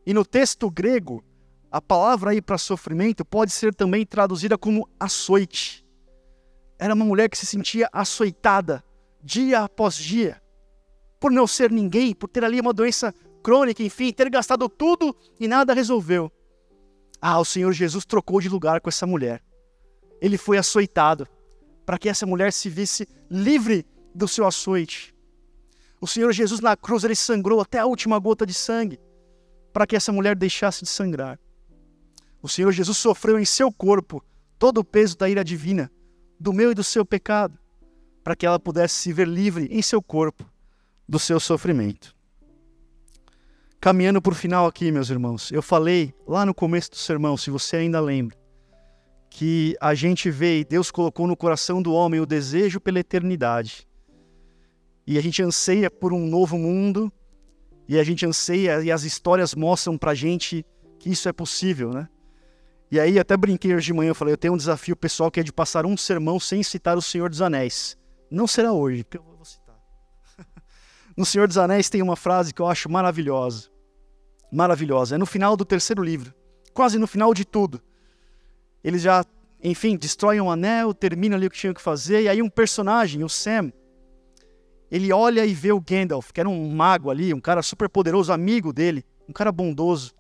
E 0.05 0.12
no 0.12 0.24
texto 0.24 0.70
grego, 0.70 1.22
a 1.70 1.80
palavra 1.80 2.30
aí 2.30 2.40
para 2.40 2.56
sofrimento 2.56 3.24
pode 3.24 3.52
ser 3.52 3.74
também 3.74 4.06
traduzida 4.06 4.56
como 4.56 4.88
açoite. 4.98 5.84
Era 6.78 6.94
uma 6.94 7.04
mulher 7.04 7.28
que 7.28 7.36
se 7.36 7.44
sentia 7.44 7.88
açoitada 7.92 8.82
dia 9.22 9.60
após 9.60 9.96
dia, 9.96 10.40
por 11.20 11.30
não 11.30 11.46
ser 11.46 11.70
ninguém, 11.70 12.14
por 12.14 12.28
ter 12.28 12.44
ali 12.44 12.60
uma 12.60 12.72
doença 12.72 13.12
crônica, 13.42 13.82
enfim, 13.82 14.12
ter 14.12 14.30
gastado 14.30 14.68
tudo 14.68 15.14
e 15.38 15.46
nada 15.46 15.74
resolveu. 15.74 16.32
Ah, 17.20 17.38
o 17.38 17.44
Senhor 17.44 17.72
Jesus 17.72 18.04
trocou 18.04 18.40
de 18.40 18.48
lugar 18.48 18.80
com 18.80 18.88
essa 18.88 19.06
mulher. 19.06 19.42
Ele 20.20 20.38
foi 20.38 20.56
açoitado 20.56 21.26
para 21.84 21.98
que 21.98 22.08
essa 22.08 22.26
mulher 22.26 22.52
se 22.52 22.68
visse 22.68 23.08
livre 23.30 23.84
do 24.14 24.28
seu 24.28 24.46
açoite. 24.46 25.14
O 26.00 26.06
Senhor 26.06 26.32
Jesus 26.32 26.60
na 26.60 26.76
cruz, 26.76 27.02
ele 27.04 27.16
sangrou 27.16 27.60
até 27.60 27.78
a 27.78 27.86
última 27.86 28.18
gota 28.18 28.46
de 28.46 28.54
sangue 28.54 29.00
para 29.72 29.86
que 29.86 29.96
essa 29.96 30.12
mulher 30.12 30.36
deixasse 30.36 30.84
de 30.84 30.88
sangrar. 30.88 31.38
O 32.43 32.49
Senhor 32.49 32.72
Jesus 32.72 32.99
sofreu 32.99 33.39
em 33.39 33.45
seu 33.45 33.72
corpo 33.72 34.24
todo 34.59 34.78
o 34.78 34.84
peso 34.84 35.16
da 35.16 35.28
ira 35.28 35.45
divina, 35.45 35.91
do 36.39 36.53
meu 36.53 36.72
e 36.72 36.74
do 36.74 36.84
seu 36.84 37.05
pecado, 37.05 37.59
para 38.22 38.36
que 38.36 38.47
ela 38.47 38.59
pudesse 38.59 38.95
se 38.95 39.12
ver 39.12 39.26
livre 39.26 39.68
em 39.70 39.82
seu 39.82 40.03
corpo 40.03 40.45
do 41.09 41.18
seu 41.18 41.41
sofrimento. 41.41 42.14
Caminhando 43.80 44.20
para 44.20 44.32
o 44.32 44.36
final 44.36 44.66
aqui, 44.66 44.91
meus 44.91 45.09
irmãos, 45.09 45.51
eu 45.53 45.62
falei 45.62 46.12
lá 46.26 46.45
no 46.45 46.53
começo 46.53 46.91
do 46.91 46.97
sermão, 46.97 47.36
se 47.36 47.51
você 47.51 47.76
ainda 47.76 48.01
lembra, 48.01 48.36
que 49.30 49.76
a 49.80 49.95
gente 49.95 50.30
vê 50.30 50.61
e 50.61 50.64
Deus 50.64 50.91
colocou 50.91 51.26
no 51.26 51.36
coração 51.36 51.80
do 51.80 51.93
homem 51.93 52.20
o 52.20 52.26
desejo 52.26 52.80
pela 52.80 52.99
eternidade. 52.99 53.86
E 55.07 55.16
a 55.16 55.20
gente 55.20 55.43
anseia 55.43 55.91
por 55.91 56.12
um 56.12 56.26
novo 56.26 56.59
mundo, 56.59 57.12
e 57.89 57.99
a 57.99 58.05
gente 58.05 58.26
anseia, 58.26 58.82
e 58.82 58.91
as 58.91 59.05
histórias 59.05 59.55
mostram 59.55 59.97
para 59.97 60.14
gente 60.14 60.66
que 60.99 61.11
isso 61.11 61.28
é 61.28 61.32
possível, 61.32 61.91
né? 61.93 62.09
E 62.91 62.99
aí 62.99 63.18
até 63.18 63.36
brinquei 63.36 63.74
hoje 63.74 63.86
de 63.86 63.93
manhã, 63.93 64.11
eu 64.11 64.14
falei, 64.14 64.32
eu 64.32 64.39
tenho 64.39 64.55
um 64.55 64.57
desafio 64.57 64.97
pessoal 64.97 65.30
que 65.30 65.41
é 65.41 65.43
de 65.43 65.53
passar 65.53 65.84
um 65.84 65.97
sermão 65.97 66.41
sem 66.41 66.62
citar 66.62 66.97
o 66.97 67.03
Senhor 67.03 67.28
dos 67.28 67.43
Anéis. 67.43 67.97
Não 68.30 68.47
será 68.47 68.72
hoje, 68.72 69.05
porque 69.05 69.18
eu 69.18 69.22
vou 69.22 69.45
citar. 69.45 69.78
no 71.16 71.26
Senhor 71.26 71.47
dos 71.47 71.59
Anéis 71.59 71.91
tem 71.91 72.03
uma 72.03 72.16
frase 72.16 72.55
que 72.55 72.62
eu 72.62 72.66
acho 72.66 72.91
maravilhosa 72.91 73.70
maravilhosa. 74.51 75.14
É 75.14 75.18
no 75.18 75.26
final 75.26 75.57
do 75.57 75.64
terceiro 75.64 76.03
livro, 76.03 76.34
quase 76.72 76.99
no 76.99 77.07
final 77.07 77.32
de 77.32 77.45
tudo. 77.45 77.80
Eles 78.82 79.03
já, 79.03 79.24
enfim, 79.62 79.97
destroem 79.97 80.41
um 80.41 80.51
anel, 80.51 80.95
terminam 80.95 81.36
ali 81.36 81.47
o 81.47 81.51
que 81.51 81.59
tinham 81.59 81.74
que 81.74 81.82
fazer, 81.82 82.22
e 82.22 82.28
aí 82.28 82.43
um 82.43 82.49
personagem, 82.49 83.22
o 83.24 83.28
Sam, 83.28 83.72
ele 84.91 85.12
olha 85.12 85.45
e 85.45 85.53
vê 85.53 85.72
o 85.72 85.80
Gandalf, 85.80 86.32
que 86.32 86.41
era 86.41 86.49
um 86.49 86.70
mago 86.70 87.11
ali, 87.11 87.34
um 87.34 87.41
cara 87.41 87.62
super 87.62 87.89
poderoso, 87.89 88.32
amigo 88.32 88.72
dele, 88.72 89.05
um 89.28 89.32
cara 89.32 89.53
bondoso. 89.53 90.14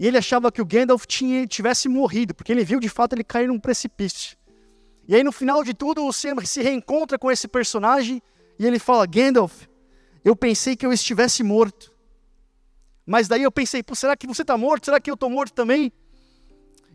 E 0.00 0.06
ele 0.06 0.16
achava 0.16 0.50
que 0.50 0.62
o 0.62 0.64
Gandalf 0.64 1.04
tinha, 1.04 1.46
tivesse 1.46 1.86
morrido, 1.86 2.34
porque 2.34 2.50
ele 2.50 2.64
viu 2.64 2.80
de 2.80 2.88
fato 2.88 3.12
ele 3.12 3.22
cair 3.22 3.48
num 3.48 3.60
precipício. 3.60 4.34
E 5.06 5.14
aí 5.14 5.22
no 5.22 5.30
final 5.30 5.62
de 5.62 5.74
tudo, 5.74 6.06
o 6.06 6.10
Sam 6.10 6.36
se 6.42 6.62
reencontra 6.62 7.18
com 7.18 7.30
esse 7.30 7.46
personagem 7.46 8.22
e 8.58 8.66
ele 8.66 8.78
fala: 8.78 9.04
Gandalf, 9.04 9.66
eu 10.24 10.34
pensei 10.34 10.74
que 10.74 10.86
eu 10.86 10.92
estivesse 10.92 11.42
morto. 11.42 11.92
Mas 13.04 13.28
daí 13.28 13.42
eu 13.42 13.52
pensei, 13.52 13.82
será 13.92 14.16
que 14.16 14.26
você 14.26 14.40
está 14.40 14.56
morto? 14.56 14.86
Será 14.86 14.98
que 14.98 15.10
eu 15.10 15.14
estou 15.14 15.28
morto 15.28 15.52
também? 15.52 15.92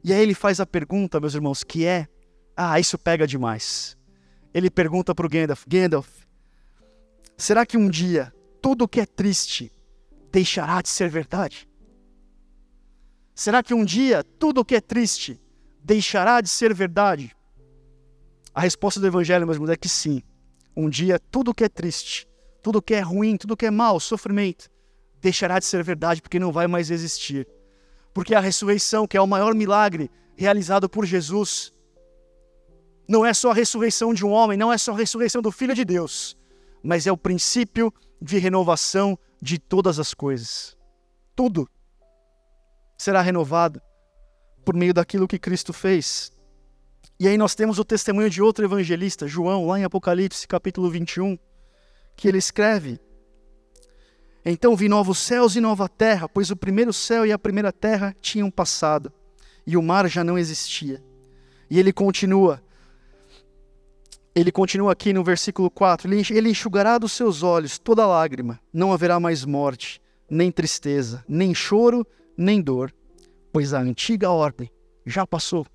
E 0.04 0.12
aí 0.12 0.22
ele 0.22 0.34
faz 0.34 0.60
a 0.60 0.66
pergunta, 0.66 1.20
meus 1.20 1.36
irmãos, 1.36 1.64
que 1.64 1.86
é: 1.86 2.08
ah, 2.58 2.80
isso 2.80 2.98
pega 2.98 3.28
demais. 3.28 3.96
Ele 4.52 4.72
pergunta 4.72 5.14
para 5.14 5.28
o 5.28 5.30
Gandalf: 5.30 5.64
Gandalf, 5.68 6.10
será 7.38 7.68
que 7.68 7.78
um 7.78 7.88
dia 7.88 8.34
tudo 8.64 8.88
que 8.88 9.00
é 9.00 9.06
triste 9.06 9.72
deixará 10.32 10.82
de 10.82 10.90
ser 10.90 11.08
verdade? 11.08 11.68
Será 13.36 13.62
que 13.62 13.74
um 13.74 13.84
dia 13.84 14.24
tudo 14.24 14.64
que 14.64 14.76
é 14.76 14.80
triste 14.80 15.38
deixará 15.84 16.40
de 16.40 16.48
ser 16.48 16.74
verdade? 16.74 17.36
A 18.54 18.62
resposta 18.62 18.98
do 18.98 19.06
Evangelho, 19.06 19.46
meus 19.46 19.58
irmãos, 19.58 19.72
é 19.72 19.76
que 19.76 19.90
sim. 19.90 20.24
Um 20.76 20.90
dia 20.90 21.20
tudo 21.20 21.54
que 21.54 21.66
é 21.66 21.68
triste, 21.68 22.26
tudo 22.64 22.82
que 22.82 22.94
é 22.94 23.02
ruim, 23.02 23.36
tudo 23.36 23.58
que 23.58 23.66
é 23.66 23.72
mal, 23.72 24.00
sofrimento, 24.00 24.70
deixará 25.20 25.60
de 25.60 25.66
ser 25.66 25.84
verdade 25.84 26.22
porque 26.22 26.40
não 26.40 26.50
vai 26.50 26.66
mais 26.66 26.90
existir. 26.90 27.46
Porque 28.14 28.34
a 28.34 28.40
ressurreição, 28.40 29.06
que 29.06 29.18
é 29.18 29.22
o 29.22 29.28
maior 29.28 29.54
milagre 29.54 30.10
realizado 30.38 30.88
por 30.88 31.06
Jesus, 31.06 31.74
não 33.06 33.26
é 33.26 33.34
só 33.34 33.52
a 33.52 33.54
ressurreição 33.54 34.14
de 34.14 34.26
um 34.26 34.32
homem, 34.32 34.58
não 34.58 34.72
é 34.72 34.78
só 34.78 34.94
a 34.94 34.98
ressurreição 34.98 35.42
do 35.42 35.52
Filho 35.52 35.76
de 35.76 35.84
Deus, 35.84 36.38
mas 36.82 37.06
é 37.06 37.12
o 37.12 37.18
princípio 37.18 37.94
de 38.22 38.38
renovação 38.38 39.20
de 39.42 39.60
todas 39.60 40.00
as 40.00 40.14
coisas. 40.14 40.78
Tudo 41.36 41.70
será 42.98 43.22
renovado 43.22 43.82
por 44.64 44.76
meio 44.76 44.94
daquilo 44.94 45.28
que 45.28 45.40
Cristo 45.40 45.72
fez. 45.72 46.32
E 47.20 47.28
aí 47.28 47.38
nós 47.38 47.56
temos 47.56 47.80
o 47.80 47.86
testemunho 47.86 48.30
de 48.30 48.42
outro 48.42 48.66
evangelista, 48.66 49.28
João, 49.28 49.68
lá 49.68 49.80
em 49.80 49.84
Apocalipse 49.84 50.48
capítulo 50.48 50.90
21, 50.90 51.38
que 52.16 52.28
ele 52.28 52.38
escreve 52.38 53.00
então 54.46 54.76
vi 54.76 54.88
novos 54.88 55.18
céus 55.18 55.56
e 55.56 55.60
nova 55.60 55.90
terra, 55.90 56.30
pois 56.30 56.52
o 56.52 56.56
primeiro 56.56 56.94
céu 56.94 57.26
e 57.26 57.32
a 57.32 57.40
primeira 57.40 57.74
terra 57.74 58.16
tinham 58.22 58.52
passado, 58.52 59.12
e 59.66 59.76
o 59.76 59.82
mar 59.82 60.08
já 60.08 60.24
não 60.24 60.38
existia. 60.38 61.04
E 61.68 61.80
ele 61.80 61.92
continua, 61.92 62.62
ele 64.36 64.52
continua 64.52 64.92
aqui 64.92 65.12
no 65.12 65.24
versículo 65.24 65.72
4: 65.72 66.08
Ele 66.14 66.50
enxugará 66.50 67.00
dos 67.00 67.14
seus 67.14 67.42
olhos 67.42 67.80
toda 67.80 68.06
lágrima, 68.06 68.60
não 68.72 68.94
haverá 68.94 69.20
mais 69.20 69.44
morte, 69.44 70.00
nem 70.30 70.52
tristeza, 70.52 71.26
nem 71.28 71.56
choro, 71.56 72.06
nem 72.38 72.62
dor, 72.62 72.94
pois 73.52 73.74
a 73.74 73.80
antiga 73.80 74.30
ordem 74.30 74.70
já 75.06 75.26
passou. 75.26 75.66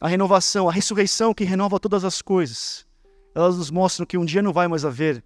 A 0.00 0.08
renovação, 0.08 0.68
a 0.68 0.72
ressurreição 0.72 1.34
que 1.34 1.44
renova 1.44 1.80
todas 1.80 2.04
as 2.04 2.22
coisas, 2.22 2.86
elas 3.34 3.56
nos 3.56 3.70
mostram 3.70 4.06
que 4.06 4.16
um 4.16 4.24
dia 4.24 4.42
não 4.42 4.52
vai 4.52 4.68
mais 4.68 4.84
haver 4.84 5.24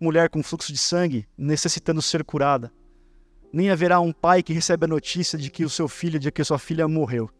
mulher 0.00 0.28
com 0.28 0.42
fluxo 0.42 0.72
de 0.72 0.78
sangue 0.78 1.26
necessitando 1.36 2.02
ser 2.02 2.24
curada. 2.24 2.72
Nem 3.52 3.70
haverá 3.70 4.00
um 4.00 4.12
pai 4.12 4.42
que 4.42 4.52
recebe 4.52 4.84
a 4.84 4.88
notícia 4.88 5.38
de 5.38 5.50
que 5.50 5.64
o 5.64 5.70
seu 5.70 5.88
filho, 5.88 6.18
de 6.18 6.30
que 6.30 6.42
sua 6.44 6.58
filha 6.58 6.86
morreu. 6.88 7.30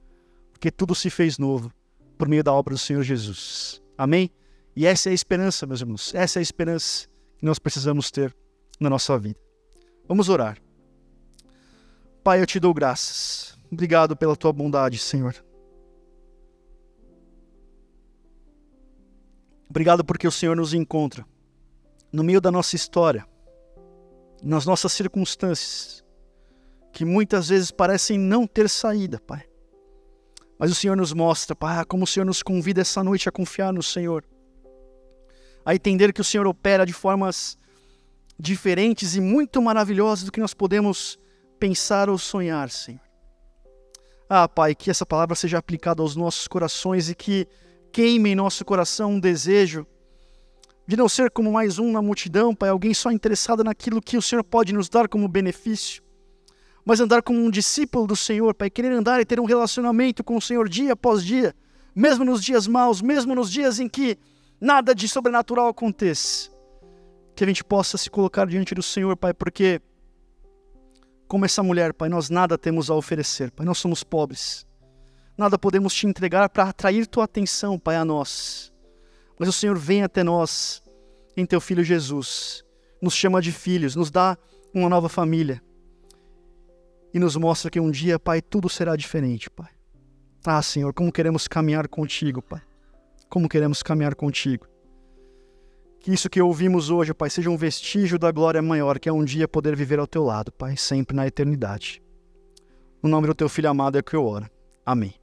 Porque 0.53 0.71
tudo 0.71 0.95
se 0.95 1.11
fez 1.11 1.39
novo 1.39 1.73
por 2.17 2.29
meio 2.29 2.45
da 2.45 2.53
obra 2.53 2.75
do 2.75 2.79
Senhor 2.79 3.03
Jesus. 3.03 3.83
Amém? 3.99 4.31
E 4.77 4.87
essa 4.87 5.09
é 5.09 5.13
a 5.13 5.15
esperança, 5.15 5.67
meus 5.67 5.81
irmãos. 5.81 6.15
Essa 6.15 6.39
é 6.39 6.41
a 6.41 6.43
esperança 6.43 7.09
que 7.39 7.45
nós 7.45 7.59
precisamos 7.59 8.11
ter 8.11 8.35
na 8.81 8.89
nossa 8.89 9.19
vida. 9.19 9.39
Vamos 10.09 10.29
orar. 10.29 10.64
Pai, 12.25 12.41
eu 12.41 12.47
te 12.47 12.59
dou 12.59 12.73
graças. 12.73 13.55
Obrigado 13.71 14.17
pela 14.17 14.35
tua 14.35 14.51
bondade, 14.51 14.99
Senhor. 14.99 15.37
Obrigado 19.69 20.03
porque 20.03 20.27
o 20.27 20.33
Senhor 20.33 20.57
nos 20.57 20.73
encontra 20.73 21.27
no 22.11 22.25
meio 22.25 22.41
da 22.41 22.51
nossa 22.51 22.75
história, 22.77 23.27
nas 24.43 24.65
nossas 24.65 24.91
circunstâncias, 24.93 26.03
que 26.95 27.05
muitas 27.05 27.51
vezes 27.51 27.71
parecem 27.71 28.19
não 28.19 28.47
ter 28.47 28.71
saída, 28.71 29.21
Pai. 29.21 29.45
Mas 30.59 30.71
o 30.71 30.75
Senhor 30.75 30.97
nos 30.97 31.13
mostra, 31.13 31.55
Pai, 31.55 31.85
como 31.85 32.05
o 32.05 32.07
Senhor 32.07 32.25
nos 32.25 32.43
convida 32.43 32.81
essa 32.81 33.05
noite 33.05 33.29
a 33.29 33.33
confiar 33.33 33.71
no 33.71 33.83
Senhor, 33.83 34.25
a 35.63 35.75
entender 35.75 36.11
que 36.11 36.23
o 36.23 36.25
Senhor 36.25 36.47
opera 36.47 36.87
de 36.87 36.95
formas 36.95 37.59
diferentes 38.41 39.15
e 39.15 39.21
muito 39.21 39.61
maravilhosas 39.61 40.25
do 40.25 40.33
que 40.33 40.41
nós 40.41 40.55
podemos 40.55 41.19
pensar 41.65 42.11
ou 42.11 42.19
sonhar, 42.19 42.69
Senhor. 42.69 43.01
Ah, 44.29 44.47
Pai, 44.47 44.75
que 44.75 44.91
essa 44.91 45.07
palavra 45.07 45.35
seja 45.35 45.57
aplicada 45.57 46.03
aos 46.03 46.15
nossos 46.15 46.47
corações 46.47 47.09
e 47.09 47.15
que 47.15 47.49
queime 47.91 48.33
em 48.33 48.35
nosso 48.35 48.67
coração 48.67 49.13
um 49.13 49.21
desejo 49.21 49.87
de 50.87 50.95
não 50.95 51.09
ser 51.09 51.31
como 51.31 51.51
mais 51.51 51.79
um 51.79 51.91
na 51.91 52.03
multidão, 52.03 52.55
Pai, 52.55 52.69
alguém 52.69 52.93
só 52.93 53.11
interessado 53.11 53.65
naquilo 53.65 54.03
que 54.03 54.19
o 54.19 54.21
Senhor 54.21 54.45
pode 54.45 54.75
nos 54.75 54.91
dar 54.91 55.09
como 55.09 55.27
benefício, 55.27 56.03
mas 56.85 57.01
andar 57.01 57.23
como 57.23 57.41
um 57.41 57.51
discípulo 57.51 58.07
do 58.07 58.15
Senhor, 58.15 58.53
Pai, 58.53 58.69
querer 58.69 58.93
andar 58.93 59.23
e 59.23 59.25
ter 59.25 59.41
um 59.41 59.47
relacionamento 59.47 60.23
com 60.23 60.37
o 60.37 60.43
Senhor 60.43 60.69
dia 60.69 60.93
após 60.93 61.25
dia, 61.25 61.55
mesmo 61.97 62.27
nos 62.27 62.45
dias 62.45 62.67
maus, 62.67 63.01
mesmo 63.01 63.35
nos 63.35 63.51
dias 63.51 63.81
em 63.81 63.89
que 63.89 64.19
nada 64.61 64.95
de 64.95 65.09
sobrenatural 65.09 65.69
aconteça, 65.69 66.51
que 67.35 67.43
a 67.43 67.47
gente 67.47 67.65
possa 67.65 67.97
se 67.97 68.11
colocar 68.11 68.47
diante 68.47 68.75
do 68.75 68.83
Senhor, 68.83 69.17
Pai, 69.17 69.33
porque, 69.33 69.81
como 71.35 71.45
essa 71.45 71.65
mulher, 71.65 71.93
Pai, 71.93 72.09
nós 72.09 72.31
nada 72.31 72.57
temos 72.57 72.89
a 72.89 72.95
oferecer, 72.95 73.51
Pai, 73.51 73.67
nós 73.67 73.79
somos 73.79 74.05
pobres, 74.05 74.65
nada 75.37 75.59
podemos 75.59 75.93
te 75.93 76.07
entregar 76.07 76.49
para 76.49 76.69
atrair 76.69 77.09
tua 77.09 77.25
atenção, 77.25 77.77
Pai, 77.77 77.97
a 77.97 78.05
nós. 78.05 78.73
Mas 79.37 79.49
o 79.49 79.53
Senhor 79.53 79.77
vem 79.77 80.05
até 80.05 80.23
nós 80.23 80.81
em 81.37 81.45
teu 81.45 81.61
Filho 81.61 81.83
Jesus, 81.83 82.65
nos 83.03 83.15
chama 83.15 83.43
de 83.43 83.51
filhos, 83.51 83.97
nos 83.97 84.13
dá 84.13 84.39
uma 84.73 84.89
nova 84.89 85.09
família 85.09 85.61
e 87.13 87.19
nos 87.19 87.35
mostra 87.35 87.69
que 87.69 87.81
um 87.81 87.91
dia, 87.91 88.17
Pai, 88.17 88.41
tudo 88.41 88.69
será 88.69 88.95
diferente, 88.95 89.51
Pai. 89.51 89.73
Ah, 90.47 90.63
Senhor, 90.63 90.95
como 90.95 91.11
queremos 91.11 91.49
caminhar 91.49 91.89
contigo, 91.89 92.41
Pai. 92.41 92.63
Como 93.29 93.49
queremos 93.49 93.83
caminhar 93.83 94.15
contigo. 94.15 94.69
Que 96.05 96.13
isso 96.13 96.29
que 96.29 96.39
ouvimos 96.39 96.91
hoje, 96.91 97.15
Pai, 97.15 97.31
seja 97.31 97.49
um 97.49 97.57
vestígio 97.57 98.19
da 98.19 98.31
glória 98.31 98.61
maior, 98.61 98.99
que 98.99 99.09
é 99.09 99.13
um 99.13 99.25
dia 99.25 99.49
poder 99.49 99.75
viver 99.75 99.99
ao 99.99 100.07
teu 100.07 100.23
lado, 100.23 100.53
Pai, 100.53 100.77
sempre 100.77 101.17
na 101.17 101.27
eternidade. 101.27 102.03
No 103.03 103.09
nome 103.09 103.27
do 103.27 103.35
teu 103.35 103.49
filho 103.49 103.71
amado 103.71 103.97
é 103.97 104.03
que 104.03 104.15
eu 104.15 104.23
oro. 104.23 104.45
Amém. 104.85 105.15